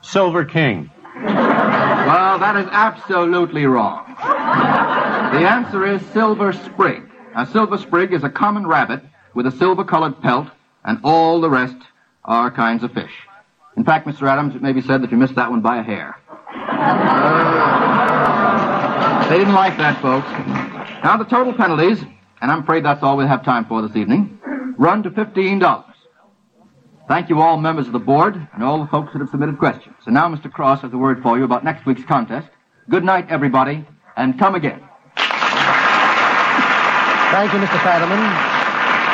[0.01, 0.89] Silver King.
[1.15, 4.15] Well, that is absolutely wrong.
[4.17, 7.03] The answer is silver sprig.
[7.35, 9.01] A silver sprig is a common rabbit
[9.33, 10.47] with a silver-colored pelt,
[10.85, 11.75] and all the rest
[12.23, 13.11] are kinds of fish.
[13.75, 14.29] In fact, Mr.
[14.29, 16.15] Adams, it may be said that you missed that one by a hair.
[16.85, 20.27] Uh, they didn't like that, folks.
[21.03, 21.99] Now, the total penalties,
[22.41, 24.39] and I'm afraid that's all we have time for this evening,
[24.77, 25.83] run to $15.
[27.07, 29.95] Thank you all members of the board and all the folks that have submitted questions.
[30.05, 30.51] And now Mr.
[30.51, 32.47] Cross has a word for you about next week's contest.
[32.89, 33.85] Good night, everybody,
[34.17, 34.81] and come again.
[37.31, 37.77] Thank you, Mr.
[37.81, 38.21] Fadiman.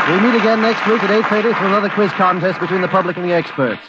[0.10, 3.26] We'll meet again next week at 8.30 for another quiz contest between the public and
[3.30, 3.81] the experts.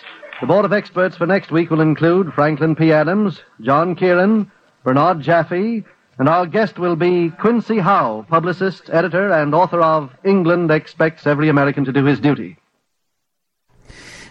[0.43, 2.93] The board of experts for next week will include Franklin P.
[2.93, 4.51] Adams, John Kieran,
[4.83, 5.85] Bernard Jaffe,
[6.19, 11.49] and our guest will be Quincy Howe, publicist, editor, and author of England Expects Every
[11.49, 12.57] American to Do His Duty.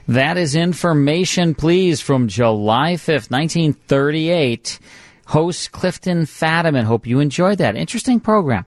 [0.06, 4.80] That is information, please, from July 5th, 1938.
[5.28, 6.84] Host Clifton Fadiman.
[6.84, 7.78] Hope you enjoyed that.
[7.78, 8.60] Interesting program.